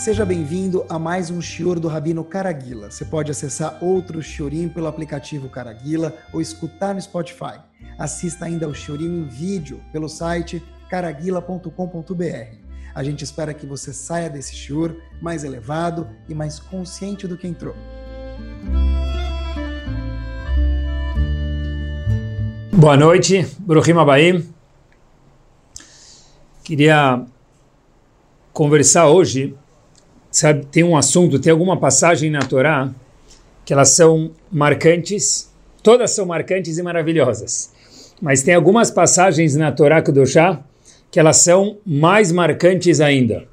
Seja 0.00 0.24
bem-vindo 0.24 0.86
a 0.88 0.98
mais 0.98 1.30
um 1.30 1.42
Shior 1.42 1.78
do 1.78 1.86
Rabino 1.86 2.24
Caraguila. 2.24 2.90
Você 2.90 3.04
pode 3.04 3.30
acessar 3.30 3.84
outro 3.84 4.22
Shiorim 4.22 4.66
pelo 4.66 4.86
aplicativo 4.86 5.46
Caraguila 5.50 6.16
ou 6.32 6.40
escutar 6.40 6.94
no 6.94 7.02
Spotify. 7.02 7.60
Assista 7.98 8.46
ainda 8.46 8.64
ao 8.64 8.72
Shiorim 8.72 9.20
em 9.20 9.28
vídeo 9.28 9.78
pelo 9.92 10.08
site 10.08 10.62
caraguila.com.br. 10.88 12.56
A 12.94 13.04
gente 13.04 13.24
espera 13.24 13.52
que 13.52 13.66
você 13.66 13.92
saia 13.92 14.30
desse 14.30 14.54
Shior 14.56 14.96
mais 15.20 15.44
elevado 15.44 16.08
e 16.26 16.34
mais 16.34 16.58
consciente 16.58 17.28
do 17.28 17.36
que 17.36 17.46
entrou. 17.46 17.74
Boa 22.72 22.96
noite, 22.96 23.46
Bruhim 23.58 23.98
Abaim. 23.98 24.50
Queria 26.64 27.22
conversar 28.54 29.08
hoje, 29.08 29.54
sabe, 30.30 30.66
tem 30.66 30.84
um 30.84 30.96
assunto, 30.96 31.38
tem 31.38 31.50
alguma 31.50 31.78
passagem 31.78 32.30
na 32.30 32.40
Torá 32.40 32.92
que 33.64 33.72
elas 33.72 33.90
são 33.90 34.30
marcantes, 34.50 35.50
todas 35.82 36.12
são 36.12 36.26
marcantes 36.26 36.78
e 36.78 36.82
maravilhosas, 36.82 37.72
mas 38.20 38.42
tem 38.42 38.54
algumas 38.54 38.90
passagens 38.90 39.56
na 39.56 39.72
Torá 39.72 40.02
Kedoshá 40.02 40.62
que 41.10 41.18
elas 41.18 41.38
são 41.38 41.78
mais 41.84 42.30
marcantes 42.30 43.00
ainda. 43.00 43.48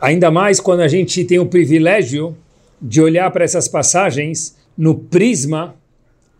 Ainda 0.00 0.30
mais 0.30 0.60
quando 0.60 0.80
a 0.80 0.88
gente 0.88 1.24
tem 1.24 1.38
o 1.38 1.46
privilégio 1.46 2.36
de 2.80 3.00
olhar 3.00 3.30
para 3.30 3.44
essas 3.44 3.68
passagens 3.68 4.56
no 4.76 4.94
prisma, 4.94 5.76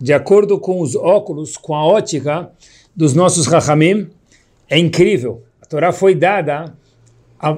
de 0.01 0.13
acordo 0.13 0.59
com 0.59 0.81
os 0.81 0.97
óculos, 0.97 1.57
com 1.57 1.75
a 1.75 1.85
ótica 1.87 2.51
dos 2.95 3.15
nossos 3.15 3.47
Rahamim, 3.47 4.11
é 4.69 4.77
incrível. 4.79 5.43
A 5.61 5.67
Torá 5.67 5.93
foi 5.93 6.15
dada 6.15 6.77
há 7.39 7.57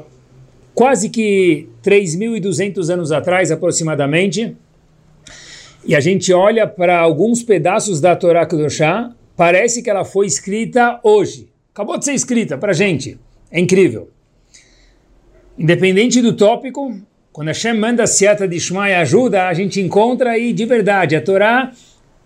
quase 0.75 1.09
que 1.09 1.69
3.200 1.83 2.93
anos 2.93 3.13
atrás, 3.13 3.51
aproximadamente, 3.51 4.57
e 5.87 5.95
a 5.95 6.01
gente 6.01 6.33
olha 6.33 6.67
para 6.67 6.99
alguns 6.99 7.43
pedaços 7.43 8.01
da 8.01 8.17
Torá 8.17 8.47
Kedoshá, 8.47 9.13
parece 9.37 9.83
que 9.83 9.91
ela 9.91 10.05
foi 10.05 10.27
escrita 10.27 10.99
hoje. 11.03 11.49
Acabou 11.73 11.99
de 11.99 12.07
ser 12.07 12.15
escrita 12.15 12.57
para 12.57 12.71
a 12.71 12.75
gente. 12.75 13.19
É 13.51 13.61
incrível. 13.61 14.09
Independente 15.59 16.23
do 16.23 16.33
tópico, 16.33 16.97
quando 17.33 17.49
Hashem 17.49 17.75
manda 17.75 18.07
Seata 18.07 18.49
de 18.49 18.59
Shema 18.59 18.91
e 18.91 18.95
ajuda, 18.95 19.47
a 19.47 19.55
gente 19.55 19.81
encontra 19.81 20.31
aí 20.31 20.53
de 20.53 20.65
verdade. 20.65 21.17
A 21.17 21.21
Torá 21.21 21.73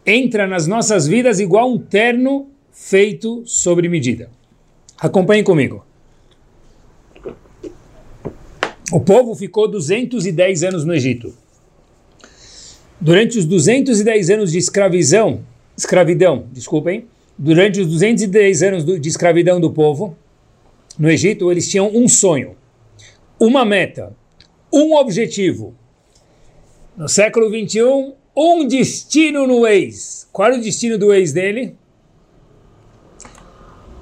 entra 0.06 0.46
nas 0.46 0.66
nossas 0.66 1.06
vidas 1.06 1.40
igual 1.40 1.70
um 1.70 1.78
terno 1.78 2.48
feito 2.70 3.42
sobre 3.44 3.88
medida. 3.88 4.30
Acompanhe 4.98 5.42
comigo. 5.42 5.84
O 8.90 9.00
povo 9.00 9.34
ficou 9.34 9.68
210 9.68 10.64
anos 10.64 10.84
no 10.84 10.94
Egito. 10.94 11.34
Durante 12.98 13.38
os 13.38 13.44
210 13.44 14.30
anos 14.30 14.50
de 14.50 14.58
escravidão, 14.58 15.40
escravidão, 15.76 16.46
desculpem, 16.50 17.06
durante 17.36 17.80
os 17.80 17.86
210 17.86 18.62
anos 18.62 18.84
de 18.84 19.08
escravidão 19.08 19.60
do 19.60 19.70
povo 19.70 20.16
no 20.98 21.10
Egito, 21.10 21.52
eles 21.52 21.68
tinham 21.68 21.94
um 21.94 22.08
sonho, 22.08 22.56
uma 23.38 23.62
meta, 23.62 24.16
um 24.72 24.96
objetivo. 24.96 25.74
No 26.96 27.08
século 27.08 27.50
21, 27.50 28.14
um 28.34 28.66
destino 28.66 29.46
no 29.46 29.66
ex. 29.66 30.26
Qual 30.32 30.48
era 30.48 30.58
o 30.58 30.62
destino 30.62 30.96
do 30.96 31.12
ex 31.12 31.32
dele? 31.32 31.76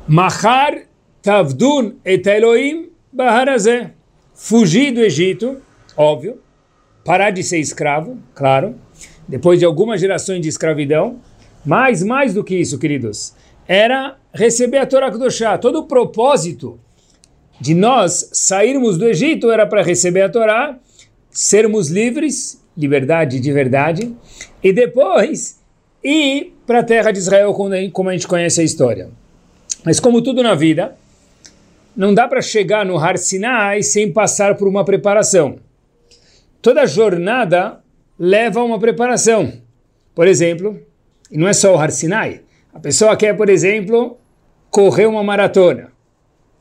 Mahar 0.07 0.87
Tavdun 1.21 1.97
et 2.05 2.25
Elohim 2.25 2.89
Baharazé. 3.13 3.96
Fugir 4.37 4.93
do 4.93 5.01
Egito, 5.01 5.63
óbvio. 5.97 6.39
Parar 7.03 7.31
de 7.31 7.43
ser 7.43 7.59
escravo, 7.59 8.19
claro. 8.35 8.75
Depois 9.27 9.59
de 9.59 9.65
algumas 9.65 9.99
gerações 9.99 10.43
de 10.43 10.49
escravidão. 10.49 11.19
Mas 11.65 12.03
mais 12.03 12.35
do 12.35 12.45
que 12.45 12.55
isso, 12.55 12.79
queridos, 12.79 13.35
era 13.67 14.17
receber 14.33 14.77
a 14.77 14.87
Torá 14.87 15.11
Kedoshá. 15.11 15.57
Todo 15.57 15.81
o 15.81 15.87
propósito 15.87 16.79
de 17.59 17.75
nós 17.75 18.29
sairmos 18.31 18.99
do 18.99 19.09
Egito 19.09 19.51
era 19.51 19.67
para 19.67 19.83
receber 19.83 20.23
a 20.23 20.29
Torá, 20.29 20.79
sermos 21.31 21.89
livres, 21.89 22.63
liberdade 22.77 23.41
de 23.41 23.53
verdade, 23.53 24.15
e 24.63 24.71
depois 24.71 25.59
ir 26.05 26.55
para 26.67 26.81
a 26.81 26.85
terra 26.85 27.11
de 27.11 27.19
Israel, 27.19 27.55
como 27.91 28.11
a 28.11 28.13
gente 28.13 28.29
conhece 28.29 28.61
a 28.61 28.65
história. 28.65 29.09
Mas 29.83 29.99
como 29.99 30.21
tudo 30.21 30.43
na 30.43 30.55
vida, 30.55 30.95
não 31.97 32.13
dá 32.13 32.29
para 32.29 32.43
chegar 32.43 32.85
no 32.85 32.99
Har 32.99 33.17
Sinai 33.17 33.83
sem 33.83 34.13
passar 34.13 34.57
por 34.57 34.69
uma 34.69 34.85
preparação. 34.85 35.59
Toda 36.61 36.87
jornada 36.87 37.81
leva 38.19 38.61
a 38.61 38.65
uma 38.65 38.79
preparação. 38.79 39.53
Por 40.15 40.27
exemplo, 40.29 40.79
e 41.31 41.39
não 41.39 41.49
é 41.49 41.53
só 41.53 41.75
o 41.75 41.79
Har 41.79 41.91
Sinai, 41.91 42.43
a 42.73 42.79
pessoa 42.79 43.17
quer, 43.17 43.35
por 43.35 43.49
exemplo, 43.49 44.19
correr 44.71 45.07
uma 45.07 45.23
maratona. 45.23 45.91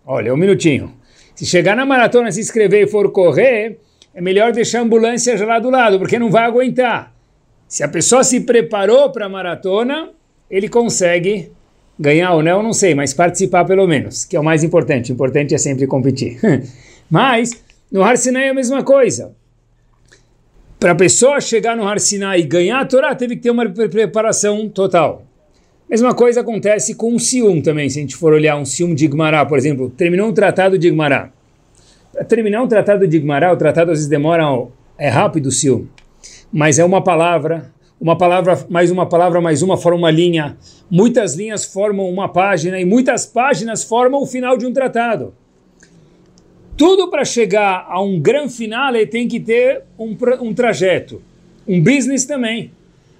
Olha, 0.05 0.33
um 0.33 0.37
minutinho. 0.37 0.93
Se 1.35 1.45
chegar 1.45 1.75
na 1.75 1.85
maratona, 1.85 2.31
se 2.31 2.39
inscrever 2.39 2.83
e 2.83 2.89
for 2.89 3.11
correr, 3.11 3.79
é 4.13 4.21
melhor 4.21 4.53
deixar 4.53 4.79
a 4.79 4.81
ambulância 4.83 5.45
lá 5.45 5.59
do 5.59 5.69
lado, 5.69 5.99
porque 5.99 6.17
não 6.17 6.31
vai 6.31 6.45
aguentar. 6.45 7.13
Se 7.67 7.83
a 7.83 7.87
pessoa 7.89 8.23
se 8.23 8.41
preparou 8.41 9.11
para 9.11 9.25
a 9.25 9.29
maratona, 9.29 10.11
ele 10.49 10.69
consegue 10.69 11.51
Ganhar 11.97 12.33
ou 12.33 12.43
não, 12.43 12.61
não 12.61 12.73
sei, 12.73 12.93
mas 12.93 13.13
participar 13.13 13.65
pelo 13.65 13.87
menos, 13.87 14.25
que 14.25 14.35
é 14.35 14.39
o 14.39 14.43
mais 14.43 14.63
importante. 14.63 15.11
O 15.11 15.13
importante 15.13 15.55
é 15.55 15.57
sempre 15.57 15.87
competir. 15.87 16.39
mas 17.09 17.63
no 17.91 18.03
Har 18.03 18.17
Sinai 18.17 18.47
é 18.47 18.49
a 18.49 18.53
mesma 18.53 18.83
coisa. 18.83 19.33
Para 20.79 20.91
a 20.91 20.95
pessoa 20.95 21.39
chegar 21.39 21.75
no 21.75 21.87
Har 21.87 21.99
Sinai 21.99 22.41
e 22.41 22.43
ganhar 22.43 22.81
a 22.81 22.85
Torá, 22.85 23.15
teve 23.15 23.35
que 23.37 23.43
ter 23.43 23.51
uma 23.51 23.67
preparação 23.69 24.67
total. 24.67 25.25
Mesma 25.89 26.13
coisa 26.15 26.41
acontece 26.41 26.95
com 26.95 27.13
um 27.13 27.19
Sium 27.19 27.61
também, 27.61 27.87
se 27.89 27.99
a 27.99 28.01
gente 28.01 28.15
for 28.15 28.33
olhar 28.33 28.57
um 28.57 28.65
Sium 28.65 28.93
de 28.93 29.05
Igmará, 29.05 29.45
por 29.45 29.57
exemplo, 29.57 29.89
terminou 29.89 30.27
um 30.27 30.33
tratado 30.33 30.79
de 30.79 30.87
Igmará. 30.87 31.29
Para 32.11 32.23
terminar 32.23 32.63
um 32.63 32.67
tratado 32.67 33.07
de 33.07 33.17
Igmará, 33.17 33.53
o 33.53 33.57
tratado 33.57 33.91
às 33.91 33.99
vezes 33.99 34.09
demora, 34.09 34.43
é 34.97 35.09
rápido 35.09 35.47
o 35.47 35.51
Sium, 35.51 35.87
mas 36.51 36.79
é 36.79 36.83
uma 36.83 37.03
palavra, 37.03 37.71
uma 37.99 38.17
palavra, 38.17 38.65
mais 38.69 38.91
uma 38.91 39.05
palavra, 39.05 39.41
mais 39.41 39.61
uma, 39.61 39.77
forma 39.77 39.99
uma 39.99 40.11
linha. 40.11 40.57
Muitas 40.89 41.35
linhas 41.35 41.65
formam 41.65 42.09
uma 42.09 42.29
página 42.29 42.79
e 42.79 42.85
muitas 42.85 43.25
páginas 43.25 43.83
formam 43.83 44.21
o 44.21 44.25
final 44.25 44.57
de 44.57 44.65
um 44.65 44.73
tratado. 44.73 45.33
Tudo 46.77 47.09
para 47.09 47.23
chegar 47.23 47.85
a 47.87 48.01
um 48.01 48.19
grande 48.19 48.53
final 48.53 48.93
tem 49.09 49.27
que 49.27 49.39
ter 49.39 49.83
um, 49.97 50.15
um 50.41 50.53
trajeto. 50.53 51.21
Um 51.67 51.81
business 51.81 52.25
também. 52.25 52.71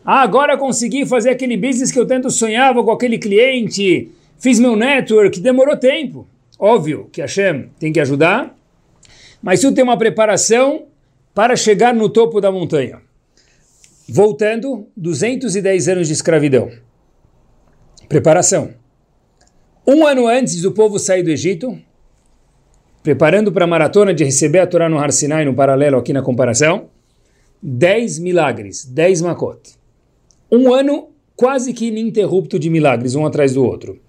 Ah, 0.04 0.22
agora 0.22 0.58
consegui 0.58 1.06
fazer 1.06 1.30
aquele 1.32 1.58
business 1.58 1.92
que 1.92 2.00
eu 2.00 2.06
tanto 2.06 2.30
sonhava 2.30 2.84
com 2.84 2.92
aquele 2.92 3.18
cliente, 3.18 4.12
fiz 4.38 4.60
meu 4.60 4.76
network, 4.76 5.40
demorou 5.40 5.78
tempo. 5.78 6.28
Óbvio 6.60 7.10
que 7.12 7.22
a 7.22 7.26
Hashem 7.26 7.70
tem 7.80 7.92
que 7.92 8.00
ajudar, 8.00 8.56
mas 9.42 9.60
isso 9.60 9.74
tem 9.74 9.84
uma 9.84 9.98
preparação 9.98 10.84
para 11.34 11.56
chegar 11.56 11.94
no 11.94 12.08
topo 12.08 12.40
da 12.40 12.52
montanha. 12.52 13.05
Voltando, 14.08 14.88
210 14.96 15.88
anos 15.88 16.08
de 16.08 16.14
escravidão. 16.14 16.70
Preparação. 18.08 18.76
Um 19.88 20.06
ano 20.06 20.28
antes 20.28 20.62
do 20.62 20.72
povo 20.72 21.00
sair 21.00 21.24
do 21.24 21.32
Egito, 21.32 21.76
preparando 23.02 23.52
para 23.52 23.64
a 23.64 23.68
maratona 23.68 24.14
de 24.14 24.24
receber 24.24 24.60
a 24.60 24.68
Torá 24.68 24.88
no 24.88 25.00
Har 25.00 25.12
Sinai, 25.12 25.44
no 25.44 25.56
paralelo 25.56 25.98
aqui 25.98 26.14
na 26.14 26.22
comparação, 26.22 26.90
10 27.64 28.20
milagres, 28.20 28.86
10 28.86 29.22
makot. 29.22 29.60
Um 30.52 30.72
ano 30.72 31.10
quase 31.36 31.74
que 31.74 31.88
ininterrupto 31.88 32.60
de 32.60 32.70
milagres, 32.70 33.16
um 33.16 33.26
atrás 33.26 33.56
do 33.56 33.66
outro. 33.66 34.00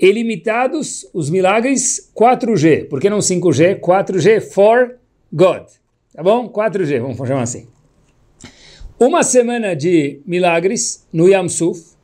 Ilimitados 0.00 1.06
os 1.12 1.28
milagres 1.28 2.10
4G. 2.16 2.88
Por 2.88 2.98
que 2.98 3.10
não 3.10 3.18
5G? 3.18 3.78
4G 3.78 4.40
for 4.40 4.96
God. 5.30 5.64
Tá 6.14 6.22
bom? 6.22 6.48
4G, 6.48 7.00
vamos 7.00 7.16
chamar 7.18 7.42
assim 7.42 7.73
uma 8.98 9.22
semana 9.22 9.74
de 9.74 10.20
milagres 10.26 11.06
no 11.12 11.28
Yam 11.28 11.48
Suf. 11.48 11.94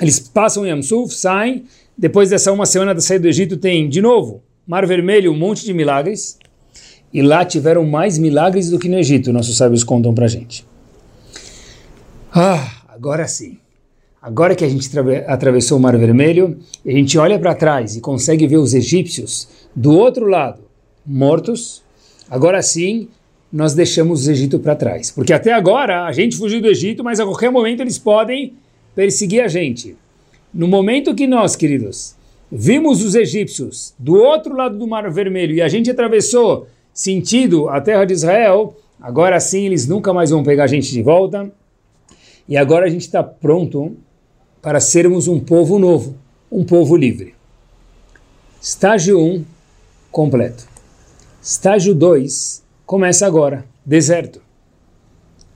Eles 0.00 0.18
passam 0.18 0.62
o 0.62 0.66
Yam 0.66 0.82
Suf, 0.82 1.14
saem. 1.14 1.64
Depois 1.96 2.30
dessa 2.30 2.52
uma 2.52 2.66
semana 2.66 2.94
da 2.94 3.00
saída 3.00 3.22
do 3.22 3.28
Egito, 3.28 3.56
tem 3.56 3.88
de 3.88 4.00
novo 4.00 4.42
Mar 4.66 4.86
Vermelho, 4.86 5.32
um 5.32 5.36
monte 5.38 5.64
de 5.64 5.72
milagres. 5.72 6.38
E 7.12 7.22
lá 7.22 7.44
tiveram 7.44 7.84
mais 7.86 8.18
milagres 8.18 8.70
do 8.70 8.78
que 8.78 8.88
no 8.88 8.98
Egito, 8.98 9.32
nossos 9.32 9.56
sábios 9.56 9.82
contam 9.82 10.12
pra 10.12 10.26
gente. 10.26 10.66
Ah, 12.32 12.82
agora 12.88 13.26
sim. 13.26 13.58
Agora 14.20 14.54
que 14.54 14.64
a 14.64 14.68
gente 14.68 14.90
atravessou 15.26 15.78
o 15.78 15.80
Mar 15.80 15.96
Vermelho, 15.96 16.58
a 16.84 16.90
gente 16.90 17.16
olha 17.16 17.38
para 17.38 17.54
trás 17.54 17.96
e 17.96 18.00
consegue 18.00 18.46
ver 18.46 18.56
os 18.56 18.74
egípcios 18.74 19.48
do 19.74 19.92
outro 19.92 20.26
lado 20.26 20.66
mortos. 21.06 21.82
Agora 22.28 22.60
sim, 22.60 23.08
nós 23.56 23.72
deixamos 23.72 24.26
o 24.26 24.30
Egito 24.30 24.58
para 24.58 24.76
trás. 24.76 25.10
Porque 25.10 25.32
até 25.32 25.50
agora 25.50 26.04
a 26.04 26.12
gente 26.12 26.36
fugiu 26.36 26.60
do 26.60 26.68
Egito, 26.68 27.02
mas 27.02 27.18
a 27.18 27.24
qualquer 27.24 27.50
momento 27.50 27.80
eles 27.80 27.96
podem 27.96 28.52
perseguir 28.94 29.42
a 29.42 29.48
gente. 29.48 29.96
No 30.52 30.68
momento 30.68 31.14
que 31.14 31.26
nós, 31.26 31.56
queridos, 31.56 32.14
vimos 32.52 33.02
os 33.02 33.14
egípcios 33.14 33.94
do 33.98 34.16
outro 34.16 34.54
lado 34.54 34.78
do 34.78 34.86
Mar 34.86 35.10
Vermelho 35.10 35.54
e 35.54 35.62
a 35.62 35.68
gente 35.68 35.90
atravessou 35.90 36.68
sentido 36.92 37.70
a 37.70 37.80
terra 37.80 38.04
de 38.04 38.12
Israel, 38.12 38.76
agora 39.00 39.40
sim 39.40 39.64
eles 39.64 39.88
nunca 39.88 40.12
mais 40.12 40.28
vão 40.28 40.44
pegar 40.44 40.64
a 40.64 40.68
gente 40.68 40.92
de 40.92 41.02
volta. 41.02 41.50
E 42.46 42.58
agora 42.58 42.84
a 42.84 42.90
gente 42.90 43.06
está 43.06 43.22
pronto 43.22 43.96
para 44.60 44.80
sermos 44.80 45.28
um 45.28 45.40
povo 45.40 45.78
novo, 45.78 46.14
um 46.52 46.62
povo 46.62 46.94
livre. 46.94 47.34
Estágio 48.60 49.18
1, 49.18 49.44
completo. 50.12 50.68
Estágio 51.42 51.94
2 51.94 52.65
começa 52.86 53.26
agora, 53.26 53.66
deserto. 53.84 54.40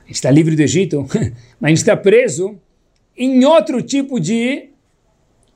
A 0.00 0.06
gente 0.06 0.16
está 0.16 0.30
livre 0.30 0.56
do 0.56 0.62
Egito, 0.62 1.06
mas 1.60 1.68
a 1.68 1.68
gente 1.68 1.78
está 1.78 1.96
preso 1.96 2.58
em 3.16 3.44
outro 3.44 3.80
tipo 3.80 4.18
de 4.18 4.70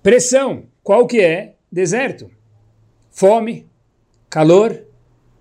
pressão. 0.02 0.64
Qual 0.82 1.06
que 1.06 1.20
é? 1.20 1.56
Deserto. 1.70 2.30
Fome, 3.10 3.66
calor, 4.30 4.84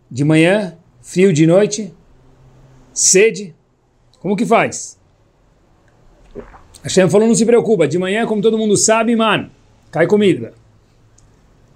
de 0.10 0.24
manhã, 0.24 0.78
frio 1.02 1.32
de 1.32 1.46
noite, 1.46 1.94
sede. 2.92 3.56
Como 4.20 4.36
que 4.36 4.46
faz? 4.46 5.00
Hashem 6.82 7.10
falou, 7.10 7.28
não 7.28 7.36
se 7.36 7.46
preocupa, 7.46 7.88
de 7.88 7.98
manhã, 7.98 8.26
como 8.26 8.42
todo 8.42 8.58
mundo 8.58 8.76
sabe, 8.76 9.16
mano, 9.16 9.50
cai 9.92 10.08
comida. 10.08 10.54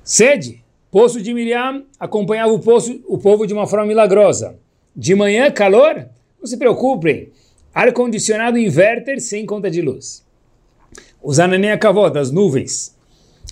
Sede, 0.03 0.63
poço 0.91 1.21
de 1.21 1.33
Miriam 1.33 1.83
acompanhava 1.99 2.51
o, 2.51 2.59
poço, 2.59 3.01
o 3.07 3.17
povo 3.17 3.45
de 3.45 3.53
uma 3.53 3.67
forma 3.67 3.85
milagrosa. 3.85 4.57
De 4.95 5.13
manhã, 5.13 5.51
calor, 5.51 6.07
não 6.39 6.47
se 6.47 6.57
preocupem, 6.57 7.29
ar-condicionado 7.73 8.57
inverter 8.57 9.19
sem 9.19 9.45
conta 9.45 9.69
de 9.69 9.81
luz. 9.81 10.25
Os 11.21 11.39
ananei 11.39 11.77
kavod, 11.77 12.17
as 12.17 12.31
nuvens 12.31 12.95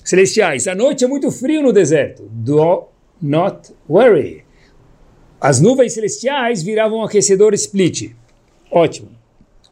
celestiais. 0.04 0.68
À 0.68 0.76
noite 0.76 1.04
é 1.04 1.08
muito 1.08 1.30
frio 1.32 1.62
no 1.62 1.74
deserto. 1.74 2.24
Do 2.32 2.86
not 3.22 3.74
worry 3.90 4.46
as 5.40 5.62
nuvens 5.62 5.94
celestiais 5.94 6.64
viravam 6.64 6.98
um 6.98 7.04
aquecedor 7.04 7.54
split. 7.54 8.16
Ótimo. 8.72 9.10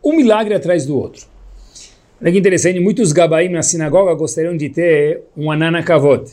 Um 0.03 0.15
milagre 0.15 0.53
atrás 0.53 0.85
do 0.85 0.95
outro. 0.95 1.25
Olha 2.21 2.31
que 2.31 2.37
interessante, 2.37 2.79
muitos 2.79 3.11
gabaim 3.11 3.49
na 3.49 3.63
sinagoga 3.63 4.13
gostariam 4.13 4.55
de 4.55 4.69
ter 4.69 5.23
um 5.35 5.49
anana 5.51 5.81
kavod, 5.81 6.29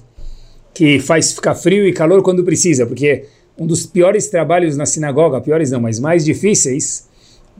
que 0.73 0.99
faz 1.01 1.33
ficar 1.33 1.55
frio 1.55 1.87
e 1.87 1.93
calor 1.93 2.23
quando 2.23 2.45
precisa, 2.45 2.87
porque 2.87 3.25
um 3.59 3.67
dos 3.67 3.85
piores 3.85 4.29
trabalhos 4.29 4.77
na 4.77 4.87
sinagoga, 4.87 5.41
piores 5.41 5.71
não, 5.71 5.81
mas 5.81 6.01
mais 6.01 6.25
difíceis, 6.25 7.07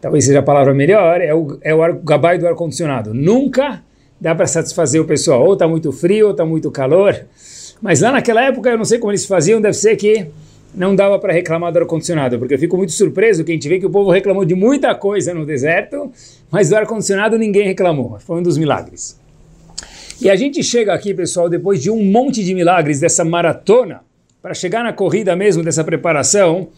talvez 0.01 0.25
seja 0.25 0.39
a 0.39 0.43
palavra 0.43 0.73
melhor, 0.73 1.21
é 1.21 1.35
o, 1.35 1.59
é 1.61 1.75
o, 1.75 1.83
ar, 1.83 1.93
gabai 1.93 2.39
do 2.39 2.47
ar-condicionado. 2.47 3.13
Nunca 3.13 3.83
dá 4.19 4.35
para 4.35 4.47
satisfazer 4.47 5.01
o 5.01 5.05
pessoal, 5.05 5.45
ou 5.45 5.53
está 5.53 5.69
muito 5.69 5.93
frio, 5.93 6.27
ou 6.27 6.33
está 6.33 6.45
muito 6.45 6.71
calor. 6.71 7.15
Mas 7.83 8.01
lá 8.01 8.13
naquela 8.13 8.43
época, 8.43 8.71
eu 8.71 8.79
não 8.79 8.85
sei 8.85 8.99
como 8.99 9.13
eles 9.13 9.27
faziam, 9.27 9.61
deve 9.61 9.75
ser 9.75 9.97
que 9.97 10.27
não 10.75 10.95
dava 10.95 11.19
para 11.19 11.33
reclamar 11.33 11.73
do 11.73 11.81
ar-condicionado, 11.81 12.39
porque 12.39 12.55
eu 12.55 12.59
fico 12.59 12.77
muito 12.77 12.93
surpreso 12.93 13.45
que 13.45 13.51
a 13.51 13.55
gente 13.55 13.69
vê 13.69 13.79
que 13.79 13.87
o 13.87 13.91
povo 13.91 14.11
reclamou 14.11 14.45
de 14.45 14.55
muita 14.55 14.95
coisa 14.95 15.35
no 15.35 15.45
deserto, 15.45 16.11
mas 16.51 16.71
do 16.71 16.77
ar-condicionado 16.77 17.37
ninguém 17.37 17.67
reclamou. 17.67 18.19
Foi 18.21 18.39
um 18.39 18.43
dos 18.43 18.57
milagres. 18.57 19.20
E 20.21 20.29
a 20.29 20.37
gente 20.37 20.63
chega 20.63 20.93
aqui, 20.93 21.15
pessoal, 21.15 21.49
depois 21.49 21.83
de 21.83 21.91
um 21.91 22.03
monte 22.05 22.45
de 22.45 22.55
milagres 22.55 23.01
dessa 23.01 23.25
maratona, 23.25 24.03
para 24.43 24.55
chegar 24.55 24.85
na 24.85 24.93
corrida 24.93 25.35
mesmo 25.37 25.63
dessa 25.63 25.85
preparação, 25.85 26.69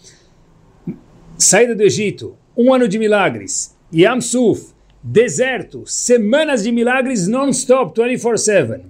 saída 1.36 1.74
do 1.74 1.82
Egito, 1.82 2.36
um 2.56 2.72
ano 2.72 2.86
de 2.86 2.98
milagres, 2.98 3.74
Yam 3.92 4.20
Suf, 4.20 4.72
deserto, 5.02 5.84
semanas 5.86 6.62
de 6.62 6.70
milagres 6.70 7.26
non-stop, 7.26 8.00
24-7. 8.00 8.80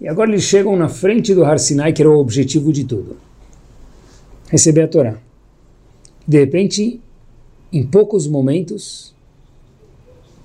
E 0.00 0.08
agora 0.08 0.30
eles 0.30 0.42
chegam 0.42 0.76
na 0.76 0.88
frente 0.88 1.34
do 1.34 1.44
Har 1.44 1.58
Sinai, 1.58 1.92
que 1.92 2.02
era 2.02 2.10
o 2.10 2.18
objetivo 2.18 2.72
de 2.72 2.84
tudo 2.84 3.26
receber 4.48 4.82
a 4.82 4.88
Torá. 4.88 5.18
De 6.26 6.38
repente, 6.38 7.00
em 7.72 7.86
poucos 7.86 8.26
momentos, 8.26 9.14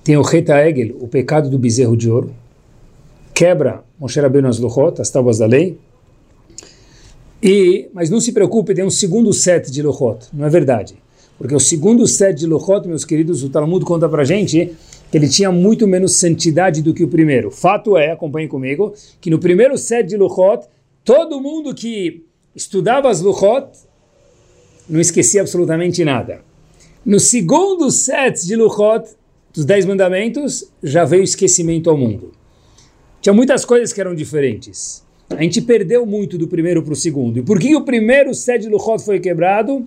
tem 0.04 0.16
o 0.16 0.22
Reta 0.22 0.66
Egel, 0.66 0.96
o 1.00 1.08
pecado 1.08 1.48
do 1.48 1.58
bezerro 1.58 1.96
de 1.96 2.10
ouro, 2.10 2.34
quebra 3.34 3.84
Moshe 3.98 4.20
Rabbeinu 4.20 4.48
as 4.48 4.58
Luchot, 4.58 5.00
as 5.00 5.10
tábuas 5.10 5.38
da 5.38 5.46
lei, 5.46 5.78
e, 7.42 7.88
mas 7.92 8.08
não 8.08 8.20
se 8.20 8.32
preocupe, 8.32 8.72
tem 8.74 8.84
um 8.84 8.90
segundo 8.90 9.32
set 9.32 9.70
de 9.70 9.82
Luchot, 9.82 10.28
não 10.32 10.46
é 10.46 10.50
verdade. 10.50 10.94
Porque 11.36 11.54
o 11.54 11.58
segundo 11.58 12.06
set 12.06 12.38
de 12.38 12.46
Luchot, 12.46 12.86
meus 12.86 13.04
queridos, 13.04 13.42
o 13.42 13.50
Talmud 13.50 13.84
conta 13.84 14.08
pra 14.08 14.22
gente 14.22 14.76
que 15.10 15.18
ele 15.18 15.28
tinha 15.28 15.50
muito 15.50 15.86
menos 15.86 16.12
santidade 16.12 16.80
do 16.82 16.94
que 16.94 17.02
o 17.02 17.08
primeiro. 17.08 17.50
Fato 17.50 17.96
é, 17.96 18.12
acompanhe 18.12 18.46
comigo, 18.46 18.94
que 19.20 19.28
no 19.28 19.40
primeiro 19.40 19.76
set 19.76 20.06
de 20.06 20.16
Luchot, 20.16 20.68
todo 21.04 21.40
mundo 21.40 21.74
que 21.74 22.24
estudava 22.54 23.10
as 23.10 23.20
Luchot 23.20 23.66
não 24.88 25.00
esqueci 25.00 25.38
absolutamente 25.40 26.04
nada. 26.04 26.42
No 27.04 27.18
segundo 27.18 27.90
set 27.90 28.46
de 28.46 28.54
Luchot, 28.54 29.08
dos 29.52 29.64
Dez 29.64 29.84
Mandamentos, 29.84 30.70
já 30.80 31.04
veio 31.04 31.24
esquecimento 31.24 31.90
ao 31.90 31.96
mundo. 31.96 32.32
Tinha 33.22 33.32
muitas 33.32 33.64
coisas 33.64 33.92
que 33.92 34.00
eram 34.00 34.16
diferentes. 34.16 35.04
A 35.30 35.40
gente 35.40 35.62
perdeu 35.62 36.04
muito 36.04 36.36
do 36.36 36.48
primeiro 36.48 36.82
para 36.82 36.92
o 36.92 36.96
segundo. 36.96 37.38
E 37.38 37.42
por 37.42 37.58
que 37.60 37.74
o 37.76 37.84
primeiro 37.84 38.34
set 38.34 38.62
de 38.62 38.68
Luchot 38.68 39.02
foi 39.02 39.20
quebrado? 39.20 39.86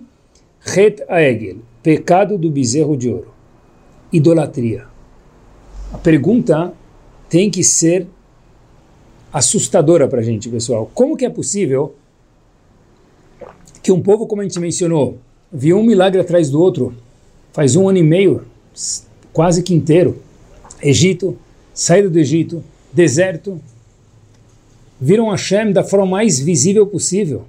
Het 0.64 1.04
Aegel, 1.06 1.58
pecado 1.82 2.38
do 2.38 2.50
bezerro 2.50 2.96
de 2.96 3.10
ouro. 3.10 3.28
Idolatria. 4.10 4.86
A 5.92 5.98
pergunta 5.98 6.72
tem 7.28 7.50
que 7.50 7.62
ser 7.62 8.06
assustadora 9.30 10.08
para 10.08 10.20
a 10.20 10.24
gente, 10.24 10.48
pessoal. 10.48 10.90
Como 10.94 11.14
que 11.14 11.26
é 11.26 11.30
possível 11.30 11.94
que 13.82 13.92
um 13.92 14.00
povo, 14.00 14.26
como 14.26 14.40
a 14.40 14.44
gente 14.44 14.58
mencionou, 14.58 15.18
viu 15.52 15.76
um 15.78 15.82
milagre 15.84 16.22
atrás 16.22 16.48
do 16.48 16.58
outro, 16.58 16.94
faz 17.52 17.76
um 17.76 17.86
ano 17.86 17.98
e 17.98 18.02
meio, 18.02 18.46
quase 19.30 19.62
que 19.62 19.74
inteiro. 19.74 20.16
Egito, 20.82 21.36
saída 21.74 22.08
do 22.08 22.18
Egito, 22.18 22.64
deserto, 22.96 23.60
viram 24.98 25.28
Hashem 25.28 25.70
da 25.70 25.84
forma 25.84 26.06
mais 26.06 26.40
visível 26.40 26.86
possível. 26.86 27.44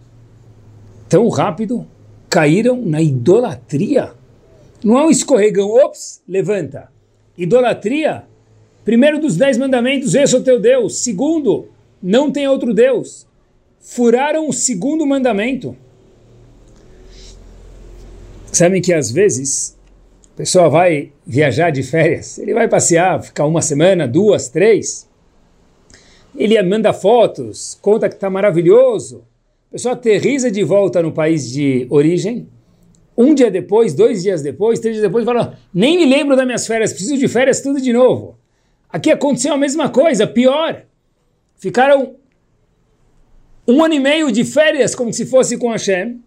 Tão 1.07 1.29
rápido, 1.29 1.87
caíram 2.29 2.81
na 2.85 3.01
idolatria. 3.01 4.11
Não 4.83 4.99
é 4.99 5.05
um 5.05 5.09
escorregão, 5.09 5.69
ops, 5.69 6.21
levanta. 6.27 6.91
Idolatria, 7.37 8.25
primeiro 8.83 9.21
dos 9.21 9.37
dez 9.37 9.57
mandamentos, 9.57 10.13
esse 10.13 10.35
é 10.35 10.37
o 10.37 10.43
teu 10.43 10.59
Deus. 10.59 10.97
Segundo, 10.97 11.69
não 12.03 12.29
tem 12.29 12.45
outro 12.45 12.73
Deus. 12.73 13.25
Furaram 13.79 14.49
o 14.49 14.53
segundo 14.53 15.05
mandamento. 15.05 15.77
Sabem 18.51 18.81
que 18.81 18.91
às 18.91 19.09
vezes 19.09 19.77
a 20.33 20.37
pessoa 20.37 20.67
vai 20.67 21.13
viajar 21.25 21.69
de 21.69 21.83
férias, 21.83 22.37
ele 22.37 22.53
vai 22.53 22.67
passear, 22.67 23.23
ficar 23.23 23.45
uma 23.45 23.61
semana, 23.61 24.05
duas, 24.05 24.49
três. 24.49 25.06
Ele 26.37 26.61
manda 26.61 26.93
fotos, 26.93 27.77
conta 27.81 28.07
que 28.07 28.15
está 28.15 28.29
maravilhoso. 28.29 29.25
A 29.69 29.73
pessoa 29.73 29.93
aterriza 29.93 30.51
de 30.51 30.63
volta 30.63 31.01
no 31.01 31.11
país 31.11 31.49
de 31.49 31.87
origem. 31.89 32.47
Um 33.17 33.33
dia 33.33 33.49
depois, 33.49 33.93
dois 33.93 34.21
dias 34.21 34.43
depois, 34.43 34.79
três 34.79 34.95
dias 34.95 35.07
depois, 35.07 35.25
fala: 35.25 35.57
nem 35.73 35.97
me 35.97 36.05
lembro 36.05 36.35
das 36.35 36.45
minhas 36.45 36.67
férias, 36.67 36.93
preciso 36.93 37.17
de 37.17 37.27
férias 37.27 37.61
tudo 37.61 37.81
de 37.81 37.91
novo. 37.91 38.37
Aqui 38.89 39.11
aconteceu 39.11 39.53
a 39.53 39.57
mesma 39.57 39.89
coisa, 39.89 40.27
pior. 40.27 40.83
Ficaram 41.55 42.15
um 43.67 43.83
ano 43.83 43.95
e 43.95 43.99
meio 43.99 44.31
de 44.31 44.45
férias 44.45 44.93
como 44.93 45.11
se 45.11 45.25
fosse 45.25 45.57
com 45.57 45.71
Hashem 45.71 46.21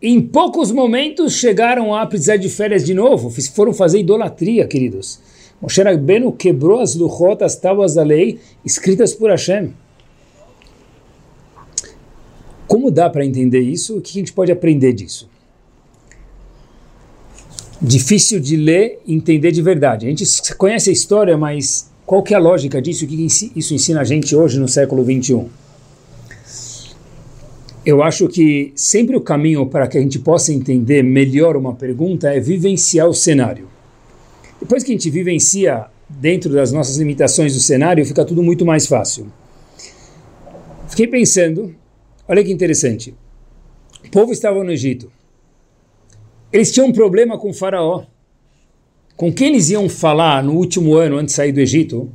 em 0.00 0.20
poucos 0.20 0.70
momentos 0.70 1.34
chegaram 1.34 1.94
a 1.94 2.04
precisar 2.06 2.36
de 2.36 2.48
férias 2.48 2.84
de 2.84 2.92
novo, 2.92 3.30
foram 3.54 3.72
fazer 3.72 4.00
idolatria, 4.00 4.66
queridos. 4.66 5.18
Moshe 5.60 5.82
Rabbeinu 5.82 6.32
quebrou 6.32 6.80
as 6.80 6.94
luchot, 6.94 7.42
as 7.42 7.56
tábuas 7.56 7.94
da 7.94 8.02
lei, 8.02 8.38
escritas 8.64 9.14
por 9.14 9.30
Hashem. 9.30 9.72
Como 12.66 12.90
dá 12.90 13.08
para 13.08 13.24
entender 13.24 13.60
isso? 13.60 13.98
O 13.98 14.00
que 14.00 14.10
a 14.10 14.20
gente 14.20 14.32
pode 14.32 14.52
aprender 14.52 14.92
disso? 14.92 15.28
Difícil 17.80 18.40
de 18.40 18.56
ler 18.56 19.00
e 19.06 19.14
entender 19.14 19.52
de 19.52 19.62
verdade. 19.62 20.06
A 20.06 20.08
gente 20.10 20.24
conhece 20.56 20.90
a 20.90 20.92
história, 20.92 21.36
mas 21.36 21.90
qual 22.04 22.22
que 22.22 22.34
é 22.34 22.36
a 22.36 22.40
lógica 22.40 22.80
disso? 22.82 23.04
O 23.04 23.08
que 23.08 23.14
isso 23.24 23.74
ensina 23.74 24.00
a 24.00 24.04
gente 24.04 24.34
hoje 24.34 24.58
no 24.58 24.68
século 24.68 25.04
21? 25.04 25.48
eu 27.86 28.02
acho 28.02 28.26
que 28.26 28.72
sempre 28.74 29.16
o 29.16 29.20
caminho 29.20 29.64
para 29.64 29.86
que 29.86 29.96
a 29.96 30.00
gente 30.00 30.18
possa 30.18 30.52
entender 30.52 31.04
melhor 31.04 31.56
uma 31.56 31.72
pergunta 31.72 32.28
é 32.28 32.40
vivenciar 32.40 33.08
o 33.08 33.14
cenário. 33.14 33.68
Depois 34.60 34.82
que 34.82 34.90
a 34.90 34.94
gente 34.94 35.10
vivencia 35.10 35.86
dentro 36.08 36.52
das 36.52 36.72
nossas 36.72 36.96
limitações 36.96 37.54
do 37.54 37.60
cenário, 37.60 38.04
fica 38.04 38.24
tudo 38.24 38.42
muito 38.42 38.64
mais 38.64 38.86
fácil. 38.86 39.32
Fiquei 40.88 41.06
pensando, 41.06 41.74
olha 42.28 42.42
que 42.42 42.52
interessante. 42.52 43.14
O 44.04 44.10
povo 44.10 44.32
estava 44.32 44.62
no 44.62 44.70
Egito. 44.70 45.10
Eles 46.52 46.72
tinham 46.72 46.88
um 46.88 46.92
problema 46.92 47.38
com 47.38 47.50
o 47.50 47.54
faraó. 47.54 48.04
Com 49.16 49.32
quem 49.32 49.48
eles 49.48 49.70
iam 49.70 49.88
falar 49.88 50.42
no 50.42 50.54
último 50.54 50.94
ano 50.94 51.16
antes 51.16 51.32
de 51.32 51.36
sair 51.36 51.52
do 51.52 51.60
Egito? 51.60 52.10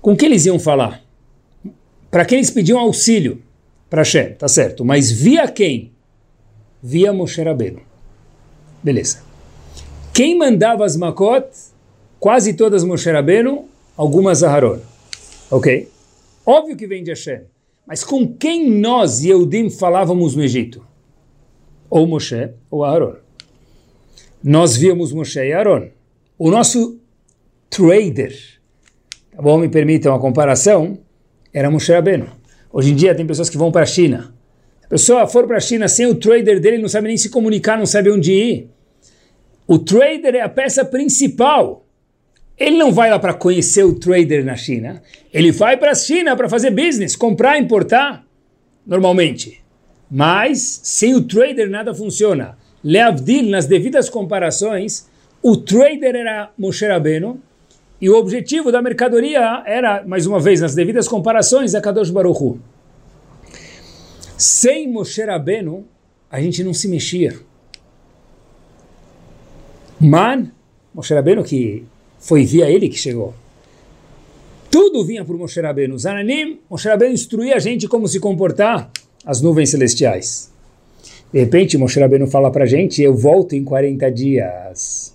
Com 0.00 0.16
quem 0.16 0.28
eles 0.28 0.46
iam 0.46 0.58
falar? 0.58 1.02
Para 2.10 2.24
quem 2.24 2.38
eles 2.38 2.50
pediam 2.50 2.78
auxílio? 2.78 3.42
para 3.88 4.02
Hashem, 4.02 4.34
tá 4.34 4.48
certo. 4.48 4.84
Mas 4.84 5.10
via 5.10 5.48
quem? 5.48 5.92
via 6.80 7.12
Moshe 7.12 7.42
Rabbeinu. 7.42 7.80
Beleza. 8.82 9.27
Quem 10.18 10.36
mandava 10.36 10.84
as 10.84 10.96
Makot? 10.96 11.46
Quase 12.18 12.54
todas 12.54 12.82
Moshe 12.82 13.08
Rabbeinu, 13.08 13.68
algumas 13.96 14.42
Aharon. 14.42 14.80
Ok? 15.48 15.88
Óbvio 16.44 16.76
que 16.76 16.88
vem 16.88 17.04
de 17.04 17.10
Hashem. 17.10 17.42
Mas 17.86 18.02
com 18.02 18.26
quem 18.26 18.68
nós, 18.68 19.22
Yehudim, 19.22 19.70
falávamos 19.70 20.34
no 20.34 20.42
Egito? 20.42 20.84
Ou 21.88 22.04
Moshe 22.04 22.50
ou 22.68 22.82
Aharon. 22.82 23.14
Nós 24.42 24.76
víamos 24.76 25.12
Moshe 25.12 25.38
e 25.38 25.52
Aaron. 25.52 25.86
O 26.36 26.50
nosso 26.50 26.98
trader, 27.70 28.36
tá 29.30 29.40
bom? 29.40 29.56
Me 29.56 29.68
permitam 29.68 30.12
a 30.12 30.18
comparação, 30.18 30.98
era 31.54 31.70
Moshe 31.70 31.92
Rabbeinu. 31.92 32.26
Hoje 32.72 32.90
em 32.90 32.96
dia 32.96 33.14
tem 33.14 33.24
pessoas 33.24 33.48
que 33.48 33.56
vão 33.56 33.70
para 33.70 33.82
a 33.82 33.86
China. 33.86 34.34
A 34.82 34.88
pessoa 34.88 35.28
for 35.28 35.46
para 35.46 35.58
a 35.58 35.60
China 35.60 35.86
sem 35.86 36.06
o 36.06 36.16
trader 36.16 36.60
dele, 36.60 36.78
não 36.78 36.88
sabe 36.88 37.06
nem 37.06 37.16
se 37.16 37.30
comunicar, 37.30 37.78
não 37.78 37.86
sabe 37.86 38.10
onde 38.10 38.32
ir. 38.32 38.77
O 39.68 39.78
trader 39.78 40.34
é 40.34 40.40
a 40.40 40.48
peça 40.48 40.82
principal. 40.82 41.84
Ele 42.56 42.78
não 42.78 42.90
vai 42.90 43.10
lá 43.10 43.18
para 43.18 43.34
conhecer 43.34 43.84
o 43.84 43.94
trader 43.94 44.42
na 44.42 44.56
China. 44.56 45.02
Ele 45.32 45.52
vai 45.52 45.76
para 45.76 45.90
a 45.90 45.94
China 45.94 46.34
para 46.34 46.48
fazer 46.48 46.70
business, 46.70 47.14
comprar, 47.14 47.58
importar, 47.58 48.24
normalmente. 48.86 49.62
Mas 50.10 50.80
sem 50.82 51.14
o 51.14 51.22
trader 51.22 51.68
nada 51.68 51.94
funciona. 51.94 52.56
Leavdil, 52.82 53.50
nas 53.50 53.66
devidas 53.66 54.08
comparações, 54.08 55.06
o 55.42 55.54
trader 55.54 56.16
era 56.16 56.50
Moshe 56.56 56.86
Rabbeinu 56.86 57.38
e 58.00 58.08
o 58.08 58.16
objetivo 58.16 58.72
da 58.72 58.80
mercadoria 58.80 59.62
era, 59.66 60.02
mais 60.06 60.24
uma 60.26 60.40
vez, 60.40 60.62
nas 60.62 60.74
devidas 60.74 61.06
comparações, 61.06 61.74
a 61.74 61.80
Kadosh 61.82 62.10
Baruch 62.10 62.42
Hu. 62.42 62.60
Sem 64.38 64.90
Moshe 64.90 65.22
Rabbeinu, 65.22 65.86
a 66.30 66.40
gente 66.40 66.64
não 66.64 66.72
se 66.72 66.88
mexia. 66.88 67.38
Man, 70.00 70.50
Moshe 70.94 71.14
Rabbeinu, 71.14 71.42
que 71.42 71.84
foi 72.18 72.44
via 72.44 72.70
ele 72.70 72.88
que 72.88 72.96
chegou. 72.96 73.34
Tudo 74.70 75.04
vinha 75.04 75.24
por 75.24 75.36
Moshe 75.36 75.60
Rabbeinu. 75.60 75.98
Zananim, 75.98 76.60
Moshe 76.70 76.88
Rabbeinu 76.88 77.14
instruía 77.14 77.56
a 77.56 77.58
gente 77.58 77.88
como 77.88 78.06
se 78.06 78.20
comportar 78.20 78.90
as 79.24 79.40
nuvens 79.40 79.70
celestiais. 79.70 80.52
De 81.32 81.40
repente, 81.40 81.76
Moshe 81.76 81.98
Rabbeinu 82.00 82.26
fala 82.26 82.50
para 82.50 82.64
a 82.64 82.66
gente, 82.66 83.02
eu 83.02 83.14
volto 83.14 83.54
em 83.54 83.64
40 83.64 84.10
dias. 84.10 85.14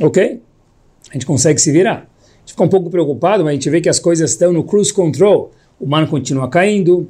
Ok? 0.00 0.40
A 1.10 1.12
gente 1.14 1.26
consegue 1.26 1.60
se 1.60 1.72
virar. 1.72 2.08
A 2.24 2.38
gente 2.40 2.52
fica 2.52 2.64
um 2.64 2.68
pouco 2.68 2.90
preocupado, 2.90 3.44
mas 3.44 3.50
a 3.50 3.54
gente 3.54 3.70
vê 3.70 3.80
que 3.80 3.88
as 3.88 3.98
coisas 3.98 4.30
estão 4.30 4.52
no 4.52 4.64
cruise 4.64 4.92
control. 4.92 5.52
O 5.80 5.86
mar 5.86 6.08
continua 6.08 6.48
caindo, 6.48 7.08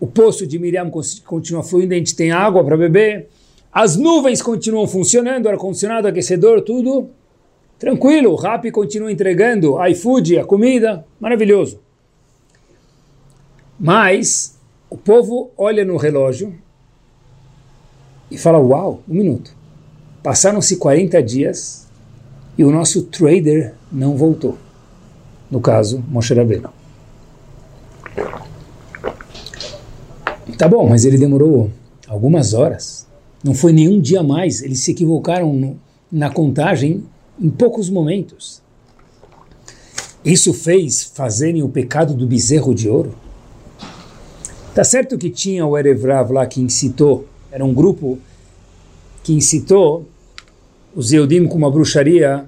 o 0.00 0.06
poço 0.06 0.46
de 0.46 0.58
Miriam 0.58 0.90
continua 1.24 1.62
fluindo, 1.62 1.94
a 1.94 1.96
gente 1.96 2.16
tem 2.16 2.30
água 2.30 2.64
para 2.64 2.76
beber, 2.76 3.28
as 3.76 3.94
nuvens 3.94 4.40
continuam 4.40 4.88
funcionando, 4.88 5.50
ar-condicionado, 5.50 6.08
aquecedor, 6.08 6.62
tudo 6.62 7.10
tranquilo. 7.78 8.30
O 8.30 8.34
Rappi 8.34 8.70
continua 8.70 9.12
entregando 9.12 9.76
iFood, 9.88 10.38
a 10.38 10.46
comida, 10.46 11.06
maravilhoso. 11.20 11.78
Mas 13.78 14.58
o 14.88 14.96
povo 14.96 15.50
olha 15.58 15.84
no 15.84 15.98
relógio 15.98 16.54
e 18.30 18.38
fala: 18.38 18.58
Uau, 18.58 19.02
um 19.06 19.12
minuto. 19.12 19.54
Passaram-se 20.22 20.78
40 20.78 21.22
dias 21.22 21.86
e 22.56 22.64
o 22.64 22.70
nosso 22.70 23.02
trader 23.02 23.74
não 23.92 24.16
voltou. 24.16 24.56
No 25.50 25.60
caso, 25.60 26.02
Moshe 26.08 26.32
Rabbeinu. 26.32 26.70
Tá 30.56 30.66
bom, 30.66 30.88
mas 30.88 31.04
ele 31.04 31.18
demorou 31.18 31.70
algumas 32.08 32.54
horas. 32.54 33.05
Não 33.42 33.54
foi 33.54 33.72
nenhum 33.72 34.00
dia 34.00 34.22
mais. 34.22 34.62
Eles 34.62 34.80
se 34.80 34.90
equivocaram 34.90 35.52
no, 35.52 35.78
na 36.10 36.30
contagem 36.30 37.04
em 37.40 37.50
poucos 37.50 37.90
momentos. 37.90 38.62
Isso 40.24 40.52
fez 40.52 41.04
fazerem 41.04 41.62
o 41.62 41.68
pecado 41.68 42.14
do 42.14 42.26
bezerro 42.26 42.74
de 42.74 42.88
ouro? 42.88 43.14
Tá 44.74 44.82
certo 44.82 45.16
que 45.16 45.30
tinha 45.30 45.64
o 45.64 45.78
Erevrav 45.78 46.32
lá 46.32 46.46
que 46.46 46.60
incitou, 46.60 47.26
era 47.50 47.64
um 47.64 47.72
grupo 47.72 48.18
que 49.22 49.32
incitou 49.32 50.06
os 50.94 51.12
Eudim 51.12 51.46
com 51.46 51.56
uma 51.56 51.70
bruxaria 51.70 52.44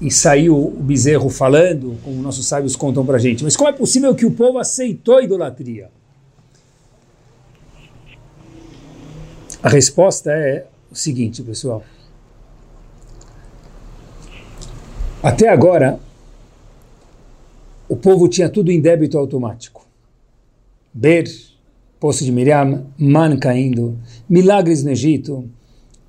e 0.00 0.10
saiu 0.10 0.56
o 0.56 0.82
bezerro 0.82 1.28
falando, 1.28 1.96
como 2.02 2.22
nossos 2.22 2.46
sábios 2.46 2.74
contam 2.74 3.04
para 3.04 3.18
gente. 3.18 3.44
Mas 3.44 3.56
como 3.56 3.68
é 3.68 3.72
possível 3.72 4.14
que 4.14 4.26
o 4.26 4.30
povo 4.30 4.58
aceitou 4.58 5.18
a 5.18 5.22
idolatria? 5.22 5.90
A 9.62 9.68
resposta 9.68 10.32
é 10.32 10.66
o 10.90 10.94
seguinte, 10.96 11.40
pessoal. 11.40 11.84
Até 15.22 15.48
agora, 15.48 16.00
o 17.88 17.94
povo 17.94 18.26
tinha 18.28 18.48
tudo 18.48 18.72
em 18.72 18.80
débito 18.80 19.16
automático. 19.16 19.86
Ber, 20.92 21.24
Poço 22.00 22.24
de 22.24 22.32
Miriam, 22.32 22.86
Man 22.98 23.38
caindo, 23.38 23.96
milagres 24.28 24.82
no 24.82 24.90
Egito, 24.90 25.48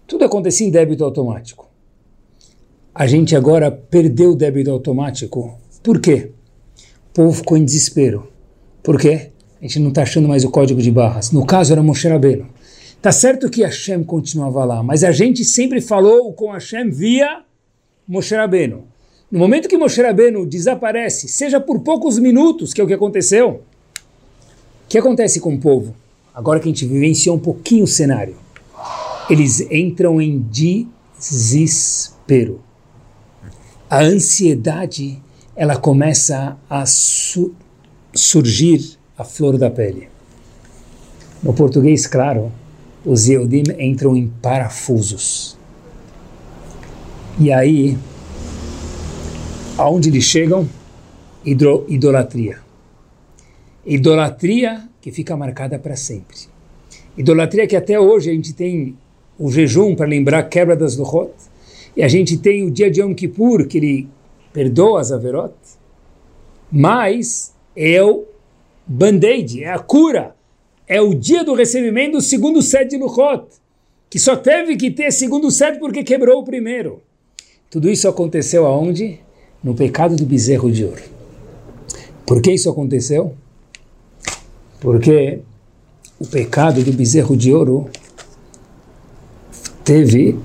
tudo 0.07 0.25
acontecia 0.25 0.65
em 0.65 0.72
débito 0.72 1.03
automático. 1.03 1.69
A 2.95 3.05
gente 3.05 3.36
agora 3.36 3.69
perdeu 3.69 4.31
o 4.31 4.36
débito 4.36 4.72
automático. 4.72 5.60
Por 5.83 6.00
quê? 6.00 6.31
O 7.12 7.13
povo 7.13 7.33
ficou 7.33 7.55
em 7.55 7.63
desespero. 7.63 8.27
Por 8.81 9.00
quê? 9.00 9.29
A 9.62 9.63
gente 9.63 9.79
não 9.79 9.89
está 9.89 10.01
achando 10.01 10.27
mais 10.27 10.43
o 10.43 10.50
código 10.50 10.81
de 10.81 10.91
barras. 10.91 11.31
No 11.31 11.45
caso 11.45 11.72
era 11.72 11.83
Moshe 11.83 12.07
Rabbeinu. 12.07 12.52
Tá 13.03 13.12
certo 13.12 13.50
que 13.50 13.63
Hashem 13.63 14.01
continuava 14.01 14.63
lá, 14.63 14.81
mas 14.81 15.03
a 15.03 15.12
gente 15.12 15.43
sempre 15.43 15.81
falou 15.81 16.31
com 16.31 16.53
Hashem 16.53 16.89
via 16.89 17.43
Moshe 18.07 18.33
Rabbeinu. 18.33 18.86
No 19.29 19.39
momento 19.39 19.67
que 19.67 19.77
Moshe 19.77 20.01
Rabbeinu 20.01 20.45
desaparece, 20.45 21.27
seja 21.27 21.60
por 21.60 21.81
poucos 21.81 22.17
minutos, 22.17 22.74
que 22.74 22.79
é 22.79 22.83
o 22.83 22.88
que 22.88 22.93
aconteceu, 22.93 23.50
o 23.50 23.62
que 24.88 24.98
acontece 24.98 25.41
com 25.41 25.53
o 25.53 25.60
povo? 25.60 25.93
Agora 26.33 26.62
que 26.62 26.69
a 26.69 26.72
gente 26.72 26.86
vivenciou 26.86 27.36
um 27.36 27.39
pouquinho 27.39 27.83
o 27.83 27.88
cenário, 27.88 28.38
eles 29.29 29.60
entram 29.69 30.22
em 30.22 30.39
desespero. 31.19 32.62
A 33.89 34.00
ansiedade, 34.01 35.22
ela 35.57 35.75
começa 35.75 36.57
a 36.69 36.86
su 36.86 37.53
surgir 38.13 38.98
a 39.17 39.25
flor 39.25 39.57
da 39.57 39.69
pele. 39.69 40.07
No 41.43 41.53
português, 41.53 42.07
claro, 42.07 42.50
os 43.05 43.27
Yehudim 43.27 43.63
entram 43.79 44.15
em 44.15 44.27
parafusos. 44.27 45.57
E 47.39 47.51
aí, 47.51 47.98
aonde 49.77 50.10
eles 50.10 50.24
chegam? 50.24 50.67
Hidro, 51.45 51.86
idolatria. 51.89 52.60
Idolatria 53.86 54.88
que 55.01 55.12
fica 55.12 55.36
marcada 55.36 55.77
para 55.77 55.95
sempre. 55.95 56.38
Idolatria 57.17 57.67
que 57.67 57.75
até 57.75 58.00
hoje 58.00 58.29
a 58.29 58.33
gente 58.33 58.53
tem 58.53 58.95
o 59.38 59.51
jejum 59.51 59.95
para 59.95 60.07
lembrar 60.07 60.39
a 60.39 60.43
quebra 60.43 60.75
das 60.75 60.95
Luchot, 60.95 61.33
e 61.95 62.01
a 62.01 62.07
gente 62.07 62.38
tem 62.38 62.63
o 62.63 62.72
dia 62.72 62.89
de 62.89 63.01
Yom 63.01 63.13
Kippur, 63.13 63.67
que 63.67 63.77
ele 63.77 64.07
perdoa 64.51 65.01
as 65.01 65.12
Averot, 65.12 65.53
mas 66.72 67.53
é 67.75 68.01
o 68.01 68.25
band-aid, 68.88 69.63
é 69.63 69.72
a 69.72 69.79
cura, 69.79 70.36
é 70.93 71.01
o 71.01 71.13
dia 71.13 71.43
do 71.43 71.53
recebimento 71.53 72.17
do 72.17 72.21
segundo 72.21 72.62
set 72.62 72.89
de 72.89 72.97
Luchot, 72.97 73.45
que 74.09 74.19
só 74.19 74.35
teve 74.35 74.75
que 74.77 74.91
ter 74.91 75.12
segundo 75.12 75.50
set 75.50 75.79
porque 75.79 76.03
quebrou 76.03 76.41
o 76.41 76.45
primeiro. 76.45 77.01
Tudo 77.69 77.89
isso 77.89 78.07
aconteceu 78.07 78.65
aonde? 78.65 79.19
no 79.63 79.73
pecado 79.73 80.15
do 80.15 80.25
bezerro 80.25 80.69
de 80.69 80.83
ouro. 80.83 81.01
Por 82.25 82.41
que 82.41 82.51
isso 82.51 82.69
aconteceu? 82.69 83.33
Porque 84.81 85.39
o 86.19 86.27
pecado 86.27 86.83
do 86.83 86.91
bezerro 86.91 87.38
de 87.38 87.53
ouro 87.53 87.89
teve 89.83 90.38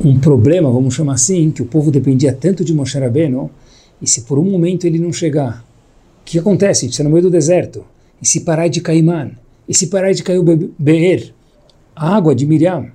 um 0.00 0.18
problema, 0.18 0.70
vamos 0.70 0.94
chamar 0.94 1.14
assim, 1.14 1.50
que 1.50 1.62
o 1.62 1.66
povo 1.66 1.90
dependia 1.90 2.32
tanto 2.32 2.64
de 2.64 2.72
Moshe 2.72 2.98
Rabbeinu, 2.98 3.50
e 4.00 4.06
se 4.06 4.22
por 4.22 4.38
um 4.38 4.44
momento 4.44 4.86
ele 4.86 4.98
não 4.98 5.12
chegar, 5.12 5.64
o 6.20 6.24
que 6.24 6.38
acontece? 6.38 6.80
A 6.80 6.82
gente 6.84 6.92
está 6.92 7.04
no 7.04 7.10
meio 7.10 7.22
do 7.22 7.30
deserto, 7.30 7.84
e 8.20 8.26
se 8.26 8.40
parar 8.40 8.68
de 8.68 8.80
Caimán, 8.80 9.32
e 9.68 9.74
se 9.74 9.86
parar 9.86 10.12
de 10.12 10.22
cair 10.22 10.42
Beer, 10.78 11.34
a 11.94 12.16
água 12.16 12.34
de 12.34 12.46
Miriam, 12.46 12.90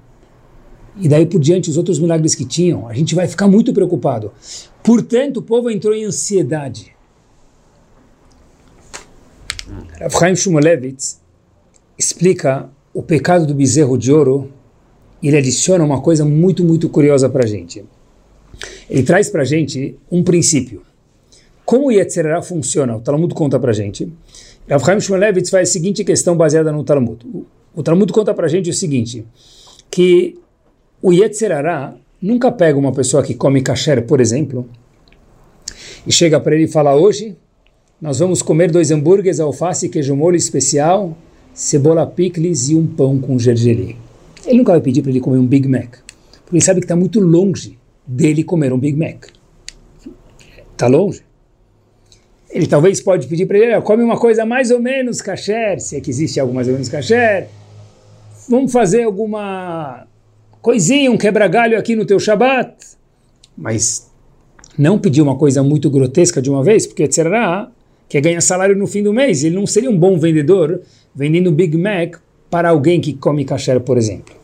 e 0.99 1.07
daí 1.07 1.25
por 1.25 1.39
diante 1.39 1.69
os 1.69 1.77
outros 1.77 1.99
milagres 1.99 2.35
que 2.35 2.45
tinham, 2.45 2.87
a 2.87 2.93
gente 2.93 3.15
vai 3.15 3.27
ficar 3.27 3.47
muito 3.47 3.73
preocupado. 3.73 4.31
Portanto, 4.83 5.37
o 5.37 5.41
povo 5.41 5.69
entrou 5.69 5.93
em 5.93 6.03
ansiedade. 6.03 6.93
Rav 9.99 10.11
Chaim 10.11 10.35
Shumolevitz 10.35 11.19
explica 11.97 12.69
o 12.93 13.03
pecado 13.03 13.45
do 13.45 13.53
bezerro 13.53 13.97
de 13.97 14.11
ouro 14.11 14.51
e 15.21 15.27
ele 15.27 15.37
adiciona 15.37 15.83
uma 15.83 16.01
coisa 16.01 16.25
muito, 16.25 16.63
muito 16.63 16.89
curiosa 16.89 17.29
para 17.29 17.43
a 17.43 17.47
gente. 17.47 17.85
Ele 18.89 19.03
traz 19.03 19.29
para 19.29 19.41
a 19.41 19.45
gente 19.45 19.97
um 20.11 20.23
princípio. 20.23 20.81
Como 21.65 21.87
o 21.87 21.91
Yetzirah 21.91 22.41
funciona? 22.41 22.95
O 22.95 22.99
Talmud 22.99 23.33
conta 23.33 23.59
para 23.59 23.71
a 23.71 23.73
gente. 23.73 24.11
Rav 24.69 24.85
Chaim 24.85 24.99
Shumolevitz 24.99 25.49
faz 25.49 25.69
a 25.69 25.71
seguinte 25.71 26.03
questão 26.03 26.37
baseada 26.37 26.71
no 26.71 26.83
Talmud. 26.83 27.25
o 27.73 27.81
Talmud 27.81 28.13
conta 28.13 28.35
para 28.35 28.47
gente 28.47 28.69
o 28.69 28.73
seguinte, 28.73 29.25
que 29.89 30.37
o 31.01 31.11
Yetzerará 31.11 31.95
nunca 32.21 32.51
pega 32.51 32.77
uma 32.77 32.91
pessoa 32.91 33.23
que 33.23 33.33
come 33.33 33.63
kasher, 33.63 34.05
por 34.05 34.21
exemplo, 34.21 34.69
e 36.05 36.11
chega 36.11 36.39
para 36.39 36.53
ele 36.53 36.65
e 36.65 36.67
fala, 36.67 36.95
hoje 36.95 37.35
nós 37.99 38.19
vamos 38.19 38.43
comer 38.43 38.69
dois 38.69 38.91
hambúrgueres, 38.91 39.39
alface, 39.39 39.89
queijo 39.89 40.15
molho 40.15 40.35
especial, 40.35 41.17
cebola 41.51 42.05
picles 42.05 42.69
e 42.69 42.75
um 42.75 42.85
pão 42.85 43.17
com 43.17 43.39
gergelim. 43.39 43.95
Ele 44.45 44.59
nunca 44.59 44.73
vai 44.73 44.81
pedir 44.81 45.01
para 45.01 45.09
ele 45.09 45.19
comer 45.19 45.39
um 45.39 45.47
Big 45.47 45.67
Mac, 45.67 45.97
porque 46.43 46.57
ele 46.57 46.61
sabe 46.61 46.79
que 46.79 46.85
está 46.85 46.95
muito 46.95 47.19
longe 47.19 47.79
dele 48.05 48.43
comer 48.43 48.71
um 48.71 48.77
Big 48.77 48.95
Mac. 48.95 49.25
Está 50.73 50.85
longe. 50.85 51.23
Ele 52.49 52.65
talvez 52.65 52.99
pode 52.99 53.27
pedir 53.27 53.45
para 53.45 53.57
ele, 53.57 53.81
come 53.81 54.03
uma 54.03 54.17
coisa 54.17 54.45
mais 54.45 54.71
ou 54.71 54.79
menos 54.79 55.21
kasher, 55.21 55.79
se 55.79 55.97
é 55.97 56.01
que 56.01 56.09
existe 56.09 56.39
algo 56.39 56.53
mais 56.53 56.67
ou 56.67 56.73
menos 56.73 56.89
kasher. 56.89 57.47
Vamos 58.47 58.71
fazer 58.71 59.03
alguma 59.03 60.07
coisinha, 60.61 61.11
um 61.11 61.17
quebra-galho 61.17 61.77
aqui 61.77 61.95
no 61.95 62.05
teu 62.05 62.19
Shabat. 62.19 62.73
Mas 63.55 64.09
não 64.77 64.97
pedir 64.97 65.21
uma 65.21 65.35
coisa 65.35 65.61
muito 65.61 65.89
grotesca 65.89 66.41
de 66.41 66.49
uma 66.49 66.63
vez, 66.63 66.87
porque 66.87 67.11
será 67.11 67.69
que 68.09 68.19
ganha 68.19 68.41
salário 68.41 68.75
no 68.75 68.87
fim 68.87 69.03
do 69.03 69.13
mês. 69.13 69.43
Ele 69.43 69.55
não 69.55 69.67
seria 69.67 69.89
um 69.89 69.97
bom 69.97 70.17
vendedor 70.17 70.81
vendendo 71.13 71.51
Big 71.51 71.77
Mac 71.77 72.17
para 72.49 72.69
alguém 72.69 72.99
que 72.99 73.13
come 73.13 73.45
kasher, 73.45 73.79
por 73.79 73.97
exemplo. 73.97 74.35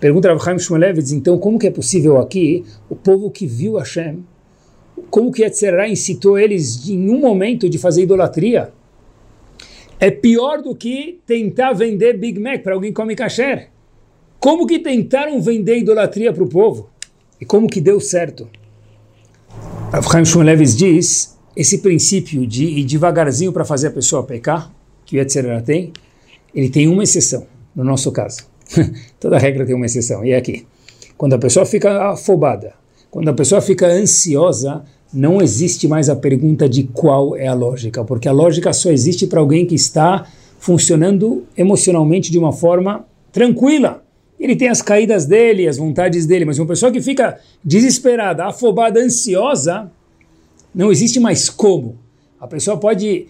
Pergunta 0.00 0.28
Rav 0.28 0.42
Chaim 0.42 0.58
Shmulevitz, 0.58 1.12
então, 1.12 1.38
como 1.38 1.58
que 1.58 1.66
é 1.66 1.70
possível 1.70 2.18
aqui 2.18 2.64
o 2.88 2.96
povo 2.96 3.30
que 3.30 3.46
viu 3.46 3.76
Hashem 3.76 4.24
como 5.10 5.32
que 5.32 5.42
Yetzirah 5.42 5.88
incitou 5.88 6.38
eles 6.38 6.88
em 6.88 7.08
um 7.10 7.20
momento 7.20 7.68
de 7.68 7.78
fazer 7.78 8.02
idolatria? 8.02 8.72
É 9.98 10.10
pior 10.10 10.62
do 10.62 10.74
que 10.74 11.20
tentar 11.26 11.72
vender 11.72 12.18
Big 12.18 12.38
Mac 12.38 12.62
para 12.62 12.74
alguém 12.74 12.90
que 12.90 12.96
come 12.96 13.16
kasher. 13.16 13.70
Como 14.38 14.66
que 14.66 14.78
tentaram 14.78 15.40
vender 15.40 15.78
idolatria 15.78 16.32
para 16.32 16.44
o 16.44 16.48
povo? 16.48 16.90
E 17.40 17.44
como 17.44 17.66
que 17.66 17.80
deu 17.80 17.98
certo? 17.98 18.48
Avraham 19.92 20.24
Shmulevis 20.24 20.76
diz, 20.76 21.38
esse 21.56 21.78
princípio 21.78 22.46
de 22.46 22.64
ir 22.64 22.84
devagarzinho 22.84 23.52
para 23.52 23.64
fazer 23.64 23.88
a 23.88 23.90
pessoa 23.90 24.22
pecar, 24.22 24.70
que 25.04 25.16
o 25.16 25.18
Yetzirah 25.18 25.62
tem, 25.62 25.92
ele 26.54 26.68
tem 26.68 26.88
uma 26.88 27.02
exceção, 27.02 27.46
no 27.74 27.84
nosso 27.84 28.12
caso. 28.12 28.46
Toda 29.20 29.38
regra 29.38 29.64
tem 29.64 29.74
uma 29.74 29.86
exceção, 29.86 30.24
e 30.24 30.32
é 30.32 30.36
aqui. 30.36 30.66
Quando 31.16 31.34
a 31.34 31.38
pessoa 31.38 31.64
fica 31.64 32.10
afobada, 32.10 32.74
quando 33.10 33.28
a 33.28 33.32
pessoa 33.32 33.60
fica 33.60 33.86
ansiosa, 33.86 34.84
não 35.12 35.40
existe 35.40 35.88
mais 35.88 36.08
a 36.08 36.16
pergunta 36.16 36.68
de 36.68 36.84
qual 36.84 37.36
é 37.36 37.46
a 37.46 37.54
lógica, 37.54 38.04
porque 38.04 38.28
a 38.28 38.32
lógica 38.32 38.72
só 38.72 38.90
existe 38.90 39.26
para 39.26 39.40
alguém 39.40 39.66
que 39.66 39.74
está 39.74 40.26
funcionando 40.58 41.44
emocionalmente 41.56 42.30
de 42.30 42.38
uma 42.38 42.52
forma 42.52 43.06
tranquila. 43.32 44.02
Ele 44.38 44.54
tem 44.54 44.68
as 44.68 44.82
caídas 44.82 45.24
dele, 45.24 45.66
as 45.66 45.78
vontades 45.78 46.26
dele, 46.26 46.44
mas 46.44 46.58
uma 46.58 46.66
pessoa 46.66 46.92
que 46.92 47.00
fica 47.00 47.38
desesperada, 47.64 48.44
afobada, 48.44 49.00
ansiosa, 49.00 49.90
não 50.74 50.92
existe 50.92 51.18
mais 51.18 51.48
como. 51.48 51.98
A 52.38 52.46
pessoa 52.46 52.76
pode 52.76 53.28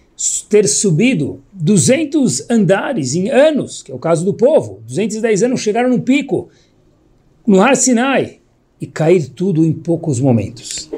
ter 0.49 0.67
subido 0.67 1.41
200 1.53 2.49
andares 2.49 3.15
em 3.15 3.29
anos, 3.29 3.81
que 3.81 3.91
é 3.91 3.95
o 3.95 3.99
caso 3.99 4.25
do 4.25 4.33
povo. 4.33 4.81
210 4.85 5.43
anos 5.43 5.61
chegaram 5.61 5.89
no 5.89 6.01
pico, 6.01 6.49
no 7.45 7.61
Har 7.61 7.77
Sinai, 7.77 8.36
e 8.79 8.85
cair 8.85 9.29
tudo 9.29 9.65
em 9.65 9.73
poucos 9.73 10.19
momentos. 10.19 10.89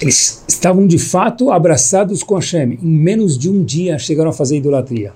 Eles 0.00 0.44
estavam 0.48 0.86
de 0.86 0.98
fato 0.98 1.50
abraçados 1.50 2.22
com 2.22 2.34
Hashem. 2.34 2.78
Em 2.82 2.86
menos 2.86 3.38
de 3.38 3.48
um 3.48 3.62
dia 3.62 3.98
chegaram 3.98 4.30
a 4.30 4.32
fazer 4.32 4.56
idolatria. 4.56 5.12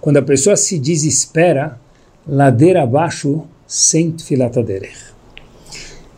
Quando 0.00 0.18
a 0.18 0.22
pessoa 0.22 0.56
se 0.56 0.78
desespera, 0.78 1.80
ladeira 2.26 2.82
abaixo, 2.82 3.44
sem 3.66 4.16
filataderech. 4.18 5.16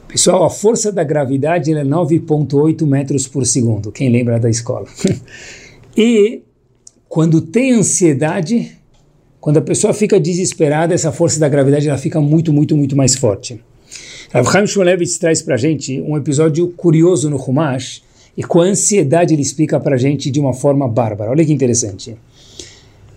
Pessoal, 0.09 0.45
a 0.45 0.51
força 0.51 0.91
da 0.91 1.05
gravidade 1.05 1.73
é 1.73 1.85
9,8 1.85 2.87
metros 2.87 3.29
por 3.29 3.47
segundo. 3.47 3.93
Quem 3.93 4.11
lembra 4.11 4.41
da 4.41 4.49
escola? 4.49 4.87
e 5.97 6.43
quando 7.09 7.41
tem 7.41 7.73
ansiedade, 7.73 8.78
quando 9.41 9.59
a 9.59 9.63
pessoa 9.63 9.95
fica 9.95 10.19
desesperada, 10.19 10.95
essa 10.95 11.13
força 11.13 11.39
da 11.39 11.49
gravidade 11.49 11.89
ela 11.89 11.99
fica 11.99 12.21
muito, 12.21 12.53
muito, 12.53 12.77
muito 12.77 12.97
mais 12.97 13.15
forte. 13.15 13.61
Rav 14.33 14.51
Chaim 14.51 14.67
Shmulevitz 14.67 15.19
traz 15.19 15.41
para 15.41 15.57
gente 15.57 16.01
um 16.03 16.17
episódio 16.17 16.69
curioso 16.77 17.31
no 17.31 17.37
Humash 17.37 18.03
e 18.37 18.43
com 18.43 18.61
a 18.61 18.65
ansiedade 18.65 19.35
ele 19.35 19.43
explica 19.43 19.81
para 19.81 19.97
gente 19.97 20.31
de 20.31 20.39
uma 20.39 20.53
forma 20.53 20.87
bárbara. 20.87 21.31
Olha 21.31 21.45
que 21.45 21.53
interessante. 21.53 22.17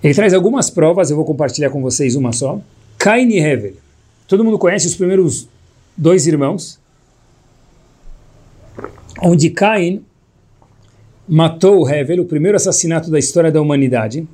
Ele 0.04 0.14
traz 0.14 0.34
algumas 0.34 0.70
provas, 0.70 1.10
eu 1.10 1.16
vou 1.16 1.26
compartilhar 1.26 1.70
com 1.70 1.82
vocês 1.82 2.16
uma 2.16 2.32
só. 2.32 2.60
Cain 2.98 3.30
e 3.30 3.40
Hevel. 3.40 3.74
Todo 4.28 4.44
mundo 4.44 4.58
conhece 4.58 4.88
os 4.88 4.96
primeiros 4.96 5.48
dois 5.98 6.26
irmãos, 6.26 6.80
onde 9.22 9.50
Cain 9.50 10.02
matou 11.28 11.88
Hevel, 11.90 12.22
o 12.22 12.26
primeiro 12.26 12.56
assassinato 12.56 13.12
da 13.12 13.20
história 13.20 13.52
da 13.52 13.62
humanidade. 13.62 14.28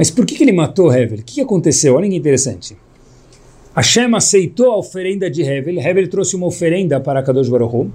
Mas 0.00 0.10
por 0.10 0.24
que, 0.24 0.34
que 0.34 0.44
ele 0.44 0.52
matou 0.52 0.90
Hevel? 0.90 1.18
O 1.18 1.22
que, 1.22 1.34
que 1.34 1.40
aconteceu? 1.42 1.94
Olha 1.94 2.08
que 2.08 2.16
interessante. 2.16 2.74
Hashem 3.76 4.14
aceitou 4.14 4.72
a 4.72 4.78
oferenda 4.78 5.30
de 5.30 5.42
Hevel. 5.42 5.78
Hevel 5.78 6.08
trouxe 6.08 6.36
uma 6.36 6.46
oferenda 6.46 6.98
para 6.98 7.22
Kadosh 7.22 7.50
Baruch. 7.50 7.90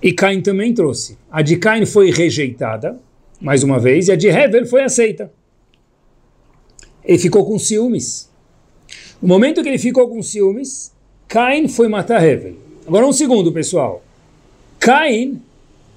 E 0.00 0.12
Cain 0.12 0.40
também 0.40 0.72
trouxe. 0.72 1.18
A 1.28 1.42
de 1.42 1.56
Cain 1.56 1.84
foi 1.84 2.12
rejeitada, 2.12 2.96
mais 3.40 3.64
uma 3.64 3.80
vez, 3.80 4.06
e 4.06 4.12
a 4.12 4.14
de 4.14 4.28
Hevel 4.28 4.66
foi 4.66 4.84
aceita. 4.84 5.32
Ele 7.04 7.18
ficou 7.18 7.44
com 7.44 7.58
ciúmes. 7.58 8.30
No 9.20 9.26
momento 9.26 9.64
que 9.64 9.68
ele 9.68 9.78
ficou 9.78 10.08
com 10.08 10.22
ciúmes, 10.22 10.92
Cain 11.26 11.66
foi 11.66 11.88
matar 11.88 12.24
Hevel. 12.24 12.54
Agora 12.86 13.04
um 13.04 13.12
segundo, 13.12 13.50
pessoal. 13.50 14.00
Cain 14.78 15.42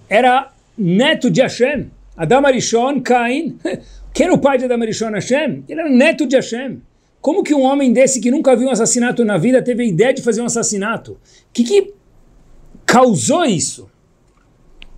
era 0.10 0.52
neto 0.76 1.30
de 1.30 1.40
Hashem. 1.40 1.92
Adam 2.18 2.46
Arishon, 2.48 3.00
Cain, 3.00 3.58
que 4.20 4.24
era 4.24 4.34
o 4.34 4.38
pai 4.38 4.58
de 4.58 4.66
Adam 4.66 4.82
Arishon 4.82 5.12
Hashem, 5.12 5.64
ele 5.70 5.80
era 5.80 5.90
neto 5.90 6.28
de 6.28 6.36
Hashem. 6.36 6.82
Como 7.22 7.42
que 7.42 7.56
um 7.56 7.62
homem 7.62 7.94
desse 7.94 8.20
que 8.20 8.30
nunca 8.30 8.54
viu 8.54 8.68
um 8.68 8.70
assassinato 8.70 9.24
na 9.24 9.38
vida 9.38 9.62
teve 9.62 9.84
a 9.84 9.86
ideia 9.86 10.14
de 10.14 10.22
fazer 10.22 10.42
um 10.42 10.46
assassinato? 10.46 11.14
O 11.14 11.18
que, 11.54 11.64
que 11.64 11.94
causou 12.86 13.46
isso? 13.46 13.90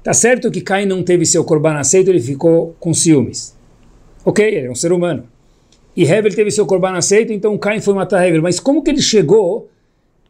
Tá 0.01 0.11
certo 0.11 0.49
que 0.49 0.59
Caim 0.59 0.87
não 0.87 1.03
teve 1.03 1.23
seu 1.23 1.45
corban 1.45 1.75
aceito, 1.75 2.09
ele 2.09 2.19
ficou 2.19 2.75
com 2.79 2.95
ciúmes. 2.95 3.55
Ok, 4.25 4.43
ele 4.43 4.65
é 4.65 4.71
um 4.71 4.73
ser 4.73 4.91
humano. 4.91 5.25
E 5.95 6.03
Hevel 6.03 6.33
teve 6.33 6.49
seu 6.49 6.65
corban 6.65 6.93
aceito, 6.93 7.31
então 7.31 7.55
Caim 7.59 7.79
foi 7.79 7.93
matar 7.93 8.27
Hevel. 8.27 8.41
Mas 8.41 8.59
como 8.59 8.81
que 8.81 8.89
ele 8.89 9.03
chegou 9.03 9.69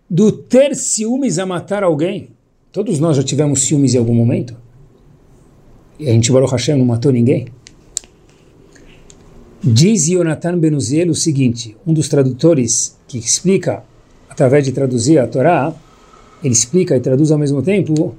do 0.09 0.33
ter 0.33 0.75
ciúmes 0.75 1.39
a 1.39 1.45
matar 1.45 1.81
alguém? 1.81 2.31
Todos 2.73 2.99
nós 2.99 3.15
já 3.15 3.23
tivemos 3.23 3.61
ciúmes 3.61 3.95
em 3.95 3.99
algum 3.99 4.13
momento. 4.13 4.53
E 5.97 6.09
a 6.09 6.11
gente, 6.11 6.29
Baruch 6.29 6.51
Hashem, 6.51 6.77
não 6.77 6.85
matou 6.85 7.13
ninguém. 7.13 7.47
Diz 9.63 10.07
Yonatan 10.07 10.57
Benuziel 10.57 11.11
o 11.11 11.15
seguinte, 11.15 11.77
um 11.85 11.93
dos 11.93 12.09
tradutores 12.09 12.97
que 13.07 13.19
explica, 13.19 13.83
através 14.27 14.65
de 14.65 14.71
traduzir 14.71 15.19
a 15.19 15.27
Torá, 15.27 15.71
ele 16.43 16.53
explica 16.53 16.97
e 16.97 16.99
traduz 16.99 17.29
ao 17.29 17.37
mesmo 17.37 17.61
tempo, 17.61 18.15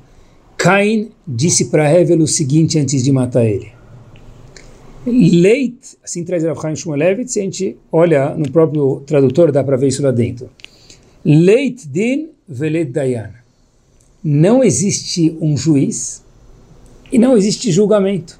Cain 0.56 1.10
disse 1.26 1.64
para 1.64 1.92
Hevel 1.92 2.20
o 2.20 2.28
seguinte 2.28 2.78
antes 2.78 3.02
de 3.02 3.10
matar 3.10 3.44
ele. 3.44 3.72
Leit, 5.04 5.96
assim 6.04 6.22
traz 6.22 6.44
Rav 6.44 6.60
Chaim 6.60 6.76
Shmulevitz, 6.76 7.36
a 7.36 7.40
gente 7.40 7.76
olha 7.90 8.36
no 8.36 8.48
próprio 8.48 9.02
tradutor, 9.04 9.50
dá 9.50 9.64
para 9.64 9.76
ver 9.76 9.88
isso 9.88 10.00
lá 10.00 10.12
dentro. 10.12 10.48
Leit 11.24 11.88
din 11.88 12.28
velet 12.48 12.92
dayan. 12.92 13.30
Não 14.22 14.62
existe 14.62 15.36
um 15.40 15.56
juiz 15.56 16.22
e 17.10 17.18
não 17.18 17.36
existe 17.36 17.72
julgamento. 17.72 18.38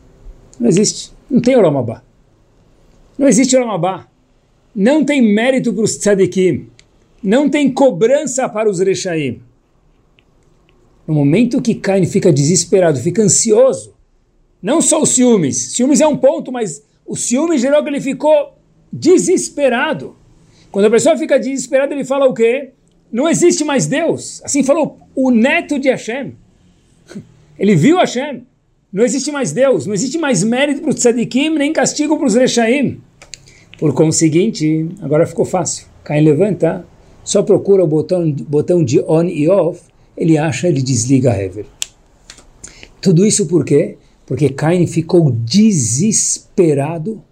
Não 0.60 0.68
existe. 0.68 1.10
Não 1.28 1.40
tem 1.40 1.56
Olamabá. 1.56 2.04
Não 3.18 3.28
existe 3.28 3.56
Olamabá. 3.56 4.08
Não 4.74 5.04
tem 5.04 5.20
mérito 5.20 5.72
para 5.72 5.84
os 5.84 5.96
tzadikim. 5.96 6.68
Não 7.22 7.48
tem 7.48 7.70
cobrança 7.70 8.48
para 8.48 8.68
os 8.68 8.80
rechaim. 8.80 9.40
No 11.06 11.14
momento 11.14 11.60
que 11.60 11.74
Cain 11.74 12.06
fica 12.06 12.32
desesperado, 12.32 12.98
fica 12.98 13.22
ansioso, 13.22 13.94
não 14.62 14.80
só 14.80 15.02
os 15.02 15.10
ciúmes, 15.10 15.72
ciúmes 15.72 16.00
é 16.00 16.06
um 16.06 16.16
ponto, 16.16 16.52
mas 16.52 16.84
o 17.04 17.16
ciúme 17.16 17.58
gerou 17.58 17.82
que 17.82 17.88
ele 17.88 18.00
ficou 18.00 18.56
desesperado. 18.92 20.16
Quando 20.70 20.86
a 20.86 20.90
pessoa 20.90 21.16
fica 21.16 21.38
desesperada, 21.38 21.92
ele 21.92 22.04
fala 22.04 22.26
o 22.26 22.34
quê? 22.34 22.70
Não 23.10 23.28
existe 23.28 23.64
mais 23.64 23.86
Deus. 23.86 24.40
Assim 24.44 24.62
falou 24.62 25.00
o 25.14 25.30
neto 25.30 25.78
de 25.78 25.90
Hashem. 25.90 26.34
Ele 27.58 27.76
viu 27.76 27.98
Hashem. 27.98 28.46
Não 28.92 29.04
existe 29.04 29.32
mais 29.32 29.52
Deus, 29.52 29.86
não 29.86 29.94
existe 29.94 30.18
mais 30.18 30.42
mérito 30.44 30.82
para 30.82 30.90
os 30.90 30.96
tzadikim, 30.96 31.50
nem 31.50 31.72
castigo 31.72 32.16
para 32.18 32.26
os 32.26 32.34
rechaim. 32.34 33.00
Por 33.78 33.94
conseguinte, 33.94 34.88
agora 35.00 35.26
ficou 35.26 35.44
fácil. 35.44 35.86
Caim 36.04 36.22
levanta, 36.22 36.86
só 37.24 37.42
procura 37.42 37.82
o 37.82 37.86
botão, 37.86 38.30
botão 38.30 38.84
de 38.84 39.00
on 39.00 39.24
e 39.24 39.48
off, 39.48 39.80
ele 40.16 40.36
acha, 40.36 40.68
ele 40.68 40.82
desliga 40.82 41.32
a 41.32 41.42
Hever. 41.42 41.64
Tudo 43.00 43.24
isso 43.24 43.46
por 43.46 43.64
quê? 43.64 43.96
Porque 44.26 44.50
Caim 44.50 44.86
ficou 44.86 45.30
desesperado 45.30 47.22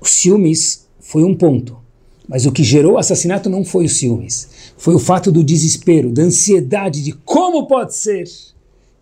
os 0.00 0.10
ciúmes 0.10 0.86
foi 1.00 1.24
um 1.24 1.34
ponto, 1.34 1.76
mas 2.28 2.46
o 2.46 2.52
que 2.52 2.62
gerou 2.62 2.92
o 2.92 2.98
assassinato 2.98 3.50
não 3.50 3.64
foi 3.64 3.86
os 3.86 3.98
ciúmes, 3.98 4.48
foi 4.76 4.94
o 4.94 5.00
fato 5.00 5.32
do 5.32 5.42
desespero, 5.42 6.12
da 6.12 6.22
ansiedade 6.22 7.02
de 7.02 7.12
como 7.12 7.66
pode 7.66 7.96
ser 7.96 8.24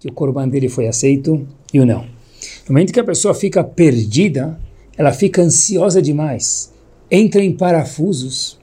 que 0.04 0.10
o 0.10 0.12
corban 0.12 0.46
dele 0.46 0.68
foi 0.68 0.86
aceito 0.86 1.46
e 1.72 1.80
o 1.80 1.86
não. 1.86 2.02
No 2.02 2.74
momento 2.74 2.92
que 2.92 3.00
a 3.00 3.04
pessoa 3.04 3.32
fica 3.32 3.64
perdida, 3.64 4.60
ela 4.98 5.12
fica 5.12 5.40
ansiosa 5.40 6.02
demais, 6.02 6.70
entra 7.10 7.42
em 7.42 7.50
parafusos, 7.50 8.58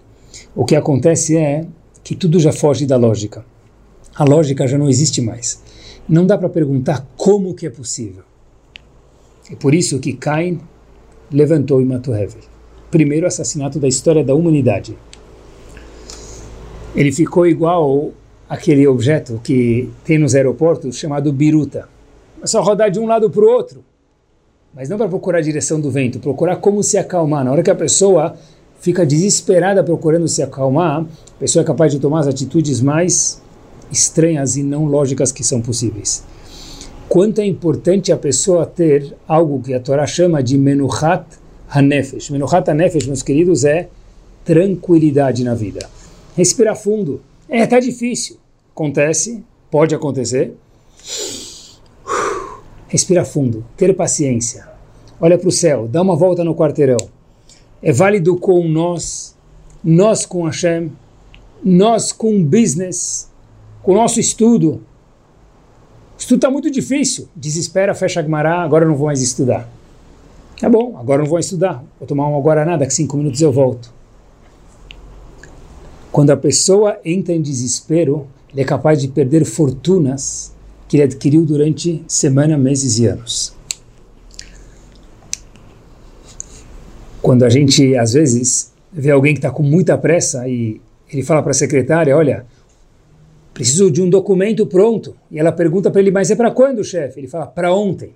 o 0.55 0.63
que 0.63 0.75
acontece 0.75 1.35
é 1.35 1.65
que 2.03 2.15
tudo 2.15 2.39
já 2.39 2.51
foge 2.51 2.85
da 2.85 2.95
lógica. 2.95 3.43
A 4.13 4.23
lógica 4.23 4.67
já 4.67 4.77
não 4.77 4.87
existe 4.87 5.19
mais. 5.19 5.63
Não 6.07 6.27
dá 6.27 6.37
para 6.37 6.47
perguntar 6.47 7.07
como 7.17 7.55
que 7.55 7.65
é 7.65 7.69
possível. 7.71 8.23
É 9.51 9.55
por 9.55 9.73
isso 9.73 9.99
que 9.99 10.13
Cain 10.13 10.59
levantou 11.31 11.81
e 11.81 11.85
matou 11.85 12.15
Hevel. 12.15 12.43
Primeiro 12.91 13.25
assassinato 13.25 13.79
da 13.79 13.87
história 13.87 14.23
da 14.23 14.35
humanidade. 14.35 14.95
Ele 16.95 17.11
ficou 17.11 17.47
igual 17.47 18.11
aquele 18.51 18.85
objeto 18.85 19.39
que 19.41 19.89
tem 20.03 20.17
nos 20.17 20.35
aeroportos 20.35 20.97
chamado 20.97 21.31
biruta. 21.31 21.87
É 22.43 22.45
só 22.45 22.61
rodar 22.61 22.91
de 22.91 22.99
um 22.99 23.05
lado 23.05 23.29
para 23.29 23.45
o 23.45 23.47
outro. 23.47 23.81
Mas 24.75 24.89
não 24.89 24.97
para 24.97 25.07
procurar 25.07 25.37
a 25.37 25.41
direção 25.41 25.79
do 25.79 25.89
vento, 25.89 26.19
procurar 26.19 26.57
como 26.57 26.83
se 26.83 26.97
acalmar. 26.97 27.45
Na 27.45 27.53
hora 27.53 27.63
que 27.63 27.71
a 27.71 27.75
pessoa 27.75 28.35
fica 28.81 29.05
desesperada 29.05 29.81
procurando 29.81 30.27
se 30.27 30.43
acalmar, 30.43 30.99
a 30.99 31.39
pessoa 31.39 31.63
é 31.63 31.65
capaz 31.65 31.93
de 31.93 31.99
tomar 31.99 32.19
as 32.19 32.27
atitudes 32.27 32.81
mais 32.81 33.41
estranhas 33.89 34.57
e 34.57 34.63
não 34.63 34.83
lógicas 34.83 35.31
que 35.31 35.45
são 35.45 35.61
possíveis. 35.61 36.21
Quanto 37.07 37.39
é 37.39 37.45
importante 37.45 38.11
a 38.11 38.17
pessoa 38.17 38.65
ter 38.65 39.15
algo 39.25 39.61
que 39.61 39.73
a 39.73 39.79
Torá 39.79 40.05
chama 40.05 40.43
de 40.43 40.57
menuchat 40.57 41.23
hanefesh. 41.69 42.29
Menuchat 42.29 42.69
hanefesh, 42.69 43.07
meus 43.07 43.23
queridos, 43.23 43.63
é 43.63 43.87
tranquilidade 44.43 45.41
na 45.41 45.55
vida. 45.55 45.89
Respirar 46.35 46.75
fundo. 46.75 47.21
É, 47.47 47.65
tá 47.65 47.79
difícil. 47.79 48.40
Acontece, 48.73 49.43
pode 49.69 49.93
acontecer. 49.93 50.53
Respira 52.87 53.23
fundo, 53.23 53.65
ter 53.77 53.95
paciência. 53.95 54.67
Olha 55.19 55.37
para 55.37 55.47
o 55.47 55.51
céu, 55.51 55.87
dá 55.87 56.01
uma 56.01 56.15
volta 56.15 56.43
no 56.43 56.55
quarteirão. 56.55 56.97
É 57.81 57.91
válido 57.91 58.35
com 58.37 58.67
nós, 58.67 59.35
nós 59.83 60.25
com 60.25 60.43
Hashem, 60.43 60.91
nós 61.63 62.11
com 62.11 62.43
business, 62.43 63.29
com 63.83 63.93
o 63.93 63.95
nosso 63.95 64.19
estudo. 64.19 64.81
O 66.17 66.19
estudo 66.19 66.37
está 66.37 66.49
muito 66.49 66.69
difícil. 66.69 67.27
Desespera, 67.35 67.93
fecha 67.93 68.19
a 68.19 68.23
Gemara, 68.23 68.61
agora 68.61 68.85
não 68.85 68.95
vou 68.95 69.07
mais 69.07 69.21
estudar. 69.21 69.69
Tá 70.59 70.69
bom, 70.69 70.97
agora 70.97 71.23
não 71.23 71.29
vou 71.29 71.39
estudar. 71.39 71.83
Vou 71.99 72.07
tomar 72.07 72.27
uma 72.27 72.39
Guaraná, 72.39 72.77
daqui 72.77 72.93
cinco 72.93 73.17
minutos 73.17 73.41
eu 73.41 73.51
volto. 73.51 73.91
Quando 76.11 76.29
a 76.29 76.37
pessoa 76.37 76.99
entra 77.05 77.33
em 77.33 77.41
desespero, 77.41 78.27
ele 78.53 78.61
é 78.61 78.65
capaz 78.65 79.01
de 79.01 79.07
perder 79.07 79.45
fortunas 79.45 80.53
que 80.87 80.97
ele 80.97 81.03
adquiriu 81.03 81.45
durante 81.45 82.03
semana, 82.07 82.57
meses 82.57 82.99
e 82.99 83.05
anos. 83.05 83.55
Quando 87.21 87.43
a 87.43 87.49
gente, 87.49 87.95
às 87.95 88.13
vezes, 88.13 88.73
vê 88.91 89.11
alguém 89.11 89.33
que 89.33 89.39
está 89.39 89.51
com 89.51 89.63
muita 89.63 89.97
pressa 89.97 90.47
e 90.47 90.81
ele 91.09 91.23
fala 91.23 91.41
para 91.41 91.51
a 91.51 91.53
secretária, 91.53 92.15
olha, 92.17 92.45
preciso 93.53 93.91
de 93.91 94.01
um 94.01 94.09
documento 94.09 94.65
pronto. 94.65 95.15
E 95.29 95.39
ela 95.39 95.51
pergunta 95.51 95.91
para 95.91 96.01
ele, 96.01 96.11
mas 96.11 96.31
é 96.31 96.35
para 96.35 96.51
quando, 96.51 96.83
chefe? 96.83 97.19
Ele 97.19 97.27
fala, 97.27 97.47
para 97.47 97.73
ontem. 97.73 98.13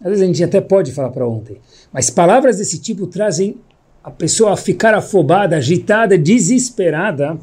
Às 0.00 0.08
vezes 0.08 0.22
a 0.22 0.26
gente 0.26 0.44
até 0.44 0.60
pode 0.60 0.92
falar 0.92 1.10
para 1.10 1.26
ontem, 1.26 1.56
mas 1.92 2.10
palavras 2.10 2.58
desse 2.58 2.78
tipo 2.78 3.06
trazem 3.06 3.56
a 4.04 4.10
pessoa 4.10 4.52
a 4.52 4.56
ficar 4.56 4.94
afobada, 4.94 5.56
agitada, 5.56 6.18
desesperada, 6.18 7.38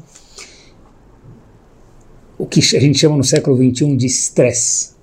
o 2.38 2.46
que 2.46 2.60
a 2.60 2.80
gente 2.80 2.98
chama 2.98 3.16
no 3.16 3.24
século 3.24 3.56
XXI 3.56 3.96
de 3.96 4.06
estresse. 4.06 4.94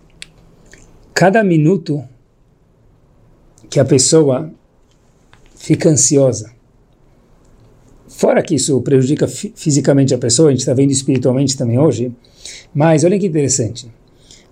Cada 1.13 1.44
minuto 1.44 2.04
que 3.70 3.80
a 3.80 3.86
pessoa 3.86 4.52
fica 5.56 5.89
ansiosa, 5.89 6.52
fora 8.08 8.44
que 8.44 8.56
isso 8.56 8.80
prejudica 8.82 9.28
fisicamente 9.28 10.13
a 10.13 10.17
pessoa, 10.17 10.50
a 10.50 10.52
gente 10.52 10.62
está 10.62 10.74
vendo 10.74 10.91
espiritualmente 10.91 11.58
também 11.58 11.80
hoje, 11.80 12.13
mas 12.74 13.04
olha 13.04 13.17
que 13.17 13.28
interessante. 13.28 13.89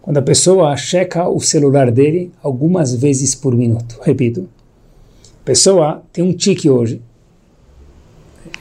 Quando 0.01 0.17
a 0.17 0.21
pessoa 0.21 0.75
checa 0.77 1.27
o 1.27 1.39
celular 1.39 1.91
dele 1.91 2.31
algumas 2.41 2.95
vezes 2.95 3.35
por 3.35 3.55
minuto, 3.55 3.99
repito, 4.01 4.47
a 5.41 5.45
pessoa 5.45 6.03
tem 6.13 6.23
um 6.23 6.33
tique 6.33 6.69
hoje, 6.69 7.01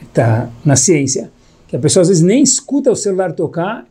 está 0.07 0.51
na 0.65 0.75
ciência, 0.75 1.31
que 1.67 1.75
a 1.75 1.79
pessoa 1.79 2.01
às 2.01 2.09
vezes 2.09 2.23
nem 2.23 2.43
escuta 2.43 2.91
o 2.91 2.95
celular 2.95 3.31
tocar, 3.31 3.88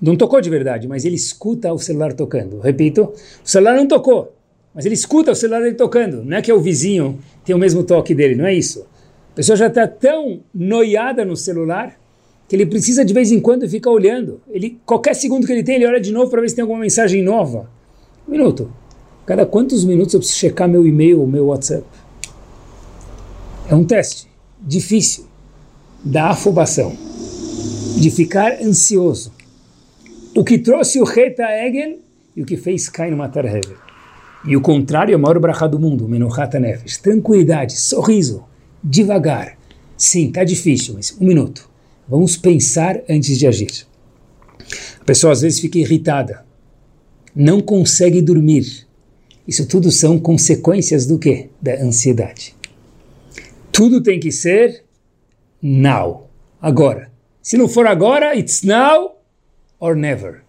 não 0.00 0.16
tocou 0.16 0.40
de 0.40 0.48
verdade, 0.48 0.88
mas 0.88 1.04
ele 1.04 1.16
escuta 1.16 1.72
o 1.72 1.78
celular 1.78 2.12
tocando. 2.12 2.58
Repito, 2.60 3.12
o 3.44 3.48
celular 3.48 3.76
não 3.76 3.86
tocou, 3.86 4.34
mas 4.74 4.86
ele 4.86 4.94
escuta 4.94 5.32
o 5.32 5.34
celular 5.34 5.60
dele 5.60 5.74
tocando. 5.74 6.24
Não 6.24 6.36
é 6.36 6.42
que 6.42 6.50
é 6.50 6.54
o 6.54 6.60
vizinho 6.60 7.18
tem 7.44 7.54
o 7.54 7.58
mesmo 7.58 7.82
toque 7.82 8.14
dele, 8.14 8.34
não 8.34 8.46
é 8.46 8.54
isso. 8.54 8.86
A 9.32 9.34
pessoa 9.34 9.56
já 9.56 9.66
está 9.66 9.86
tão 9.86 10.40
noiada 10.54 11.24
no 11.24 11.36
celular 11.36 11.98
que 12.48 12.56
ele 12.56 12.66
precisa 12.66 13.04
de 13.04 13.14
vez 13.14 13.30
em 13.30 13.40
quando 13.40 13.68
ficar 13.68 13.90
olhando. 13.90 14.40
Ele, 14.50 14.78
qualquer 14.84 15.14
segundo 15.14 15.46
que 15.46 15.52
ele 15.52 15.62
tem, 15.62 15.76
ele 15.76 15.86
olha 15.86 16.00
de 16.00 16.12
novo 16.12 16.30
para 16.30 16.40
ver 16.40 16.48
se 16.48 16.56
tem 16.56 16.62
alguma 16.62 16.80
mensagem 16.80 17.22
nova. 17.22 17.70
Um 18.26 18.32
minuto. 18.32 18.72
Cada 19.24 19.46
quantos 19.46 19.84
minutos 19.84 20.14
eu 20.14 20.20
preciso 20.20 20.38
checar 20.38 20.68
meu 20.68 20.84
e-mail 20.86 21.20
ou 21.20 21.26
meu 21.26 21.46
WhatsApp? 21.46 21.84
É 23.68 23.74
um 23.74 23.84
teste 23.84 24.28
difícil 24.60 25.26
da 26.04 26.30
afobação, 26.30 26.92
de 27.96 28.10
ficar 28.10 28.60
ansioso. 28.60 29.32
O 30.34 30.44
que 30.44 30.58
trouxe 30.58 31.00
o 31.00 31.04
Reta 31.04 31.42
Egel 31.42 31.98
e 32.36 32.42
o 32.42 32.46
que 32.46 32.56
fez 32.56 32.88
Cain 32.88 33.16
matar 33.16 33.44
Hevel. 33.44 33.76
E 34.46 34.56
o 34.56 34.60
contrário 34.60 35.12
é 35.12 35.16
o 35.16 35.20
maior 35.20 35.38
brachá 35.40 35.66
do 35.66 35.78
mundo, 35.78 36.08
Menochata 36.08 36.60
Nefesh. 36.60 36.98
Tranquilidade, 36.98 37.78
sorriso, 37.78 38.44
devagar. 38.82 39.58
Sim, 39.96 40.28
está 40.28 40.44
difícil, 40.44 40.94
mas 40.94 41.14
um 41.20 41.26
minuto. 41.26 41.68
Vamos 42.08 42.36
pensar 42.36 43.00
antes 43.08 43.38
de 43.38 43.46
agir. 43.46 43.86
A 45.00 45.04
pessoa 45.04 45.32
às 45.32 45.40
vezes 45.40 45.60
fica 45.60 45.78
irritada, 45.78 46.46
não 47.34 47.60
consegue 47.60 48.22
dormir. 48.22 48.86
Isso 49.46 49.66
tudo 49.66 49.90
são 49.90 50.18
consequências 50.18 51.06
do 51.06 51.18
quê? 51.18 51.50
Da 51.60 51.74
ansiedade. 51.82 52.54
Tudo 53.72 54.00
tem 54.00 54.20
que 54.20 54.30
ser 54.30 54.84
now, 55.60 56.30
agora. 56.62 57.10
Se 57.42 57.56
não 57.56 57.68
for 57.68 57.86
agora, 57.86 58.36
it's 58.36 58.62
now 58.62 59.19
or 59.80 59.96
never. 59.96 60.42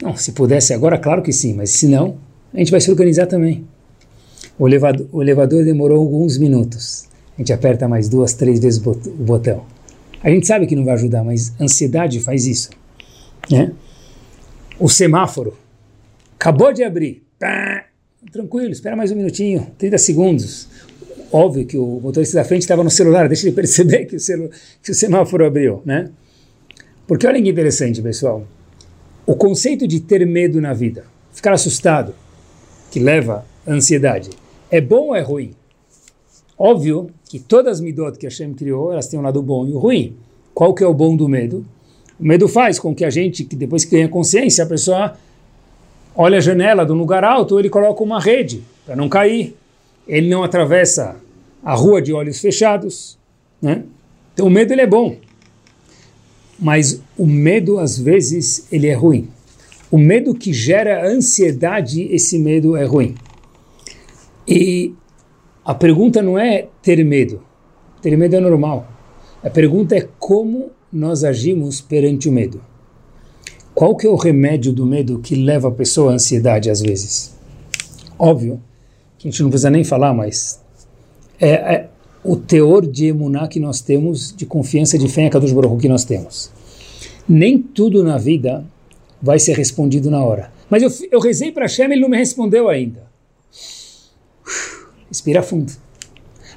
Não, 0.00 0.16
se 0.16 0.32
pudesse 0.32 0.72
agora, 0.72 0.98
claro 0.98 1.22
que 1.22 1.32
sim, 1.32 1.54
mas 1.54 1.70
se 1.70 1.86
não, 1.86 2.16
a 2.52 2.58
gente 2.58 2.70
vai 2.70 2.80
se 2.80 2.90
organizar 2.90 3.26
também. 3.26 3.66
O 4.58 4.68
elevador, 4.68 5.08
o 5.12 5.22
elevador 5.22 5.64
demorou 5.64 5.98
alguns 5.98 6.38
minutos. 6.38 7.08
A 7.36 7.40
gente 7.40 7.52
aperta 7.52 7.88
mais 7.88 8.08
duas, 8.08 8.32
três 8.32 8.60
vezes 8.60 8.84
o 8.84 8.94
botão. 8.94 9.64
A 10.22 10.30
gente 10.30 10.46
sabe 10.46 10.66
que 10.66 10.76
não 10.76 10.84
vai 10.84 10.94
ajudar, 10.94 11.24
mas 11.24 11.52
ansiedade 11.60 12.20
faz 12.20 12.46
isso. 12.46 12.70
Né? 13.50 13.72
O 14.78 14.88
semáforo 14.88 15.56
acabou 16.38 16.72
de 16.72 16.82
abrir. 16.82 17.22
Pá, 17.38 17.84
tranquilo, 18.32 18.70
espera 18.70 18.96
mais 18.96 19.10
um 19.10 19.16
minutinho, 19.16 19.66
30 19.76 19.98
segundos. 19.98 20.68
Óbvio 21.32 21.66
que 21.66 21.76
o 21.76 22.00
motorista 22.00 22.36
da 22.36 22.44
frente 22.44 22.62
estava 22.62 22.84
no 22.84 22.90
celular, 22.90 23.26
deixa 23.28 23.46
ele 23.46 23.54
perceber 23.54 24.06
que 24.06 24.16
o, 24.16 24.50
que 24.82 24.90
o 24.92 24.94
semáforo 24.94 25.44
abriu, 25.44 25.82
né? 25.84 26.10
Porque 27.06 27.26
olha 27.26 27.42
que 27.42 27.48
interessante, 27.48 28.00
pessoal. 28.00 28.44
O 29.26 29.34
conceito 29.34 29.86
de 29.86 30.00
ter 30.00 30.26
medo 30.26 30.60
na 30.60 30.72
vida, 30.72 31.04
ficar 31.32 31.52
assustado, 31.52 32.14
que 32.90 32.98
leva 32.98 33.44
à 33.66 33.72
ansiedade, 33.72 34.30
é 34.70 34.80
bom 34.80 35.08
ou 35.08 35.16
é 35.16 35.20
ruim? 35.20 35.52
Óbvio 36.58 37.10
que 37.28 37.38
todas 37.38 37.74
as 37.74 37.80
midot 37.80 38.18
que 38.18 38.26
Hashem 38.26 38.54
criou, 38.54 38.92
elas 38.92 39.08
têm 39.08 39.18
um 39.18 39.22
lado 39.22 39.42
bom 39.42 39.66
e 39.66 39.72
o 39.72 39.78
ruim. 39.78 40.14
Qual 40.54 40.72
que 40.72 40.84
é 40.84 40.86
o 40.86 40.94
bom 40.94 41.16
do 41.16 41.28
medo? 41.28 41.64
O 42.18 42.24
medo 42.24 42.46
faz 42.48 42.78
com 42.78 42.94
que 42.94 43.04
a 43.04 43.10
gente, 43.10 43.44
que 43.44 43.56
depois 43.56 43.84
que 43.84 43.96
ganha 43.96 44.08
consciência, 44.08 44.64
a 44.64 44.66
pessoa 44.66 45.16
olha 46.14 46.38
a 46.38 46.40
janela 46.40 46.86
de 46.86 46.92
um 46.92 46.96
lugar 46.96 47.24
alto, 47.24 47.58
ele 47.58 47.68
coloca 47.68 48.02
uma 48.02 48.20
rede 48.20 48.62
para 48.86 48.94
não 48.94 49.08
cair. 49.08 49.56
Ele 50.06 50.28
não 50.28 50.44
atravessa 50.44 51.16
a 51.62 51.74
rua 51.74 52.00
de 52.00 52.12
olhos 52.12 52.40
fechados, 52.40 53.18
né? 53.60 53.82
Então 54.32 54.46
o 54.46 54.50
medo 54.50 54.72
ele 54.72 54.82
é 54.82 54.86
bom 54.86 55.16
mas 56.58 57.02
o 57.16 57.26
medo 57.26 57.78
às 57.78 57.98
vezes 57.98 58.66
ele 58.70 58.86
é 58.86 58.94
ruim. 58.94 59.28
O 59.90 59.98
medo 59.98 60.34
que 60.34 60.52
gera 60.52 61.06
ansiedade, 61.06 62.02
esse 62.12 62.38
medo 62.38 62.76
é 62.76 62.84
ruim. 62.84 63.14
E 64.46 64.92
a 65.64 65.74
pergunta 65.74 66.20
não 66.20 66.38
é 66.38 66.68
ter 66.82 67.02
medo. 67.04 67.42
Ter 68.02 68.16
medo 68.16 68.36
é 68.36 68.40
normal. 68.40 68.88
A 69.42 69.50
pergunta 69.50 69.96
é 69.96 70.08
como 70.18 70.70
nós 70.92 71.24
agimos 71.24 71.80
perante 71.80 72.28
o 72.28 72.32
medo. 72.32 72.60
Qual 73.74 73.96
que 73.96 74.06
é 74.06 74.10
o 74.10 74.14
remédio 74.14 74.72
do 74.72 74.86
medo 74.86 75.18
que 75.18 75.34
leva 75.34 75.68
a 75.68 75.72
pessoa 75.72 76.12
à 76.12 76.14
ansiedade 76.14 76.70
às 76.70 76.80
vezes? 76.80 77.34
Óbvio 78.18 78.62
que 79.18 79.26
a 79.26 79.30
gente 79.30 79.42
não 79.42 79.50
precisa 79.50 79.70
nem 79.70 79.82
falar, 79.82 80.14
mas 80.14 80.62
é, 81.40 81.50
é 81.50 81.90
o 82.24 82.36
teor 82.36 82.86
de 82.86 83.08
emuná 83.08 83.46
que 83.46 83.60
nós 83.60 83.82
temos, 83.82 84.34
de 84.34 84.46
confiança, 84.46 84.98
de 84.98 85.06
fé 85.08 85.22
em 85.22 85.26
Akadosh 85.26 85.52
Baruch 85.52 85.80
que 85.80 85.88
nós 85.88 86.04
temos. 86.04 86.50
Nem 87.28 87.58
tudo 87.58 88.02
na 88.02 88.16
vida 88.16 88.64
vai 89.20 89.38
ser 89.38 89.56
respondido 89.56 90.10
na 90.10 90.24
hora. 90.24 90.50
Mas 90.70 90.82
eu, 90.82 91.08
eu 91.10 91.20
rezei 91.20 91.52
para 91.52 91.64
Hashem, 91.64 91.92
ele 91.92 92.00
não 92.00 92.08
me 92.08 92.16
respondeu 92.16 92.68
ainda. 92.68 93.02
Respira 95.08 95.42
fundo. 95.42 95.72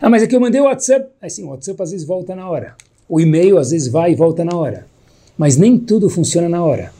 Ah, 0.02 0.10
mas 0.10 0.24
é 0.24 0.28
que 0.28 0.36
eu 0.36 0.40
mandei 0.40 0.62
o 0.62 0.66
WhatsApp. 0.66 1.10
Assim, 1.22 1.44
o 1.44 1.50
WhatsApp 1.50 1.82
às 1.84 1.92
vezes 1.92 2.08
volta 2.08 2.34
na 2.34 2.50
hora. 2.50 2.76
O 3.10 3.20
e-mail 3.20 3.58
às 3.58 3.72
vezes 3.72 3.88
vai 3.88 4.12
e 4.12 4.16
volta 4.16 4.46
na 4.46 4.56
hora. 4.56 4.88
Mas 5.38 5.58
nem 5.58 5.78
tudo 5.78 6.10
funciona 6.10 6.48
na 6.48 6.64
hora. 6.64 6.94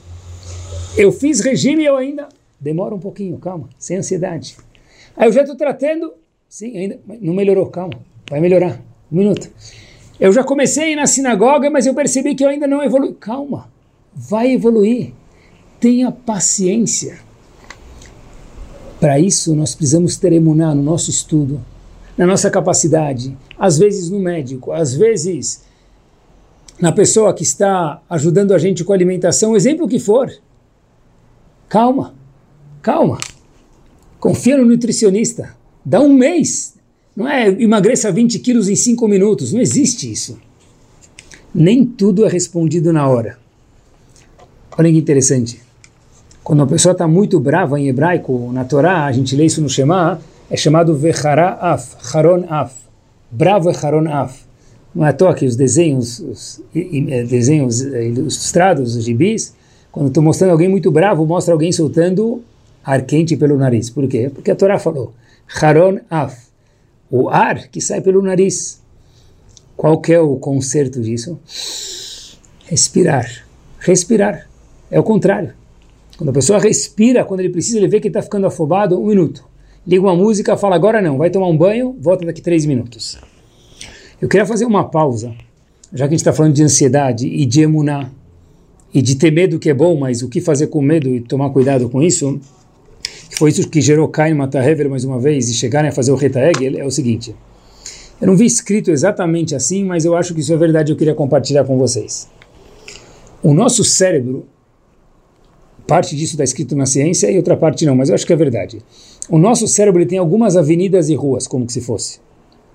Eu 0.98 1.12
fiz 1.12 1.40
regime 1.40 1.84
e 1.84 1.86
eu 1.86 1.96
ainda... 1.96 2.28
Demora 2.60 2.96
um 2.96 3.00
pouquinho, 3.00 3.38
calma, 3.38 3.70
sem 3.78 3.98
ansiedade. 3.98 4.58
Aí 5.16 5.28
eu 5.28 5.32
já 5.32 5.42
estou 5.42 5.56
tratando... 5.56 6.14
Sim, 6.50 6.76
ainda 6.78 7.00
não 7.22 7.34
melhorou, 7.34 7.68
calma. 7.68 8.00
Vai 8.30 8.40
melhorar. 8.40 8.82
Um 9.12 9.18
minuto. 9.18 9.50
Eu 10.20 10.34
já 10.34 10.44
comecei 10.44 10.96
na 10.96 11.08
sinagoga, 11.08 11.70
mas 11.70 11.86
eu 11.86 11.94
percebi 11.94 12.36
que 12.36 12.44
eu 12.44 12.50
ainda 12.50 12.68
não 12.68 12.84
evolui. 12.84 13.14
Calma, 13.14 13.70
vai 14.14 14.52
evoluir. 14.52 15.14
Tenha 15.80 16.12
paciência. 16.12 17.20
Para 19.00 19.20
isso, 19.20 19.56
nós 19.56 19.76
precisamos 19.76 20.18
ter 20.18 20.34
emuná 20.34 20.74
no 20.74 20.82
nosso 20.82 21.10
estudo, 21.12 21.64
na 22.18 22.26
nossa 22.26 22.50
capacidade, 22.50 23.38
às 23.58 23.78
vezes 23.78 24.10
no 24.10 24.20
médico, 24.20 24.72
às 24.72 24.94
vezes 24.96 25.64
na 26.80 26.92
pessoa 26.92 27.34
que 27.34 27.44
está 27.44 28.02
ajudando 28.10 28.54
a 28.54 28.58
gente 28.58 28.84
com 28.84 28.92
a 28.92 28.96
alimentação, 28.96 29.56
exemplo 29.56 29.88
que 29.88 30.00
for. 30.00 30.32
Calma, 31.70 32.16
calma. 32.82 33.20
Confia 34.20 34.58
no 34.58 34.66
nutricionista. 34.66 35.56
Dá 35.86 36.02
um 36.02 36.14
mês. 36.14 36.77
Não 37.18 37.28
é 37.28 37.48
emagreça 37.48 38.12
20 38.12 38.38
quilos 38.38 38.70
em 38.70 38.76
5 38.76 39.08
minutos. 39.08 39.52
Não 39.52 39.60
existe 39.60 40.12
isso. 40.12 40.38
Nem 41.54 41.84
tudo 41.84 42.24
é 42.24 42.30
respondido 42.30 42.94
na 42.94 43.08
hora. 43.10 43.40
Olha 44.78 44.92
que 44.92 44.98
interessante. 45.00 45.60
Quando 46.44 46.60
uma 46.60 46.68
pessoa 46.68 46.92
está 46.92 47.08
muito 47.08 47.40
brava 47.40 47.80
em 47.80 47.88
hebraico, 47.90 48.52
na 48.54 48.64
Torá, 48.64 49.06
a 49.06 49.12
gente 49.12 49.36
lê 49.36 49.46
isso 49.46 49.60
no 49.64 49.68
Shema, 49.68 50.22
é 50.48 50.56
chamado 50.56 50.96
Vechara 50.96 51.58
Af, 51.60 51.96
Haron 52.14 52.46
Af. 52.48 52.76
Bravo 53.32 53.72
é 53.72 53.76
Haron 53.76 54.08
Af. 54.08 54.46
Não 54.94 55.04
é 55.04 55.10
à 55.10 55.14
toa 55.14 55.34
que 55.34 55.46
os 55.46 55.56
desenhos, 55.56 56.20
os 56.20 56.62
eh, 56.76 57.24
desenhos 57.24 57.82
eh, 57.82 58.10
ilustrados, 58.10 58.96
os 58.96 59.04
gibis, 59.04 59.56
quando 59.92 60.10
estou 60.10 60.22
mostrando 60.22 60.52
alguém 60.52 60.70
muito 60.70 60.92
bravo, 60.92 61.26
mostra 61.26 61.54
alguém 61.54 61.72
soltando 61.72 62.44
ar 62.84 63.02
quente 63.02 63.36
pelo 63.36 63.58
nariz. 63.58 63.90
Por 63.90 64.08
quê? 64.08 64.30
Porque 64.34 64.52
a 64.52 64.56
Torá 64.56 64.78
falou, 64.78 65.14
Haron 65.60 66.00
Af, 66.10 66.47
o 67.10 67.30
ar 67.30 67.68
que 67.68 67.82
sai 67.82 68.02
pelo 68.02 68.22
nariz. 68.22 68.82
Qual 69.76 70.00
que 70.02 70.14
é 70.14 70.20
o 70.20 70.36
conserto 70.38 71.02
disso? 71.02 71.40
Respirar. 72.66 73.46
Respirar. 73.80 74.48
É 74.90 75.00
o 75.00 75.04
contrário. 75.04 75.54
Quando 76.18 76.30
a 76.30 76.34
pessoa 76.34 76.60
respira, 76.60 77.24
quando 77.24 77.42
ele 77.42 77.50
precisa, 77.50 77.78
ele 77.78 77.88
vê 77.88 78.00
que 78.00 78.08
está 78.08 78.22
ficando 78.22 78.48
afobado, 78.48 79.00
um 79.00 79.06
minuto. 79.06 79.44
Liga 79.86 80.02
uma 80.02 80.16
música, 80.16 80.58
fala 80.58 80.76
agora 80.76 81.02
não, 81.02 81.18
vai 81.18 81.30
tomar 81.30 81.48
um 81.48 81.56
banho, 81.56 81.96
volta 82.00 82.26
daqui 82.26 82.42
três 82.42 82.66
minutos. 82.66 83.18
Eu 84.20 84.28
queria 84.28 84.46
fazer 84.46 84.66
uma 84.66 84.84
pausa, 84.84 85.34
já 85.94 86.06
que 86.06 86.14
a 86.14 86.18
gente 86.18 86.22
está 86.22 86.34
falando 86.34 86.56
de 86.56 86.64
ansiedade 86.64 87.28
e 87.28 87.46
de 87.46 87.62
emuná, 87.62 88.10
e 88.94 89.02
de 89.02 89.16
ter 89.16 89.32
medo 89.32 89.60
que 89.60 89.70
é 89.70 89.74
bom, 89.74 89.98
mas 89.98 90.24
o 90.24 90.28
que 90.28 90.42
fazer 90.42 90.68
com 90.68 90.82
medo 90.82 91.08
e 91.08 91.22
tomar 91.22 91.52
cuidado 91.52 91.88
com 91.88 92.02
isso, 92.02 92.40
foi 93.38 93.52
isso 93.52 93.70
que 93.70 93.82
gerou 93.82 94.08
Cain 94.08 94.34
Matahever 94.34 94.90
mais 94.90 95.04
uma 95.04 95.20
vez 95.20 95.50
e 95.50 95.54
chegarem 95.54 95.90
a 95.90 95.94
fazer 95.94 96.12
o 96.12 96.16
Reta 96.16 96.40
Egel, 96.40 96.80
é 96.80 96.86
o 96.86 96.92
seguinte. 96.92 97.36
Eu 98.20 98.28
não 98.28 98.36
vi 98.36 98.46
escrito 98.46 98.90
exatamente 98.90 99.54
assim, 99.54 99.84
mas 99.84 100.06
eu 100.06 100.16
acho 100.16 100.34
que 100.34 100.40
isso 100.40 100.52
é 100.52 100.58
verdade 100.58 100.92
e 100.92 100.94
eu 100.94 100.98
queria 100.98 101.14
compartilhar 101.14 101.64
com 101.64 101.78
vocês. 101.78 102.28
O 103.44 103.54
nosso 103.54 103.84
cérebro 103.84 104.48
Parte 105.88 106.18
disso 106.18 106.34
está 106.34 106.44
escrito 106.44 106.76
na 106.76 106.86
ciência 106.86 107.32
e 107.32 107.38
outra 107.38 107.56
parte 107.56 107.86
não, 107.86 107.96
mas 107.96 108.10
eu 108.10 108.16
acho 108.16 108.28
que 108.28 108.34
é 108.34 108.36
verdade. 108.36 108.80
O 109.30 109.38
nosso 109.38 109.66
cérebro 109.70 110.06
tem 110.06 110.18
algumas 110.18 110.58
avenidas 110.58 111.08
e 111.08 111.16
ruas, 111.16 111.48
como 111.48 111.66
que 111.66 111.72
se 111.72 111.80
fosse. 111.80 112.20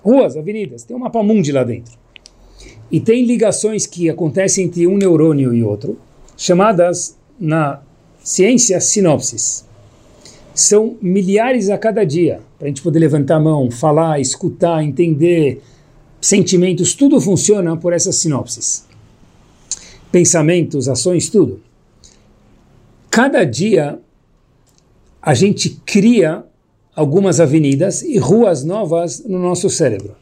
Ruas, 0.03 0.35
avenidas, 0.35 0.83
tem 0.83 0.97
um 0.97 0.99
mapa 0.99 1.21
mundi 1.21 1.51
lá 1.51 1.63
dentro. 1.63 1.93
E 2.91 2.99
tem 2.99 3.23
ligações 3.23 3.85
que 3.85 4.09
acontecem 4.09 4.65
entre 4.65 4.87
um 4.87 4.97
neurônio 4.97 5.53
e 5.53 5.63
outro, 5.63 5.97
chamadas 6.35 7.15
na 7.39 7.81
ciência 8.23 8.81
sinopses. 8.81 9.63
São 10.53 10.97
milhares 11.01 11.69
a 11.69 11.77
cada 11.77 12.03
dia, 12.03 12.41
para 12.57 12.67
a 12.67 12.69
gente 12.69 12.81
poder 12.81 12.99
levantar 12.99 13.37
a 13.37 13.39
mão, 13.39 13.71
falar, 13.71 14.19
escutar, 14.19 14.83
entender, 14.83 15.61
sentimentos, 16.21 16.93
tudo 16.93 17.19
funciona 17.19 17.75
por 17.75 17.93
essas 17.93 18.15
sinopses. 18.17 18.85
Pensamentos, 20.11 20.87
ações, 20.87 21.29
tudo 21.29 21.59
cada 23.13 23.43
dia 23.43 23.99
a 25.21 25.35
gente 25.35 25.79
cria 25.85 26.43
algumas 26.95 27.39
avenidas 27.39 28.01
e 28.01 28.17
ruas 28.17 28.63
novas 28.63 29.23
no 29.23 29.37
nosso 29.37 29.69
cérebro. 29.69 30.15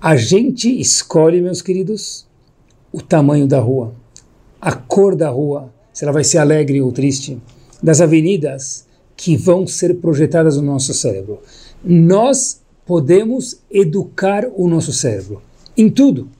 A 0.00 0.16
gente 0.16 0.80
escolhe, 0.80 1.42
meus 1.42 1.60
queridos, 1.60 2.26
o 2.90 3.02
tamanho 3.02 3.46
da 3.46 3.60
rua, 3.60 3.92
a 4.58 4.72
cor 4.72 5.14
da 5.14 5.28
rua, 5.28 5.70
se 5.92 6.04
ela 6.04 6.12
vai 6.12 6.24
ser 6.24 6.38
alegre 6.38 6.80
ou 6.80 6.90
triste, 6.90 7.38
das 7.84 8.00
avenidas 8.00 8.86
que 9.14 9.36
vão 9.36 9.66
ser 9.66 9.96
projetadas 9.96 10.56
no 10.56 10.62
nosso 10.62 10.94
cérebro. 10.94 11.40
Nós 11.84 12.62
podemos 12.86 13.60
educar 13.70 14.48
o 14.56 14.66
nosso 14.66 14.90
cérebro 14.90 15.42
em 15.76 15.90
tudo. 15.90 16.30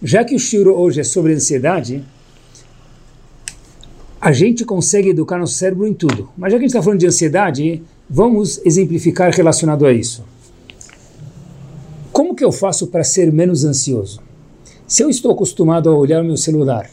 Já 0.00 0.24
que 0.24 0.36
o 0.36 0.38
shiro 0.38 0.72
hoje 0.72 1.00
é 1.00 1.04
sobre 1.04 1.34
ansiedade, 1.34 2.04
a 4.20 4.30
gente 4.30 4.64
consegue 4.64 5.08
educar 5.08 5.36
nosso 5.36 5.54
cérebro 5.54 5.84
em 5.84 5.92
tudo. 5.94 6.28
Mas 6.36 6.52
já 6.52 6.58
que 6.58 6.64
a 6.64 6.68
gente 6.68 6.76
está 6.76 6.82
falando 6.82 7.00
de 7.00 7.08
ansiedade, 7.08 7.82
vamos 8.08 8.60
exemplificar 8.64 9.32
relacionado 9.32 9.84
a 9.84 9.92
isso. 9.92 10.24
Como 12.12 12.36
que 12.36 12.44
eu 12.44 12.52
faço 12.52 12.86
para 12.86 13.02
ser 13.02 13.32
menos 13.32 13.64
ansioso? 13.64 14.20
Se 14.86 15.02
eu 15.02 15.10
estou 15.10 15.32
acostumado 15.32 15.90
a 15.90 15.96
olhar 15.96 16.22
meu 16.22 16.36
celular 16.36 16.88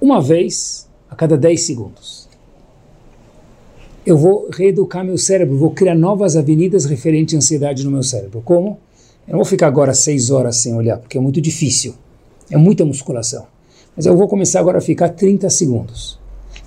uma 0.00 0.20
vez 0.20 0.88
a 1.08 1.14
cada 1.14 1.36
10 1.36 1.62
segundos, 1.62 2.23
eu 4.06 4.16
vou 4.16 4.48
reeducar 4.52 5.04
meu 5.04 5.16
cérebro, 5.16 5.56
vou 5.56 5.70
criar 5.70 5.94
novas 5.94 6.36
avenidas 6.36 6.84
referentes 6.84 7.34
à 7.34 7.38
ansiedade 7.38 7.84
no 7.84 7.90
meu 7.90 8.02
cérebro. 8.02 8.42
Como? 8.44 8.78
Eu 9.26 9.32
não 9.32 9.38
vou 9.38 9.44
ficar 9.44 9.68
agora 9.68 9.94
6 9.94 10.30
horas 10.30 10.56
sem 10.56 10.74
olhar, 10.74 10.98
porque 10.98 11.16
é 11.16 11.20
muito 11.20 11.40
difícil. 11.40 11.94
É 12.50 12.56
muita 12.56 12.84
musculação. 12.84 13.46
Mas 13.96 14.06
eu 14.06 14.16
vou 14.16 14.28
começar 14.28 14.60
agora 14.60 14.78
a 14.78 14.80
ficar 14.80 15.08
30 15.10 15.48
segundos 15.48 16.18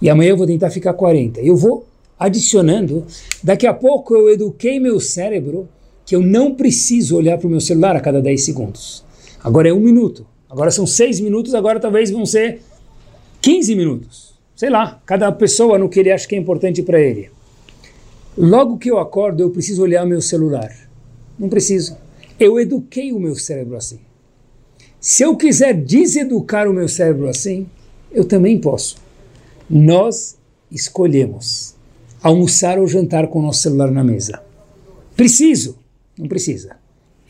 e 0.01 0.09
amanhã 0.09 0.29
eu 0.29 0.37
vou 0.37 0.47
tentar 0.47 0.69
ficar 0.69 0.93
40. 0.93 1.41
Eu 1.41 1.55
vou 1.55 1.85
adicionando, 2.17 3.05
daqui 3.43 3.67
a 3.67 3.73
pouco 3.73 4.15
eu 4.15 4.29
eduquei 4.29 4.79
meu 4.79 4.99
cérebro 4.99 5.67
que 6.05 6.15
eu 6.15 6.21
não 6.21 6.55
preciso 6.55 7.17
olhar 7.17 7.37
para 7.37 7.47
o 7.47 7.49
meu 7.49 7.59
celular 7.59 7.95
a 7.95 7.99
cada 7.99 8.21
10 8.21 8.43
segundos. 8.43 9.03
Agora 9.43 9.69
é 9.69 9.73
um 9.73 9.79
minuto, 9.79 10.25
agora 10.49 10.71
são 10.71 10.87
6 10.87 11.19
minutos, 11.19 11.53
agora 11.53 11.79
talvez 11.79 12.09
vão 12.09 12.25
ser 12.25 12.61
15 13.41 13.75
minutos. 13.75 14.36
Sei 14.57 14.69
lá, 14.69 15.01
cada 15.05 15.31
pessoa 15.31 15.79
no 15.79 15.87
que 15.87 16.01
ele 16.01 16.11
acha 16.11 16.27
que 16.27 16.35
é 16.35 16.37
importante 16.37 16.83
para 16.83 16.99
ele. 16.99 17.31
Logo 18.37 18.77
que 18.77 18.91
eu 18.91 18.99
acordo, 18.99 19.41
eu 19.41 19.49
preciso 19.49 19.81
olhar 19.81 20.05
meu 20.05 20.21
celular. 20.21 20.75
Não 21.39 21.47
preciso. 21.47 21.95
Eu 22.37 22.59
eduquei 22.59 23.13
o 23.13 23.19
meu 23.19 23.35
cérebro 23.35 23.77
assim. 23.77 23.99
Se 24.99 25.23
eu 25.23 25.37
quiser 25.37 25.73
deseducar 25.73 26.67
o 26.67 26.73
meu 26.73 26.89
cérebro 26.89 27.29
assim, 27.29 27.65
eu 28.11 28.25
também 28.25 28.59
posso 28.59 29.07
nós 29.69 30.37
escolhemos 30.71 31.75
almoçar 32.21 32.79
ou 32.79 32.87
jantar 32.87 33.27
com 33.27 33.39
o 33.39 33.41
nosso 33.41 33.61
celular 33.61 33.91
na 33.91 34.03
mesa. 34.03 34.41
Preciso? 35.15 35.77
Não 36.17 36.27
precisa. 36.27 36.77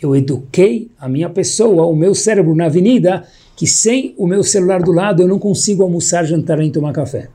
Eu 0.02 0.16
eduquei 0.16 0.92
a 1.00 1.10
minha 1.10 1.30
pessoa, 1.30 1.86
o 1.86 1.96
meu 1.96 2.14
cérebro 2.14 2.56
na 2.56 2.66
avenida, 2.66 3.28
que 3.58 3.66
sem 3.66 4.14
o 4.18 4.28
meu 4.28 4.44
celular 4.44 4.84
do 4.84 4.92
lado 4.92 5.24
eu 5.24 5.28
não 5.28 5.40
consigo 5.40 5.82
almoçar, 5.82 6.24
jantar 6.24 6.60
nem 6.60 6.72
tomar 6.72 6.94
café. 6.94 7.28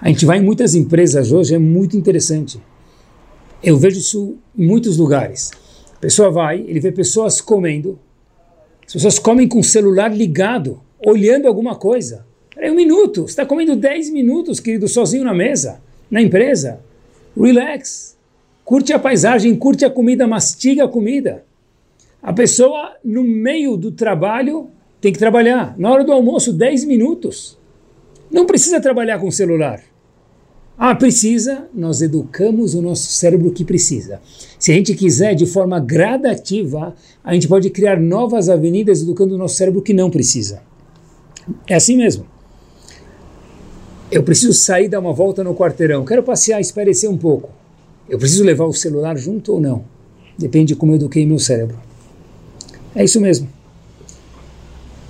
A 0.00 0.08
gente 0.08 0.24
vai 0.24 0.38
em 0.38 0.42
muitas 0.42 0.76
empresas 0.76 1.32
hoje, 1.32 1.56
é 1.56 1.58
muito 1.58 1.96
interessante. 1.96 2.62
Eu 3.60 3.76
vejo 3.76 3.98
isso 3.98 4.36
em 4.56 4.64
muitos 4.64 4.96
lugares. 4.96 5.50
A 5.92 5.98
pessoa 5.98 6.30
vai, 6.30 6.60
ele 6.60 6.78
vê 6.78 6.92
pessoas 6.92 7.40
comendo, 7.40 7.98
as 8.86 8.92
pessoas 8.92 9.18
comem 9.18 9.48
com 9.48 9.58
o 9.58 9.64
celular 9.64 10.16
ligado, 10.16 10.80
olhando 11.04 11.48
alguma 11.48 11.74
coisa. 11.74 12.24
Peraí 12.54 12.70
um 12.70 12.76
minuto, 12.76 13.22
você 13.22 13.30
está 13.30 13.44
comendo 13.44 13.74
10 13.74 14.10
minutos, 14.10 14.60
querido, 14.60 14.86
sozinho 14.86 15.24
na 15.24 15.34
mesa, 15.34 15.82
na 16.08 16.22
empresa. 16.22 16.80
Relax. 17.36 18.16
Curte 18.64 18.92
a 18.92 19.00
paisagem, 19.00 19.56
curte 19.56 19.84
a 19.84 19.90
comida, 19.90 20.28
mastiga 20.28 20.84
a 20.84 20.88
comida. 20.88 21.44
A 22.22 22.32
pessoa, 22.32 22.94
no 23.04 23.24
meio 23.24 23.76
do 23.76 23.90
trabalho, 23.90 24.70
tem 25.00 25.12
que 25.12 25.18
trabalhar. 25.18 25.74
Na 25.78 25.90
hora 25.90 26.04
do 26.04 26.12
almoço, 26.12 26.52
10 26.52 26.84
minutos. 26.84 27.58
Não 28.30 28.46
precisa 28.46 28.80
trabalhar 28.80 29.18
com 29.18 29.30
celular. 29.30 29.82
Ah, 30.78 30.94
precisa, 30.94 31.68
nós 31.74 32.00
educamos 32.00 32.74
o 32.74 32.80
nosso 32.80 33.12
cérebro 33.12 33.50
que 33.50 33.64
precisa. 33.64 34.20
Se 34.58 34.72
a 34.72 34.74
gente 34.74 34.94
quiser, 34.94 35.34
de 35.34 35.44
forma 35.44 35.78
gradativa, 35.78 36.94
a 37.22 37.34
gente 37.34 37.46
pode 37.46 37.68
criar 37.68 38.00
novas 38.00 38.48
avenidas 38.48 39.02
educando 39.02 39.34
o 39.34 39.38
nosso 39.38 39.56
cérebro 39.56 39.82
que 39.82 39.92
não 39.92 40.10
precisa. 40.10 40.62
É 41.66 41.74
assim 41.74 41.96
mesmo. 41.96 42.24
Eu 44.10 44.22
preciso 44.22 44.54
sair 44.54 44.88
dar 44.88 45.00
uma 45.00 45.12
volta 45.12 45.44
no 45.44 45.54
quarteirão. 45.54 46.04
Quero 46.04 46.22
passear, 46.22 46.60
espairecer 46.60 47.10
um 47.10 47.18
pouco. 47.18 47.50
Eu 48.08 48.18
preciso 48.18 48.42
levar 48.42 48.64
o 48.64 48.72
celular 48.72 49.16
junto 49.18 49.52
ou 49.52 49.60
não? 49.60 49.84
Depende 50.38 50.68
de 50.68 50.76
como 50.76 50.92
eu 50.92 50.96
eduquei 50.96 51.26
meu 51.26 51.38
cérebro. 51.38 51.78
É 52.94 53.04
isso 53.04 53.20
mesmo. 53.20 53.48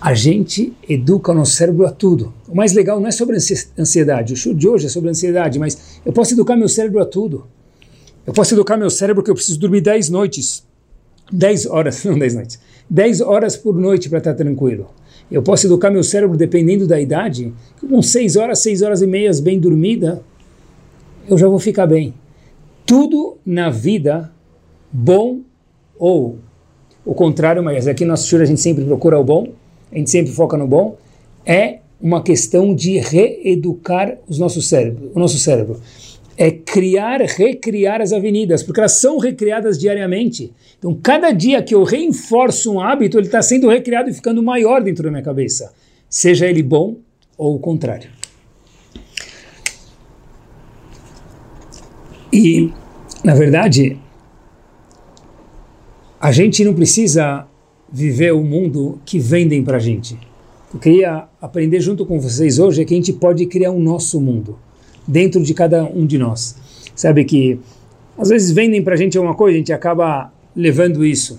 A 0.00 0.14
gente 0.14 0.72
educa 0.88 1.30
o 1.30 1.34
nosso 1.34 1.52
cérebro 1.52 1.86
a 1.86 1.92
tudo. 1.92 2.32
O 2.48 2.56
mais 2.56 2.72
legal 2.72 2.98
não 2.98 3.06
é 3.06 3.10
sobre 3.10 3.36
ansiedade. 3.78 4.32
O 4.32 4.36
show 4.36 4.54
de 4.54 4.66
hoje 4.66 4.86
é 4.86 4.88
sobre 4.88 5.10
ansiedade, 5.10 5.58
mas 5.58 6.00
eu 6.06 6.12
posso 6.12 6.32
educar 6.32 6.56
meu 6.56 6.68
cérebro 6.68 7.02
a 7.02 7.04
tudo. 7.04 7.46
Eu 8.26 8.32
posso 8.32 8.54
educar 8.54 8.78
meu 8.78 8.88
cérebro 8.88 9.22
que 9.22 9.30
eu 9.30 9.34
preciso 9.34 9.60
dormir 9.60 9.82
10 9.82 10.08
noites. 10.08 10.64
10 11.30 11.66
horas, 11.66 12.02
não 12.06 12.18
10 12.18 12.34
noites. 12.34 12.58
10 12.88 13.20
horas 13.20 13.56
por 13.56 13.74
noite 13.74 14.08
para 14.08 14.18
estar 14.18 14.34
tranquilo. 14.34 14.88
Eu 15.30 15.42
posso 15.42 15.66
educar 15.66 15.90
meu 15.90 16.02
cérebro 16.02 16.36
dependendo 16.36 16.86
da 16.86 16.98
idade, 16.98 17.52
com 17.78 18.00
6 18.02 18.36
horas, 18.36 18.58
6 18.60 18.82
horas 18.82 19.02
e 19.02 19.06
meias 19.06 19.38
bem 19.38 19.60
dormida, 19.60 20.22
eu 21.28 21.36
já 21.38 21.46
vou 21.46 21.58
ficar 21.58 21.86
bem. 21.86 22.14
Tudo 22.84 23.36
na 23.46 23.70
vida, 23.70 24.32
bom 24.90 25.40
ou 25.96 26.38
o 27.04 27.14
contrário, 27.14 27.62
mas 27.62 27.86
aqui 27.86 28.04
no 28.04 28.10
nosso 28.10 28.26
show 28.26 28.40
a 28.40 28.44
gente 28.44 28.60
sempre 28.60 28.84
procura 28.84 29.18
o 29.18 29.24
bom, 29.24 29.52
a 29.92 29.98
gente 29.98 30.10
sempre 30.10 30.32
foca 30.32 30.56
no 30.56 30.66
bom, 30.66 30.96
é 31.44 31.78
uma 32.00 32.22
questão 32.22 32.74
de 32.74 32.98
reeducar 32.98 34.16
os 34.28 34.38
nossos 34.38 34.68
cérebro, 34.68 35.10
o 35.14 35.18
nosso 35.18 35.38
cérebro. 35.38 35.80
É 36.36 36.50
criar, 36.50 37.20
recriar 37.20 38.00
as 38.00 38.12
avenidas, 38.12 38.62
porque 38.62 38.80
elas 38.80 38.98
são 38.98 39.18
recriadas 39.18 39.78
diariamente. 39.78 40.52
Então, 40.78 40.98
cada 41.02 41.32
dia 41.32 41.62
que 41.62 41.74
eu 41.74 41.84
reforço 41.84 42.72
um 42.72 42.80
hábito, 42.80 43.18
ele 43.18 43.26
está 43.26 43.42
sendo 43.42 43.68
recriado 43.68 44.08
e 44.08 44.14
ficando 44.14 44.42
maior 44.42 44.82
dentro 44.82 45.04
da 45.04 45.10
minha 45.10 45.22
cabeça, 45.22 45.74
seja 46.08 46.46
ele 46.46 46.62
bom 46.62 46.96
ou 47.36 47.56
o 47.56 47.58
contrário. 47.58 48.08
E, 52.32 52.72
na 53.22 53.34
verdade, 53.34 53.98
a 56.18 56.32
gente 56.32 56.64
não 56.64 56.72
precisa 56.72 57.46
viver 57.92 58.32
o 58.32 58.42
mundo 58.42 59.00
que 59.04 59.18
vendem 59.18 59.62
para 59.62 59.76
a 59.76 59.80
gente. 59.80 60.18
Eu 60.72 60.78
queria 60.78 61.24
aprender 61.40 61.80
junto 61.80 62.06
com 62.06 62.20
vocês 62.20 62.58
hoje 62.58 62.82
é 62.82 62.84
que 62.84 62.94
a 62.94 62.96
gente 62.96 63.12
pode 63.12 63.44
criar 63.46 63.72
um 63.72 63.80
nosso 63.80 64.20
mundo 64.20 64.58
dentro 65.06 65.42
de 65.42 65.52
cada 65.52 65.84
um 65.84 66.06
de 66.06 66.16
nós. 66.16 66.56
Sabe 66.94 67.24
que 67.24 67.58
às 68.16 68.28
vezes 68.28 68.52
vendem 68.52 68.82
para 68.82 68.94
a 68.94 68.96
gente 68.96 69.16
alguma 69.16 69.34
coisa, 69.34 69.56
a 69.56 69.58
gente 69.58 69.72
acaba 69.72 70.32
levando 70.54 71.04
isso. 71.04 71.38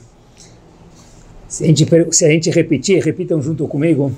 Se 1.47 1.63
a, 1.63 1.67
gente, 1.67 1.85
se 2.11 2.25
a 2.25 2.29
gente 2.29 2.49
repetir, 2.49 3.01
repitam 3.03 3.41
junto 3.41 3.67
comigo 3.67 4.11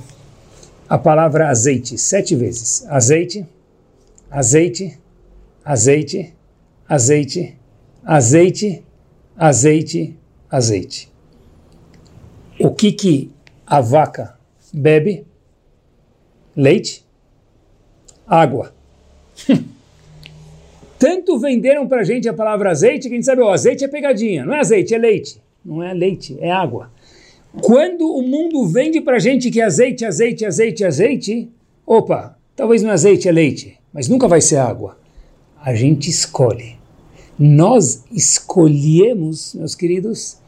a 0.90 0.98
palavra 0.98 1.50
azeite 1.50 1.98
sete 1.98 2.36
vezes. 2.36 2.86
Azeite, 2.88 3.46
azeite, 4.30 4.98
azeite, 5.64 6.34
azeite, 6.88 7.58
azeite, 8.04 8.84
azeite, 9.38 10.18
azeite. 10.50 11.13
O 12.64 12.72
que 12.72 12.94
que 12.94 13.30
a 13.68 13.82
vaca 13.82 14.38
bebe? 14.74 15.26
Leite? 16.56 17.04
Água. 18.26 18.74
Tanto 20.98 21.38
venderam 21.38 21.86
para 21.90 22.00
a 22.00 22.04
gente 22.06 22.30
a 22.30 22.34
palavra 22.34 22.72
azeite 22.72 23.10
que 23.10 23.16
a 23.16 23.18
gente 23.18 23.26
sabe, 23.26 23.42
o 23.42 23.50
azeite 23.50 23.84
é 23.84 23.88
pegadinha. 23.90 24.46
Não 24.46 24.54
é 24.54 24.62
azeite, 24.62 24.96
é 24.96 24.98
leite. 24.98 25.42
Não 25.66 25.84
é 25.84 25.94
leite, 25.94 26.38
é 26.40 26.50
água. 26.50 26.90
Quando 27.62 28.10
o 28.10 28.22
mundo 28.22 28.66
vende 28.66 29.02
para 29.02 29.18
a 29.18 29.20
gente 29.20 29.52
que 29.52 29.60
é 29.60 29.66
azeite, 29.66 30.06
azeite, 30.06 30.46
azeite, 30.46 30.86
azeite, 30.86 31.50
opa, 31.86 32.40
talvez 32.56 32.82
não 32.82 32.92
é 32.92 32.94
azeite, 32.94 33.28
é 33.28 33.32
leite, 33.34 33.78
mas 33.92 34.08
nunca 34.08 34.26
vai 34.26 34.40
ser 34.40 34.56
água. 34.56 34.98
A 35.62 35.76
gente 35.76 36.10
escolhe. 36.10 36.78
Nós 37.38 38.06
escolhemos, 38.10 39.54
meus 39.54 39.76
queridos, 39.76 40.42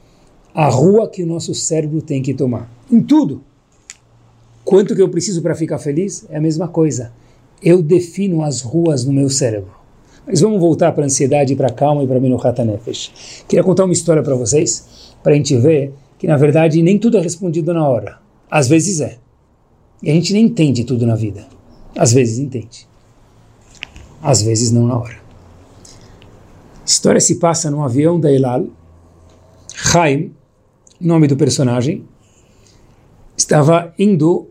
a 0.56 0.70
rua 0.70 1.10
que 1.10 1.22
o 1.22 1.28
nosso 1.28 1.54
cérebro 1.54 2.02
tem 2.02 2.22
que 2.22 2.34
tomar. 2.34 2.72
Em 2.90 3.02
tudo. 3.02 3.44
Quanto 4.64 4.96
que 4.96 5.02
eu 5.02 5.10
preciso 5.10 5.42
para 5.42 5.54
ficar 5.54 5.78
feliz? 5.78 6.26
É 6.30 6.38
a 6.38 6.42
mesma 6.42 6.70
coisa. 6.70 7.12
Eu 7.62 7.84
defino 7.84 8.42
as 8.42 8.62
ruas 8.62 9.04
no 9.04 9.12
meu 9.12 9.30
cérebro. 9.30 9.72
Mas 10.26 10.40
vamos 10.40 10.62
voltar 10.62 10.94
para 10.94 11.04
a 11.04 11.06
ansiedade, 11.06 11.56
para 11.58 11.68
a 11.68 11.74
calma 11.74 12.04
e 12.04 12.08
para 12.08 12.18
a 12.18 12.20
Menuhat 12.22 12.58
Nefesh. 12.64 13.44
Queria 13.50 13.66
contar 13.66 13.84
uma 13.84 13.92
história 13.92 14.24
para 14.24 14.34
vocês, 14.34 15.14
para 15.22 15.34
a 15.34 15.36
gente 15.36 15.58
ver 15.58 15.94
que, 16.18 16.26
na 16.26 16.38
verdade, 16.38 16.82
nem 16.82 16.98
tudo 16.98 17.18
é 17.18 17.22
respondido 17.22 17.74
na 17.74 17.88
hora. 17.88 18.18
Às 18.50 18.70
vezes 18.70 19.02
é. 19.02 19.18
E 20.02 20.10
a 20.10 20.14
gente 20.14 20.32
nem 20.32 20.46
entende 20.46 20.86
tudo 20.86 21.06
na 21.06 21.16
vida. 21.16 21.46
Às 21.98 22.14
vezes 22.14 22.40
entende. 22.40 22.88
Às 24.22 24.42
vezes 24.42 24.72
não 24.72 24.88
na 24.88 24.98
hora. 24.98 25.18
A 26.82 26.86
história 26.86 27.20
se 27.20 27.36
passa 27.36 27.70
num 27.70 27.84
avião 27.84 28.20
da 28.20 28.32
Elal. 28.32 28.66
Chaim, 29.76 30.32
nome 31.00 31.28
do 31.28 31.36
personagem, 31.36 32.04
estava 33.38 33.94
indo 33.98 34.48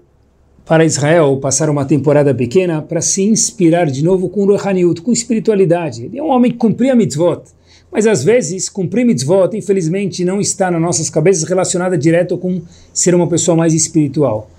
para 0.64 0.85
Israel 0.85 1.37
passar 1.38 1.68
uma 1.68 1.85
temporada 1.85 2.35
pequena 2.35 2.80
para 2.80 3.00
se 3.00 3.22
inspirar 3.22 3.87
de 3.87 4.02
novo 4.02 4.28
com 4.28 4.46
Ruhaniut, 4.46 5.02
com 5.02 5.12
espiritualidade. 5.12 6.07
Ele 6.07 6.18
é 6.18 6.22
um 6.22 6.30
homem 6.30 6.50
que 6.50 6.57
cumpria 6.57 6.94
mitzvot, 6.94 7.42
mas 7.92 8.07
às 8.07 8.24
vezes 8.24 8.68
cumprir 8.68 9.04
mitzvot, 9.04 9.54
infelizmente, 9.54 10.24
não 10.24 10.40
está 10.40 10.70
nas 10.70 10.80
nossas 10.80 11.11
cabeças 11.11 11.48
relacionada 11.48 11.98
direto 11.98 12.38
com 12.38 12.62
ser 12.92 13.14
uma 13.14 13.28
pessoa 13.28 13.57
mais 13.57 13.74
espiritual. 13.74 14.50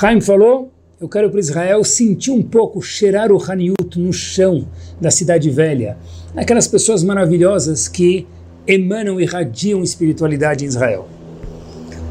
Haim 0.00 0.20
falou, 0.20 0.70
eu 0.98 1.08
quero 1.08 1.30
para 1.30 1.40
Israel 1.40 1.84
sentir 1.84 2.30
um 2.30 2.42
pouco, 2.42 2.80
cheirar 2.80 3.30
o 3.30 3.42
Haniut 3.42 3.98
no 3.98 4.12
chão 4.12 4.66
da 5.00 5.10
cidade 5.10 5.50
velha. 5.50 5.96
Aquelas 6.34 6.66
pessoas 6.66 7.02
maravilhosas 7.02 7.86
que 7.86 8.26
emanam 8.66 9.20
e 9.20 9.24
radiam 9.24 9.82
espiritualidade 9.82 10.64
em 10.64 10.68
Israel. 10.68 11.19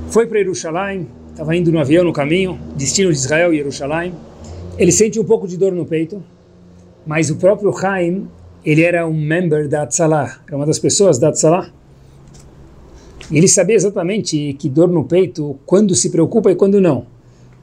Foi 0.09 0.25
para 0.25 0.39
Jerusalém, 0.39 1.07
estava 1.29 1.55
indo 1.55 1.71
no 1.71 1.77
avião 1.77 2.03
no 2.03 2.11
caminho, 2.11 2.59
destino 2.75 3.11
de 3.11 3.17
Israel 3.17 3.53
e 3.53 3.57
Jerusalém. 3.57 4.11
Ele 4.75 4.91
sente 4.91 5.19
um 5.19 5.23
pouco 5.23 5.47
de 5.47 5.55
dor 5.55 5.71
no 5.71 5.85
peito, 5.85 6.23
mas 7.05 7.29
o 7.29 7.35
próprio 7.35 7.71
Haim, 7.77 8.27
ele 8.65 8.81
era 8.81 9.05
um 9.05 9.13
member 9.13 9.69
da 9.69 9.83
Atzalah, 9.83 10.39
era 10.47 10.55
uma 10.55 10.65
das 10.65 10.79
pessoas 10.79 11.19
da 11.19 11.29
Atzalah. 11.29 11.71
Ele 13.31 13.47
sabia 13.47 13.75
exatamente 13.75 14.55
que 14.57 14.67
dor 14.67 14.87
no 14.87 15.03
peito, 15.03 15.59
quando 15.63 15.93
se 15.93 16.09
preocupa 16.09 16.51
e 16.51 16.55
quando 16.55 16.81
não. 16.81 17.05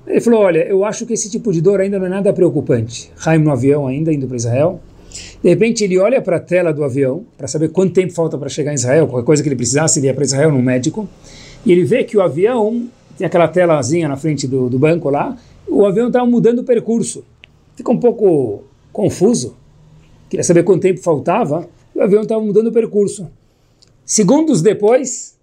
Ele 0.06 0.20
falou, 0.20 0.42
olha, 0.42 0.64
eu 0.68 0.84
acho 0.84 1.04
que 1.04 1.14
esse 1.14 1.28
tipo 1.28 1.52
de 1.52 1.60
dor 1.60 1.80
ainda 1.80 1.98
não 1.98 2.06
é 2.06 2.10
nada 2.10 2.32
preocupante. 2.32 3.10
Haim 3.24 3.40
no 3.40 3.50
avião 3.50 3.88
ainda, 3.88 4.12
indo 4.12 4.28
para 4.28 4.36
Israel. 4.36 4.80
De 5.42 5.48
repente 5.48 5.82
ele 5.82 5.98
olha 5.98 6.22
para 6.22 6.36
a 6.36 6.40
tela 6.40 6.72
do 6.72 6.84
avião, 6.84 7.24
para 7.36 7.48
saber 7.48 7.70
quanto 7.70 7.92
tempo 7.92 8.12
falta 8.12 8.38
para 8.38 8.48
chegar 8.48 8.70
em 8.70 8.76
Israel, 8.76 9.08
qualquer 9.08 9.26
coisa 9.26 9.42
que 9.42 9.48
ele 9.48 9.56
precisasse, 9.56 9.98
ele 9.98 10.06
ia 10.06 10.14
para 10.14 10.24
Israel 10.24 10.52
no 10.52 10.62
médico 10.62 11.08
e 11.66 11.72
ele 11.72 11.84
vê 11.84 12.04
que 12.04 12.16
o 12.16 12.22
avião 12.22 12.88
tem 13.18 13.26
aquela 13.26 13.48
telazinha 13.48 14.08
na 14.08 14.16
frente 14.16 14.46
do, 14.46 14.70
do 14.70 14.78
banco 14.78 15.10
lá, 15.10 15.36
o 15.66 15.84
avião 15.84 16.06
estava 16.06 16.24
mudando 16.24 16.60
o 16.60 16.64
percurso. 16.64 17.24
Fica 17.74 17.90
um 17.90 17.98
pouco 17.98 18.62
confuso. 18.92 19.56
Queria 20.30 20.44
saber 20.44 20.62
quanto 20.62 20.82
tempo 20.82 21.00
faltava. 21.00 21.68
O 21.92 22.00
avião 22.00 22.22
estava 22.22 22.40
mudando 22.40 22.68
o 22.68 22.72
percurso. 22.72 23.28
Segundos 24.04 24.62
depois, 24.62 25.36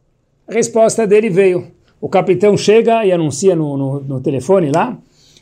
a 0.47 0.53
resposta 0.53 1.05
dele 1.05 1.29
veio. 1.29 1.67
O 1.99 2.07
capitão 2.07 2.55
chega 2.55 3.05
e 3.05 3.11
anuncia 3.11 3.53
no, 3.53 3.75
no, 3.77 3.99
no 3.99 4.21
telefone 4.21 4.71
lá, 4.71 4.97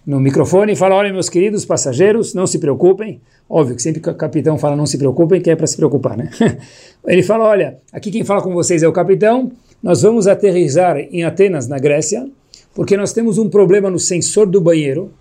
no 0.05 0.19
microfone, 0.19 0.73
e 0.73 0.75
fala: 0.75 0.95
Olha, 0.95 1.13
meus 1.13 1.29
queridos 1.29 1.63
passageiros, 1.63 2.33
não 2.33 2.47
se 2.47 2.57
preocupem. 2.57 3.21
Óbvio 3.47 3.75
que 3.75 3.81
sempre 3.83 4.01
que 4.01 4.09
o 4.09 4.15
capitão 4.15 4.57
fala 4.57 4.75
não 4.75 4.87
se 4.87 4.97
preocupem, 4.97 5.41
que 5.41 5.51
é 5.51 5.55
para 5.55 5.67
se 5.67 5.77
preocupar, 5.77 6.17
né? 6.17 6.31
Ele 7.05 7.21
fala: 7.21 7.45
Olha, 7.45 7.77
aqui 7.91 8.09
quem 8.09 8.23
fala 8.23 8.41
com 8.41 8.53
vocês 8.53 8.81
é 8.81 8.87
o 8.87 8.91
capitão 8.91 9.51
nós 9.81 10.01
vamos 10.01 10.27
aterrizar 10.27 10.97
em 10.97 11.23
Atenas, 11.23 11.67
na 11.67 11.79
Grécia, 11.79 12.29
porque 12.73 12.95
nós 12.95 13.13
temos 13.13 13.37
um 13.37 13.49
problema 13.49 13.89
no 13.89 13.99
sensor 13.99 14.45
do 14.47 14.61
banheiro. 14.61 15.11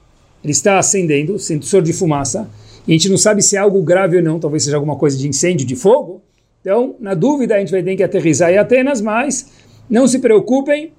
Ele 0.44 0.52
está 0.52 0.78
acendendo, 0.78 1.38
sensor 1.38 1.82
de 1.82 1.92
fumaça, 1.92 2.48
e 2.86 2.92
a 2.92 2.94
gente 2.94 3.08
não 3.08 3.16
sabe 3.16 3.42
se 3.42 3.56
é 3.56 3.58
algo 3.58 3.82
grave 3.82 4.16
ou 4.16 4.22
não, 4.22 4.38
talvez 4.38 4.64
seja 4.64 4.76
alguma 4.76 4.96
coisa 4.96 5.16
de 5.16 5.28
incêndio, 5.28 5.66
de 5.66 5.76
fogo. 5.76 6.22
Então, 6.60 6.94
na 7.00 7.14
dúvida, 7.14 7.54
a 7.54 7.58
gente 7.58 7.70
vai 7.70 7.82
ter 7.82 7.96
que 7.96 8.02
aterrizar 8.02 8.50
em 8.50 8.58
Atenas, 8.58 9.00
mas 9.00 9.50
não 9.88 10.06
se 10.06 10.18
preocupem 10.18 10.92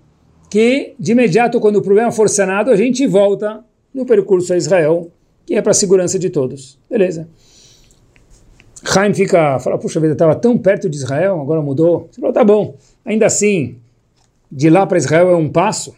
que 0.50 0.94
de 1.00 1.14
imediato, 1.14 1.60
quando 1.60 1.78
o 1.78 1.82
problema 1.82 2.12
for 2.12 2.28
sanado, 2.30 2.72
a 2.72 2.76
gente 2.76 3.06
volta 3.08 3.64
no 3.94 4.06
percurso 4.06 4.54
a 4.54 4.58
Israel, 4.58 5.12
que 5.46 5.56
é 5.56 5.62
para 5.62 5.72
a 5.72 5.76
segurança 5.76 6.20
de 6.20 6.30
todos. 6.30 6.78
Beleza. 6.90 7.28
Haim 8.96 9.14
fica, 9.14 9.60
fala, 9.60 9.78
puxa 9.78 10.00
vida, 10.00 10.14
estava 10.14 10.36
tão 10.36 10.58
perto 10.58 10.90
de 10.90 10.98
Israel, 10.98 11.40
agora 11.40 11.62
mudou. 11.62 12.10
Você 12.12 12.20
falou, 12.20 12.34
tá 12.34 12.44
bom, 12.44 12.76
ainda 13.06 13.26
assim, 13.26 13.78
de 14.52 14.70
lá 14.70 14.86
para 14.86 14.98
Israel 14.98 15.30
é 15.30 15.36
um 15.36 15.50
passo. 15.50 15.96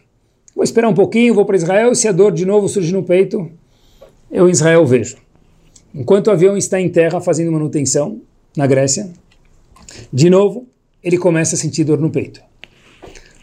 Vou 0.56 0.64
esperar 0.64 0.88
um 0.88 0.94
pouquinho, 0.94 1.34
vou 1.34 1.46
para 1.46 1.56
Israel, 1.56 1.92
e 1.92 1.96
se 1.96 2.08
a 2.08 2.12
dor 2.12 2.32
de 2.32 2.46
novo 2.46 2.68
surge 2.70 2.94
no 2.94 3.04
peito, 3.04 3.50
eu 4.32 4.48
em 4.48 4.52
Israel 4.52 4.86
vejo. 4.86 5.18
enquanto 5.94 6.28
o 6.28 6.32
avião 6.32 6.58
está 6.58 6.80
em 6.80 6.90
terra 6.90 7.22
fazendo 7.22 7.52
manutenção 7.52 8.22
na 8.58 8.66
Grécia, 8.66 9.12
de 10.12 10.30
novo, 10.30 10.68
ele 11.04 11.18
começa 11.18 11.56
a 11.56 11.58
sentir 11.58 11.84
dor 11.84 12.00
no 12.00 12.10
peito. 12.10 12.42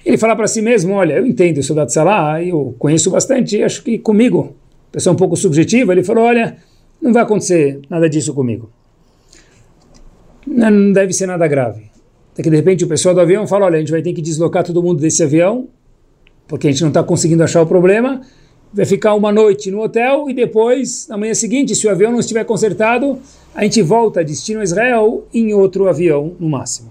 Ele 0.05 0.17
fala 0.17 0.35
para 0.35 0.49
si 0.49 0.63
mesmo, 0.63 0.95
olha, 0.95 1.15
eu 1.15 1.27
entendo, 1.27 1.59
eu 1.59 1.63
sou 1.63 1.77
da 1.77 1.87
Tzalá, 1.87 2.43
eu 2.43 2.75
conheço 2.79 3.11
bastante, 3.11 3.63
acho 3.63 3.83
que 3.83 3.99
comigo, 3.99 4.57
pessoa 4.91 5.13
um 5.13 5.17
pouco 5.17 5.37
subjetiva, 5.37 5.93
ele 5.93 6.03
falou, 6.03 6.25
olha, 6.25 6.57
não 7.01 7.13
vai 7.13 7.23
acontecer 7.23 7.81
nada 7.89 8.09
disso 8.09 8.35
comigo. 8.35 8.71
Não 10.47 10.93
deve 10.93 11.13
ser 11.13 11.27
nada 11.27 11.47
grave. 11.47 11.91
Até 12.33 12.43
que 12.43 12.51
de 12.51 12.57
repente 12.57 12.85
o 12.85 12.89
pessoal 12.89 13.15
do 13.15 13.21
avião 13.21 13.47
fala, 13.47 13.67
olha, 13.67 13.77
a 13.77 13.81
gente 13.81 13.91
vai 13.91 14.03
ter 14.03 14.13
que 14.13 14.23
deslocar 14.23 14.65
todo 14.65 14.83
mundo 14.83 15.01
desse 15.01 15.23
avião, 15.23 15.69
porque 16.47 16.69
a 16.69 16.71
gente 16.71 16.81
não 16.83 16.89
está 16.89 17.03
conseguindo 17.03 17.43
achar 17.43 17.63
o 17.63 17.67
problema, 17.67 18.21
vai 18.73 18.85
ficar 18.85 19.15
uma 19.15 19.33
noite 19.33 19.71
no 19.71 19.83
hotel 19.83 20.29
e 20.29 20.35
depois, 20.35 21.07
na 21.09 21.17
manhã 21.17 21.35
seguinte, 21.35 21.75
se 21.75 21.87
o 21.87 21.91
avião 21.91 22.13
não 22.13 22.21
estiver 22.21 22.45
consertado, 22.45 23.19
a 23.55 23.65
gente 23.65 23.83
volta 23.83 24.25
destino 24.25 24.61
a 24.61 24.65
Israel 24.65 25.27
em 25.35 25.53
outro 25.53 25.89
avião, 25.89 26.35
no 26.39 26.49
máximo. 26.49 26.91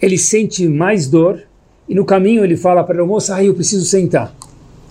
Ele 0.00 0.16
sente 0.16 0.66
mais 0.66 1.06
dor 1.06 1.42
e 1.86 1.94
no 1.94 2.04
caminho 2.04 2.42
ele 2.44 2.56
fala 2.56 2.82
para 2.82 3.02
a 3.02 3.06
moça, 3.06 3.34
ah, 3.34 3.44
eu 3.44 3.54
preciso 3.54 3.84
sentar. 3.84 4.34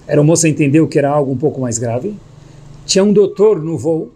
A 0.08 0.12
aeromoça 0.12 0.48
entendeu 0.48 0.88
que 0.88 1.00
era 1.00 1.10
algo 1.10 1.32
um 1.32 1.38
pouco 1.38 1.60
mais 1.62 1.78
grave. 1.78 2.16
Tinha 2.86 3.04
um 3.04 3.14
doutor 3.14 3.62
no 3.64 3.78
voo. 3.78 4.12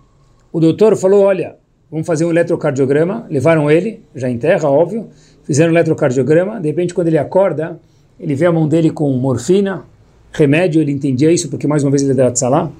O 0.51 0.59
doutor 0.59 0.95
falou, 0.95 1.21
olha, 1.21 1.55
vamos 1.93 2.07
fazer 2.07 2.25
um 2.25 2.31
eletrocardiograma. 2.31 3.27
Levaram 3.29 3.69
ele, 3.69 4.01
já 4.15 4.27
em 4.27 4.37
terra, 4.39 4.67
óbvio. 4.67 5.09
Fizeram 5.43 5.71
um 5.71 5.75
eletrocardiograma. 5.75 6.59
De 6.59 6.67
repente, 6.67 6.91
quando 6.91 7.07
ele 7.07 7.19
acorda, 7.19 7.79
ele 8.19 8.33
vê 8.33 8.47
a 8.47 8.51
mão 8.51 8.67
dele 8.67 8.89
com 8.89 9.11
morfina, 9.11 9.85
remédio, 10.31 10.81
ele 10.81 10.91
entendia 10.91 11.31
isso, 11.31 11.49
porque 11.49 11.67
mais 11.67 11.83
uma 11.83 11.91
vez 11.91 12.01
ele 12.01 12.13
é 12.13 12.15
da 12.15 12.31
Tzalá. 12.31 12.71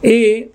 E 0.00 0.48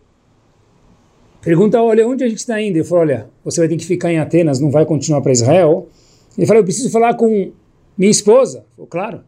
pergunta, 1.42 1.82
olha, 1.82 2.08
onde 2.08 2.24
a 2.24 2.30
gente 2.30 2.38
está 2.38 2.62
indo? 2.62 2.78
Ele 2.78 2.86
falou, 2.86 3.04
olha, 3.04 3.28
você 3.44 3.60
vai 3.60 3.68
ter 3.68 3.76
que 3.76 3.86
ficar 3.86 4.10
em 4.10 4.20
Atenas, 4.20 4.58
não 4.62 4.72
vai 4.72 4.86
continuar 4.86 5.20
para 5.20 5.34
Israel. 5.34 5.90
Ele 6.38 6.48
falou, 6.48 6.62
eu 6.62 6.64
preciso 6.64 6.90
falar 6.90 7.16
com 7.16 7.52
minha 7.98 8.12
esposa. 8.12 8.64
Falou, 8.78 8.88
claro. 8.88 9.20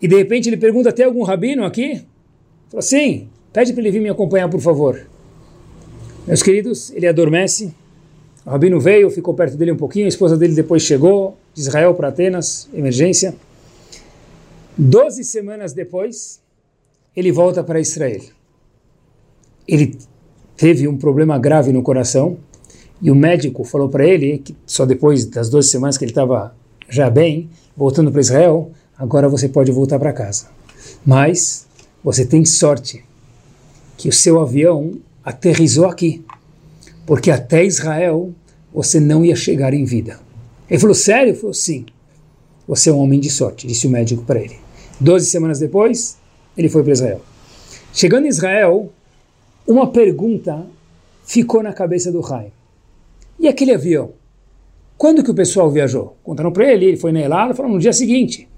E 0.00 0.08
de 0.08 0.16
repente 0.16 0.48
ele 0.48 0.56
pergunta, 0.56 0.90
tem 0.90 1.04
algum 1.04 1.22
rabino 1.22 1.64
aqui? 1.64 2.02
Falou, 2.68 2.82
sim, 2.82 3.28
pede 3.52 3.72
para 3.72 3.82
ele 3.82 3.92
vir 3.92 4.00
me 4.00 4.08
acompanhar, 4.08 4.48
por 4.48 4.60
favor. 4.60 5.11
Meus 6.26 6.40
queridos, 6.40 6.92
ele 6.92 7.06
adormece. 7.06 7.74
O 8.46 8.50
rabino 8.50 8.78
veio, 8.78 9.10
ficou 9.10 9.34
perto 9.34 9.56
dele 9.56 9.72
um 9.72 9.76
pouquinho, 9.76 10.04
a 10.04 10.08
esposa 10.08 10.36
dele 10.36 10.54
depois 10.54 10.82
chegou, 10.82 11.36
de 11.52 11.60
Israel 11.60 11.94
para 11.94 12.08
Atenas, 12.08 12.68
emergência. 12.72 13.34
Doze 14.78 15.24
semanas 15.24 15.72
depois, 15.72 16.40
ele 17.14 17.32
volta 17.32 17.62
para 17.64 17.80
Israel. 17.80 18.22
Ele 19.66 19.98
teve 20.56 20.86
um 20.86 20.96
problema 20.96 21.38
grave 21.38 21.72
no 21.72 21.82
coração 21.82 22.38
e 23.00 23.10
o 23.10 23.14
médico 23.16 23.64
falou 23.64 23.88
para 23.88 24.06
ele 24.06 24.38
que 24.38 24.56
só 24.64 24.86
depois 24.86 25.24
das 25.26 25.50
12 25.50 25.68
semanas 25.68 25.98
que 25.98 26.04
ele 26.04 26.12
estava 26.12 26.54
já 26.88 27.10
bem, 27.10 27.50
voltando 27.76 28.12
para 28.12 28.20
Israel, 28.20 28.70
agora 28.96 29.28
você 29.28 29.48
pode 29.48 29.72
voltar 29.72 29.98
para 29.98 30.12
casa. 30.12 30.46
Mas 31.04 31.66
você 32.02 32.24
tem 32.24 32.44
sorte 32.44 33.04
que 33.96 34.08
o 34.08 34.12
seu 34.12 34.40
avião 34.40 35.00
aterrizou 35.24 35.86
aqui, 35.86 36.24
porque 37.06 37.30
até 37.30 37.64
Israel 37.64 38.32
você 38.72 38.98
não 38.98 39.24
ia 39.24 39.36
chegar 39.36 39.74
em 39.74 39.84
vida. 39.84 40.18
Ele 40.68 40.80
falou, 40.80 40.94
sério? 40.94 41.30
Ele 41.30 41.38
falou, 41.38 41.54
sim. 41.54 41.84
Você 42.66 42.90
é 42.90 42.92
um 42.92 42.98
homem 42.98 43.20
de 43.20 43.30
sorte, 43.30 43.66
disse 43.66 43.86
o 43.86 43.90
médico 43.90 44.24
para 44.24 44.40
ele. 44.40 44.56
Doze 44.98 45.26
semanas 45.26 45.58
depois, 45.58 46.16
ele 46.56 46.68
foi 46.68 46.82
para 46.82 46.92
Israel. 46.92 47.20
Chegando 47.92 48.24
em 48.24 48.28
Israel, 48.28 48.90
uma 49.66 49.90
pergunta 49.90 50.64
ficou 51.24 51.62
na 51.62 51.72
cabeça 51.72 52.10
do 52.10 52.20
Rai. 52.20 52.52
E 53.38 53.48
aquele 53.48 53.72
avião? 53.72 54.12
Quando 54.96 55.22
que 55.22 55.30
o 55.30 55.34
pessoal 55.34 55.70
viajou? 55.70 56.16
Contaram 56.22 56.52
para 56.52 56.72
ele, 56.72 56.86
ele 56.86 56.96
foi 56.96 57.14
Elala, 57.18 57.54
falou 57.54 57.72
no 57.72 57.78
dia 57.78 57.92
seguinte. 57.92 58.48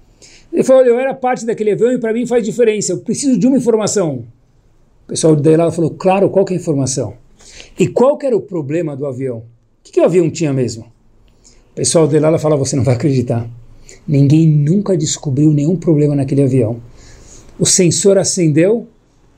Ele 0.53 0.63
falou, 0.63 0.85
eu 0.85 0.99
era 0.99 1.13
parte 1.13 1.45
daquele 1.45 1.71
avião 1.71 1.91
e 1.91 1.97
para 1.97 2.13
mim 2.13 2.25
faz 2.25 2.45
diferença, 2.45 2.93
eu 2.93 2.99
preciso 2.99 3.37
de 3.37 3.47
uma 3.47 3.57
informação. 3.57 4.23
O 5.05 5.09
pessoal 5.09 5.35
da 5.35 5.51
Elala 5.51 5.71
falou, 5.71 5.91
claro, 5.91 6.29
qual 6.29 6.43
que 6.43 6.53
é 6.53 6.57
a 6.57 6.59
informação? 6.59 7.13
E 7.79 7.87
qual 7.87 8.17
que 8.17 8.25
era 8.25 8.35
o 8.35 8.41
problema 8.41 8.95
do 8.95 9.05
avião? 9.05 9.37
O 9.37 9.43
que, 9.83 9.91
que 9.91 10.01
o 10.01 10.03
avião 10.03 10.29
tinha 10.31 10.51
mesmo? 10.51 10.85
O 11.71 11.75
pessoal 11.75 12.07
da 12.07 12.17
Elala 12.17 12.39
fala, 12.39 12.57
você 12.57 12.75
não 12.75 12.83
vai 12.83 12.95
acreditar. 12.95 13.47
Ninguém 14.07 14.47
nunca 14.47 14.97
descobriu 14.97 15.51
nenhum 15.51 15.75
problema 15.75 16.15
naquele 16.15 16.41
avião. 16.41 16.81
O 17.59 17.65
sensor 17.65 18.17
acendeu, 18.17 18.87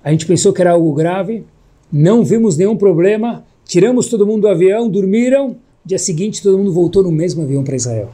a 0.02 0.10
gente 0.10 0.26
pensou 0.26 0.54
que 0.54 0.62
era 0.62 0.72
algo 0.72 0.94
grave, 0.94 1.44
não 1.92 2.24
vimos 2.24 2.56
nenhum 2.56 2.78
problema, 2.78 3.46
tiramos 3.66 4.08
todo 4.08 4.26
mundo 4.26 4.44
do 4.44 4.48
avião, 4.48 4.90
dormiram, 4.90 5.58
dia 5.86 6.00
seguinte 6.00 6.42
todo 6.42 6.58
mundo 6.58 6.72
voltou 6.72 7.04
no 7.04 7.12
mesmo 7.12 7.44
avião 7.44 7.64
para 7.64 7.76
Israel. 7.76 8.10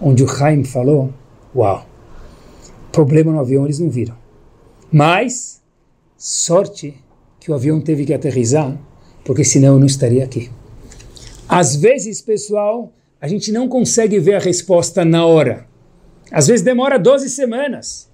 Onde 0.00 0.24
o 0.24 0.30
Haim 0.30 0.64
falou, 0.64 1.10
uau, 1.54 1.84
problema 2.90 3.32
no 3.32 3.40
avião 3.40 3.64
eles 3.64 3.78
não 3.78 3.90
viram. 3.90 4.14
Mas, 4.90 5.53
sorte 6.26 6.94
que 7.38 7.50
o 7.50 7.54
avião 7.54 7.82
teve 7.82 8.06
que 8.06 8.14
aterrizar, 8.14 8.74
porque 9.26 9.44
senão 9.44 9.74
eu 9.74 9.78
não 9.78 9.84
estaria 9.84 10.24
aqui. 10.24 10.50
Às 11.46 11.76
vezes, 11.76 12.22
pessoal, 12.22 12.94
a 13.20 13.28
gente 13.28 13.52
não 13.52 13.68
consegue 13.68 14.18
ver 14.18 14.36
a 14.36 14.38
resposta 14.38 15.04
na 15.04 15.26
hora. 15.26 15.66
Às 16.32 16.46
vezes 16.46 16.64
demora 16.64 16.98
12 16.98 17.28
semanas. 17.28 18.08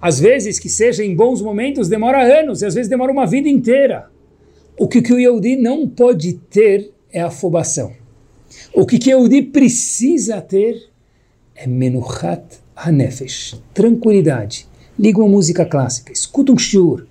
Às 0.00 0.20
vezes, 0.20 0.60
que 0.60 0.68
seja 0.68 1.04
em 1.04 1.16
bons 1.16 1.42
momentos, 1.42 1.88
demora 1.88 2.22
anos, 2.22 2.62
e 2.62 2.66
às 2.66 2.74
vezes 2.74 2.88
demora 2.88 3.10
uma 3.10 3.26
vida 3.26 3.48
inteira. 3.48 4.08
O 4.78 4.86
que, 4.86 5.02
que 5.02 5.12
o 5.12 5.18
Yehudi 5.18 5.56
não 5.56 5.88
pode 5.88 6.34
ter 6.34 6.92
é 7.12 7.20
afobação. 7.20 7.92
O 8.72 8.86
que, 8.86 9.00
que 9.00 9.12
o 9.12 9.18
Yehudi 9.18 9.42
precisa 9.42 10.40
ter 10.40 10.90
é 11.56 11.66
menuchat 11.66 12.60
hanefesh, 12.76 13.60
tranquilidade. 13.74 14.68
Liga 14.96 15.18
uma 15.18 15.28
música 15.28 15.66
clássica, 15.66 16.12
escuta 16.12 16.52
um 16.52 16.58
shur, 16.58 17.04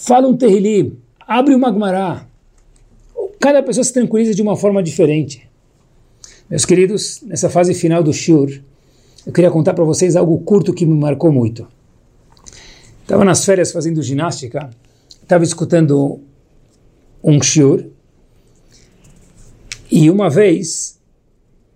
fala 0.00 0.26
um 0.26 0.36
terrilim, 0.36 0.96
abre 1.20 1.54
uma 1.54 1.70
gmará. 1.70 2.26
Cada 3.38 3.62
pessoa 3.62 3.84
se 3.84 3.92
tranquiliza 3.92 4.34
de 4.34 4.40
uma 4.40 4.56
forma 4.56 4.82
diferente. 4.82 5.46
Meus 6.48 6.64
queridos, 6.64 7.20
nessa 7.22 7.50
fase 7.50 7.74
final 7.74 8.02
do 8.02 8.12
Shur, 8.12 8.50
eu 9.26 9.32
queria 9.32 9.50
contar 9.50 9.74
para 9.74 9.84
vocês 9.84 10.16
algo 10.16 10.38
curto 10.38 10.72
que 10.72 10.86
me 10.86 10.98
marcou 10.98 11.30
muito. 11.30 11.68
Estava 13.02 13.24
nas 13.26 13.44
férias 13.44 13.72
fazendo 13.72 14.02
ginástica, 14.02 14.70
estava 15.22 15.44
escutando 15.44 16.20
um 17.22 17.40
Shur, 17.42 17.84
e 19.90 20.10
uma 20.10 20.30
vez, 20.30 20.98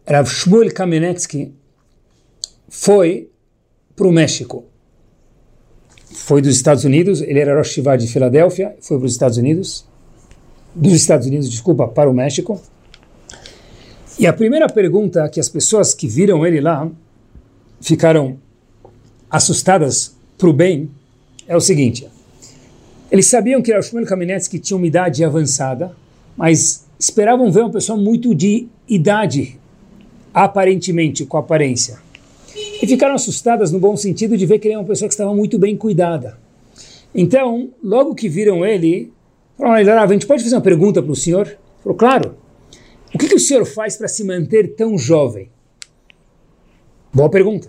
Rav 0.09 0.27
Shmuel 0.29 0.72
Kamenetsky 0.72 1.53
foi 2.68 3.29
para 3.95 4.07
o 4.07 4.12
México. 4.12 4.64
Foi 6.15 6.41
dos 6.41 6.55
Estados 6.55 6.85
Unidos, 6.85 7.21
ele 7.21 7.41
era 7.41 7.57
Rosh 7.57 7.73
Shiva 7.73 7.99
de 7.99 8.07
Filadélfia, 8.07 8.77
foi 8.81 8.99
para 8.99 9.07
os 9.07 9.12
Estados 9.12 9.37
Unidos, 9.37 9.85
dos 10.73 10.93
Estados 10.93 11.27
Unidos, 11.27 11.51
desculpa, 11.51 11.89
para 11.89 12.09
o 12.09 12.15
México. 12.15 12.61
E 14.17 14.25
a 14.25 14.33
primeira 14.33 14.69
pergunta 14.69 15.29
que 15.29 15.41
as 15.41 15.49
pessoas 15.49 15.93
que 15.93 16.07
viram 16.07 16.47
ele 16.47 16.61
lá 16.61 16.89
ficaram 17.81 18.39
assustadas 19.29 20.15
para 20.39 20.49
o 20.49 20.53
bem 20.53 20.89
é 21.49 21.57
o 21.57 21.61
seguinte: 21.61 22.07
eles 23.11 23.27
sabiam 23.27 23.61
que 23.61 23.77
o 23.77 23.83
Shmuel 23.83 24.07
Kamenetsky 24.07 24.61
tinha 24.61 24.77
uma 24.77 24.87
idade 24.87 25.25
avançada, 25.25 25.97
mas 26.37 26.87
esperavam 26.97 27.51
ver 27.51 27.62
uma 27.62 27.73
pessoa 27.73 27.99
muito 27.99 28.33
de 28.33 28.69
idade, 28.89 29.59
aparentemente, 30.33 31.27
com 31.27 31.37
aparência. 31.37 32.03
E 32.85 32.87
ficaram 32.87 33.14
assustadas 33.14 33.72
no 33.72 33.80
bom 33.80 33.97
sentido 33.97 34.37
de 34.37 34.45
ver 34.45 34.59
que 34.59 34.68
ele 34.68 34.74
é 34.74 34.78
uma 34.78 34.85
pessoa 34.85 35.09
que 35.09 35.14
estava 35.14 35.35
muito 35.35 35.59
bem 35.59 35.74
cuidada. 35.74 36.39
Então, 37.14 37.70
logo 37.82 38.14
que 38.14 38.28
viram 38.28 38.62
ele, 38.62 39.11
falaram: 39.57 40.03
a 40.03 40.07
gente 40.07 40.26
pode 40.26 40.43
fazer 40.43 40.55
uma 40.55 40.61
pergunta 40.61 41.03
para 41.03 41.11
o 41.11 41.16
senhor? 41.16 41.47
Ele 41.47 41.57
falou: 41.82 41.97
claro. 41.97 42.37
O 43.14 43.16
que, 43.18 43.26
que 43.26 43.37
o 43.37 43.41
senhor 43.41 43.64
faz 43.64 43.97
para 43.97 44.07
se 44.07 44.22
manter 44.22 44.74
tão 44.74 44.99
jovem? 44.99 45.49
Boa 47.11 47.30
pergunta. 47.30 47.68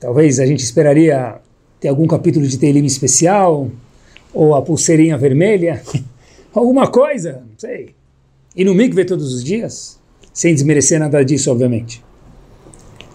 Talvez 0.00 0.40
a 0.40 0.46
gente 0.46 0.60
esperaria 0.60 1.38
ter 1.78 1.88
algum 1.88 2.06
capítulo 2.06 2.46
de 2.46 2.56
Teilim 2.56 2.86
especial, 2.86 3.70
ou 4.32 4.54
a 4.54 4.62
pulseirinha 4.62 5.18
vermelha, 5.18 5.82
alguma 6.54 6.86
coisa, 6.86 7.44
não 7.46 7.58
sei. 7.58 7.94
E 8.56 8.64
no 8.64 8.74
mikve 8.74 9.04
todos 9.04 9.34
os 9.34 9.44
dias, 9.44 10.00
sem 10.32 10.54
desmerecer 10.54 10.98
nada 10.98 11.22
disso, 11.22 11.52
obviamente. 11.52 12.02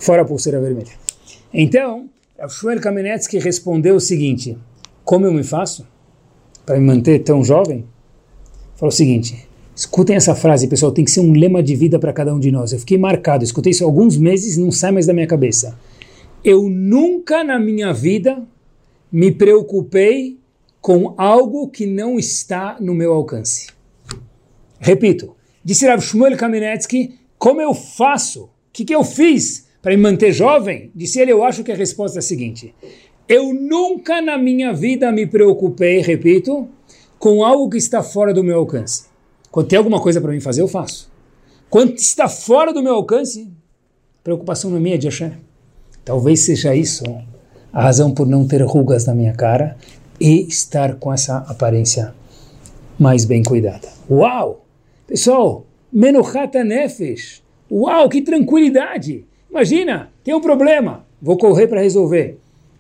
Fora 0.07 0.21
a 0.21 0.25
pulseira 0.25 0.61
vermelha. 0.61 0.93
Então, 1.53 2.09
Shmuel 2.47 2.79
Kamenetsky 2.79 3.39
respondeu 3.39 3.97
o 3.97 3.99
seguinte, 3.99 4.57
como 5.03 5.25
eu 5.25 5.33
me 5.33 5.43
faço 5.43 5.85
para 6.65 6.79
me 6.79 6.85
manter 6.85 7.19
tão 7.19 7.43
jovem? 7.43 7.83
Falou 8.77 8.87
o 8.87 8.95
seguinte, 8.95 9.45
Escutem 9.75 10.15
essa 10.15 10.33
frase, 10.33 10.69
pessoal, 10.69 10.93
tem 10.93 11.03
que 11.03 11.11
ser 11.11 11.19
um 11.19 11.33
lema 11.33 11.61
de 11.61 11.75
vida 11.75 11.99
para 11.99 12.13
cada 12.13 12.33
um 12.33 12.39
de 12.39 12.49
nós. 12.49 12.71
Eu 12.71 12.79
fiquei 12.79 12.97
marcado, 12.97 13.43
escutei 13.43 13.71
isso 13.71 13.83
alguns 13.83 14.15
meses 14.17 14.55
e 14.55 14.61
não 14.61 14.71
sai 14.71 14.91
mais 14.91 15.05
da 15.05 15.13
minha 15.13 15.27
cabeça. 15.27 15.77
Eu 16.41 16.69
nunca 16.69 17.43
na 17.43 17.59
minha 17.59 17.91
vida 17.91 18.47
me 19.11 19.29
preocupei 19.29 20.39
com 20.79 21.13
algo 21.17 21.67
que 21.67 21.85
não 21.85 22.17
está 22.17 22.77
no 22.79 22.95
meu 22.95 23.11
alcance. 23.11 23.67
Repito, 24.79 25.35
disse 25.61 25.85
Rav 25.85 26.01
Shmuel 26.01 26.37
Kamenetsky, 26.37 27.19
como 27.37 27.59
eu 27.59 27.73
faço? 27.73 28.45
O 28.45 28.49
que, 28.71 28.85
que 28.85 28.95
eu 28.95 29.03
fiz 29.03 29.66
para 29.87 29.95
me 29.95 30.03
manter 30.03 30.33
jovem? 30.33 30.91
Disse 30.93 31.17
ele, 31.17 31.31
eu 31.31 31.45
acho 31.45 31.63
que 31.63 31.71
a 31.71 31.75
resposta 31.75 32.17
é 32.17 32.19
a 32.19 32.21
seguinte. 32.21 32.75
Eu 33.25 33.53
nunca 33.53 34.21
na 34.21 34.37
minha 34.37 34.73
vida 34.73 35.09
me 35.13 35.25
preocupei, 35.25 36.01
repito, 36.01 36.67
com 37.17 37.41
algo 37.41 37.69
que 37.69 37.77
está 37.77 38.03
fora 38.03 38.33
do 38.33 38.43
meu 38.43 38.57
alcance. 38.57 39.05
Quando 39.49 39.69
tem 39.69 39.77
alguma 39.77 40.01
coisa 40.01 40.19
para 40.19 40.33
mim 40.33 40.41
fazer, 40.41 40.61
eu 40.61 40.67
faço. 40.67 41.09
Quando 41.69 41.95
está 41.95 42.27
fora 42.27 42.73
do 42.73 42.83
meu 42.83 42.95
alcance, 42.95 43.49
preocupação 44.25 44.69
não 44.69 44.75
é 44.75 44.81
minha 44.81 44.97
de 44.97 45.07
Hashem. 45.07 45.31
Talvez 46.03 46.41
seja 46.41 46.75
isso 46.75 47.05
a 47.71 47.81
razão 47.81 48.13
por 48.13 48.27
não 48.27 48.45
ter 48.45 48.61
rugas 48.63 49.05
na 49.05 49.15
minha 49.15 49.33
cara 49.33 49.77
e 50.19 50.45
estar 50.49 50.95
com 50.95 51.13
essa 51.13 51.37
aparência 51.47 52.13
mais 52.99 53.23
bem 53.23 53.41
cuidada. 53.41 53.87
Uau! 54.11 54.65
Pessoal, 55.07 55.65
Menuchata 55.93 56.61
Nefesh. 56.61 57.41
Uau, 57.71 58.09
que 58.09 58.21
tranquilidade! 58.21 59.23
Imagina, 59.57 60.11
tem 60.23 60.35
um 60.35 60.39
problema, 60.39 61.03
vou 61.19 61.35
correr 61.35 61.65
para 61.65 61.81
resolver. 61.81 62.37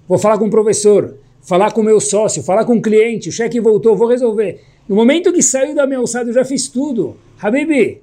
Vou 0.07 0.19
falar 0.19 0.37
com 0.37 0.45
o 0.45 0.49
professor, 0.51 1.17
falar 1.41 1.71
com 1.71 1.81
o 1.81 1.83
meu 1.83 1.99
sócio, 1.99 2.43
falar 2.43 2.65
com 2.65 2.77
o 2.77 2.81
cliente, 2.81 3.29
o 3.29 3.31
cheque 3.31 3.59
voltou, 3.59 3.95
vou 3.95 4.07
resolver. 4.07 4.61
No 4.87 4.95
momento 4.95 5.33
que 5.33 5.41
saiu 5.41 5.73
da 5.73 5.87
minha 5.87 5.97
alçada, 5.97 6.29
eu 6.29 6.33
já 6.35 6.45
fiz 6.45 6.67
tudo. 6.67 7.17
Habibi, 7.41 7.99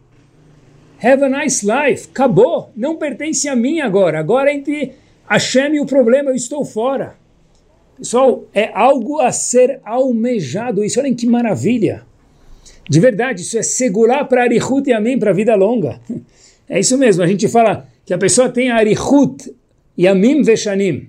have 1.00 1.22
a 1.22 1.28
nice 1.28 1.64
life. 1.64 2.08
Acabou. 2.10 2.72
Não 2.74 2.96
pertence 2.96 3.48
a 3.48 3.54
mim 3.54 3.78
agora. 3.78 4.18
Agora 4.18 4.52
entre 4.52 4.94
Hashem 5.30 5.76
e 5.76 5.80
o 5.80 5.86
problema, 5.86 6.30
eu 6.30 6.34
estou 6.34 6.64
fora. 6.64 7.14
Pessoal, 7.96 8.44
é 8.52 8.72
algo 8.74 9.20
a 9.20 9.30
ser 9.30 9.78
almejado. 9.84 10.84
Isso, 10.84 10.98
olhem 10.98 11.14
que 11.14 11.28
maravilha. 11.28 12.02
De 12.90 12.98
verdade, 12.98 13.42
isso 13.42 13.56
é 13.56 13.62
segurar 13.62 14.24
para 14.24 14.42
Arihut 14.42 14.90
e 14.90 14.92
Amim, 14.92 15.16
para 15.16 15.30
a 15.30 15.34
vida 15.34 15.54
longa. 15.54 16.00
É 16.66 16.80
isso 16.80 16.96
mesmo, 16.96 17.22
a 17.22 17.26
gente 17.26 17.46
fala 17.46 17.86
que 18.04 18.12
a 18.12 18.18
pessoa 18.18 18.48
tem 18.48 18.70
Arihut 18.70 19.54
e 19.96 20.06
Amim 20.06 20.42
Veshanim. 20.42 21.08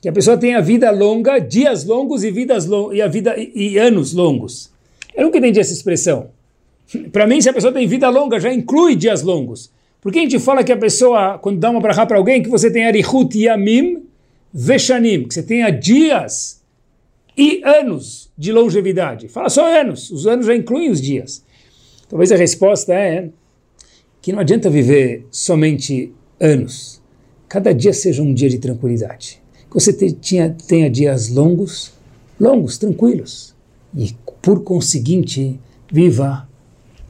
Que 0.00 0.08
a 0.08 0.12
pessoa 0.12 0.36
tem 0.36 0.54
a 0.54 0.60
vida 0.60 0.90
longa, 0.90 1.38
dias 1.38 1.84
longos 1.84 2.22
e, 2.24 2.30
vidas 2.30 2.66
long 2.66 2.92
e, 2.92 3.00
a 3.00 3.08
vida, 3.08 3.34
e, 3.38 3.72
e 3.72 3.78
anos 3.78 4.12
longos. 4.12 4.70
Eu 5.14 5.24
nunca 5.24 5.38
entendi 5.38 5.60
essa 5.60 5.72
expressão. 5.72 6.30
Para 7.10 7.26
mim, 7.26 7.40
se 7.40 7.48
a 7.48 7.52
pessoa 7.52 7.72
tem 7.72 7.86
vida 7.86 8.08
longa, 8.10 8.38
já 8.38 8.52
inclui 8.52 8.94
dias 8.96 9.22
longos. 9.22 9.72
Por 10.00 10.12
que 10.12 10.18
a 10.18 10.22
gente 10.22 10.38
fala 10.38 10.62
que 10.62 10.72
a 10.72 10.76
pessoa, 10.76 11.38
quando 11.38 11.58
dá 11.58 11.70
uma 11.70 11.80
brachá 11.80 12.04
para 12.04 12.18
alguém, 12.18 12.42
que 12.42 12.50
você 12.50 12.70
tem 12.70 12.84
Arihut 12.84 13.38
e 13.38 13.48
Amim 13.48 14.02
Veshanim, 14.52 15.24
que 15.24 15.32
você 15.32 15.42
tenha 15.42 15.70
dias 15.70 16.62
e 17.36 17.62
anos 17.64 18.30
de 18.36 18.52
longevidade. 18.52 19.28
Fala 19.28 19.48
só 19.48 19.66
anos, 19.80 20.10
os 20.10 20.26
anos 20.26 20.46
já 20.46 20.54
incluem 20.54 20.90
os 20.90 21.00
dias. 21.00 21.42
Talvez 22.08 22.30
a 22.30 22.36
resposta 22.36 22.92
é 22.92 23.30
que 24.20 24.32
não 24.32 24.40
adianta 24.40 24.70
viver 24.70 25.26
somente 25.30 26.12
anos. 26.44 27.00
Cada 27.48 27.72
dia 27.72 27.92
seja 27.92 28.22
um 28.22 28.34
dia 28.34 28.48
de 28.48 28.58
tranquilidade. 28.58 29.42
Que 29.68 29.74
você 29.74 29.92
tenha, 29.92 30.50
tenha 30.66 30.90
dias 30.90 31.28
longos, 31.28 31.92
longos, 32.38 32.78
tranquilos. 32.78 33.54
E, 33.96 34.14
por 34.42 34.62
conseguinte, 34.62 35.58
viva 35.90 36.48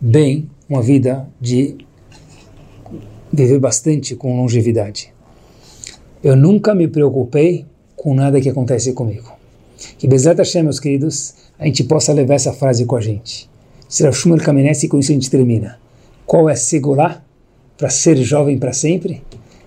bem 0.00 0.48
uma 0.68 0.82
vida 0.82 1.28
de 1.40 1.76
viver 3.32 3.58
bastante 3.58 4.14
com 4.14 4.36
longevidade. 4.36 5.12
Eu 6.22 6.36
nunca 6.36 6.74
me 6.74 6.86
preocupei 6.86 7.66
com 7.96 8.14
nada 8.14 8.40
que 8.40 8.48
acontece 8.48 8.92
comigo. 8.92 9.32
Que 9.98 10.06
Bezat 10.06 10.38
Hashem, 10.38 10.62
meus 10.62 10.78
queridos, 10.78 11.34
a 11.58 11.66
gente 11.66 11.84
possa 11.84 12.12
levar 12.12 12.34
essa 12.34 12.52
frase 12.52 12.84
com 12.84 12.96
a 12.96 13.00
gente. 13.00 13.50
Será 13.88 14.12
Shumel 14.12 14.38
Kamenetz 14.38 14.82
e 14.82 14.88
com 14.88 14.98
isso 14.98 15.10
a 15.10 15.14
gente 15.14 15.30
termina. 15.30 15.78
Qual 16.26 16.48
é 16.48 16.54
segurar 16.54 17.23
para 17.76 17.90
ser 17.90 18.16
jovem 18.16 18.58
para 18.58 18.72
sempre? 18.72 19.22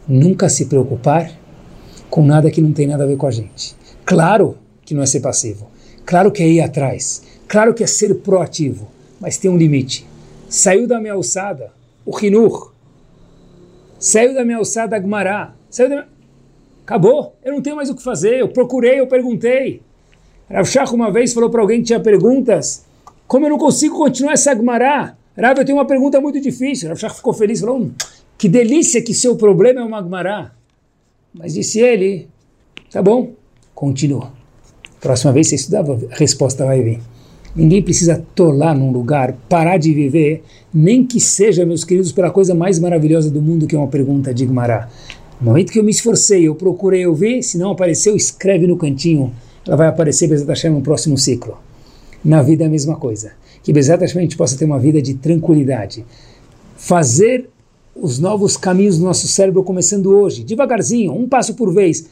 Nunca 0.07 0.49
se 0.49 0.65
preocupar 0.65 1.31
com 2.09 2.25
nada 2.25 2.49
que 2.49 2.61
não 2.61 2.71
tem 2.71 2.87
nada 2.87 3.03
a 3.03 3.07
ver 3.07 3.17
com 3.17 3.27
a 3.27 3.31
gente. 3.31 3.75
Claro 4.05 4.57
que 4.85 4.93
não 4.93 5.03
é 5.03 5.05
ser 5.05 5.19
passivo. 5.19 5.69
Claro 6.05 6.31
que 6.31 6.41
é 6.41 6.47
ir 6.47 6.61
atrás. 6.61 7.21
Claro 7.47 7.73
que 7.73 7.83
é 7.83 7.87
ser 7.87 8.15
proativo. 8.15 8.87
Mas 9.19 9.37
tem 9.37 9.51
um 9.51 9.57
limite. 9.57 10.07
Saiu 10.47 10.87
da 10.87 10.99
minha 10.99 11.13
alçada 11.13 11.71
o 12.05 12.17
Hinur. 12.17 12.71
Saiu 13.99 14.33
da 14.33 14.45
minha 14.45 14.57
alçada 14.57 14.95
a 14.95 14.99
Gmará. 14.99 15.53
Saiu 15.69 15.89
da 15.89 15.95
minha... 15.95 16.07
Acabou. 16.85 17.35
Eu 17.43 17.51
não 17.51 17.61
tenho 17.61 17.75
mais 17.75 17.89
o 17.89 17.95
que 17.95 18.01
fazer. 18.01 18.39
Eu 18.39 18.47
procurei, 18.47 18.99
eu 18.99 19.07
perguntei. 19.07 19.81
Rav 20.49 20.65
Shach 20.65 20.93
uma 20.93 21.11
vez 21.11 21.33
falou 21.33 21.49
para 21.49 21.59
alguém 21.59 21.79
que 21.79 21.87
tinha 21.87 21.99
perguntas, 21.99 22.85
como 23.27 23.45
eu 23.45 23.49
não 23.49 23.57
consigo 23.57 23.97
continuar 23.97 24.33
essa 24.33 24.51
Agmará? 24.51 25.16
Rav, 25.37 25.59
eu 25.59 25.65
tenho 25.65 25.77
uma 25.77 25.85
pergunta 25.85 26.19
muito 26.19 26.41
difícil. 26.41 26.89
Rav 26.89 26.99
Shach 26.99 27.15
ficou 27.15 27.33
feliz, 27.33 27.59
falou, 27.59 27.79
hum, 27.79 27.91
que 28.37 28.49
delícia 28.49 29.01
que 29.01 29.13
seu 29.13 29.35
problema 29.35 29.81
é 29.81 29.83
uma 29.83 29.99
Agmará. 29.99 30.51
Mas 31.33 31.53
disse 31.53 31.79
ele, 31.79 32.27
tá 32.91 33.01
bom, 33.01 33.33
continua. 33.75 34.31
Próxima 34.99 35.31
vez 35.31 35.47
você 35.47 35.55
estudava, 35.55 35.99
a 36.11 36.15
resposta 36.15 36.65
vai 36.65 36.81
vir. 36.81 36.99
Ninguém 37.55 37.81
precisa 37.81 38.23
tolar 38.35 38.75
num 38.75 38.91
lugar, 38.91 39.35
parar 39.47 39.77
de 39.77 39.93
viver, 39.93 40.43
nem 40.73 41.05
que 41.05 41.19
seja, 41.19 41.65
meus 41.65 41.83
queridos, 41.83 42.11
pela 42.11 42.31
coisa 42.31 42.53
mais 42.53 42.79
maravilhosa 42.79 43.29
do 43.29 43.41
mundo, 43.41 43.67
que 43.67 43.75
é 43.75 43.79
uma 43.79 43.87
pergunta 43.87 44.33
de 44.33 44.45
Gmará. 44.45 44.89
No 45.39 45.47
momento 45.47 45.71
que 45.71 45.79
eu 45.79 45.83
me 45.83 45.91
esforcei, 45.91 46.47
eu 46.47 46.55
procurei 46.55 47.05
ouvir, 47.05 47.43
se 47.43 47.57
não 47.57 47.71
apareceu, 47.71 48.15
escreve 48.15 48.65
no 48.65 48.77
cantinho 48.77 49.33
ela 49.67 49.75
vai 49.75 49.87
aparecer 49.87 50.27
Bezat 50.27 50.47
Hashem 50.47 50.71
no 50.71 50.81
próximo 50.81 51.17
ciclo. 51.17 51.57
Na 52.23 52.41
vida 52.41 52.63
é 52.63 52.67
a 52.67 52.69
mesma 52.69 52.95
coisa. 52.95 53.33
Que 53.67 53.73
Hashem 53.73 54.19
a 54.19 54.21
gente 54.21 54.37
possa 54.37 54.57
ter 54.57 54.63
uma 54.63 54.79
vida 54.79 55.01
de 55.01 55.15
tranquilidade. 55.15 56.05
Fazer 56.77 57.49
os 57.93 58.17
novos 58.17 58.55
caminhos 58.55 58.97
do 58.97 59.03
nosso 59.03 59.27
cérebro 59.27 59.61
começando 59.61 60.05
hoje, 60.09 60.41
devagarzinho, 60.41 61.11
um 61.11 61.27
passo 61.27 61.53
por 61.53 61.73
vez, 61.73 62.07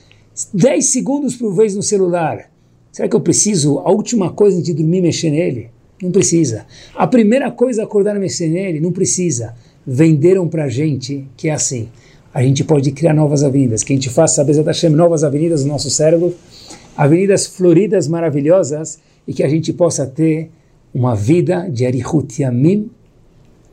10 0.54 0.86
segundos 0.86 1.34
por 1.38 1.54
vez 1.54 1.74
no 1.74 1.82
celular. 1.82 2.52
Será 2.92 3.08
que 3.08 3.16
eu 3.16 3.22
preciso, 3.22 3.80
a 3.80 3.90
última 3.90 4.34
coisa 4.34 4.62
de 4.62 4.74
dormir, 4.74 5.00
mexer 5.00 5.30
nele? 5.30 5.70
Não 6.04 6.12
precisa. 6.12 6.66
A 6.94 7.08
primeira 7.08 7.50
coisa 7.50 7.84
acordar 7.84 8.18
e 8.18 8.20
mexer 8.20 8.50
nele? 8.50 8.82
Não 8.82 8.92
precisa. 8.92 9.56
Venderam 9.88 10.50
para 10.50 10.68
gente 10.68 11.26
que 11.38 11.48
é 11.48 11.54
assim. 11.54 11.88
A 12.34 12.44
gente 12.44 12.66
pode 12.66 12.92
criar 12.92 13.14
novas 13.14 13.44
avenidas, 13.44 13.82
que 13.82 13.94
a 13.94 13.96
gente 13.96 14.10
faça, 14.10 14.44
Bezat 14.44 14.66
Hashem, 14.66 14.90
novas 14.90 15.24
avenidas 15.24 15.64
no 15.64 15.72
nosso 15.72 15.90
cérebro, 15.90 16.36
avenidas 16.98 17.46
floridas 17.48 18.10
maravilhosas 18.10 19.00
e 19.26 19.34
que 19.34 19.42
a 19.42 19.48
gente 19.48 19.72
possa 19.72 20.06
ter 20.06 20.52
uma 20.96 21.14
vida 21.14 21.70
de 21.70 21.86
Arihut 21.86 22.42
Yamim 22.42 22.90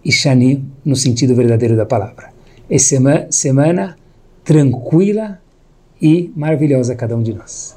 e 0.05 0.11
Shanim 0.11 0.69
no 0.85 0.97
sentido 0.97 1.37
verdadeiro 1.37 1.77
da 1.77 1.87
palavra. 1.87 2.33
É 2.69 2.79
semana, 2.79 3.29
semana 3.31 3.97
tranquila 4.43 5.41
e 6.01 6.33
maravilhosa 6.35 6.97
cada 6.97 7.17
um 7.17 7.23
de 7.23 7.33
nós. 7.33 7.77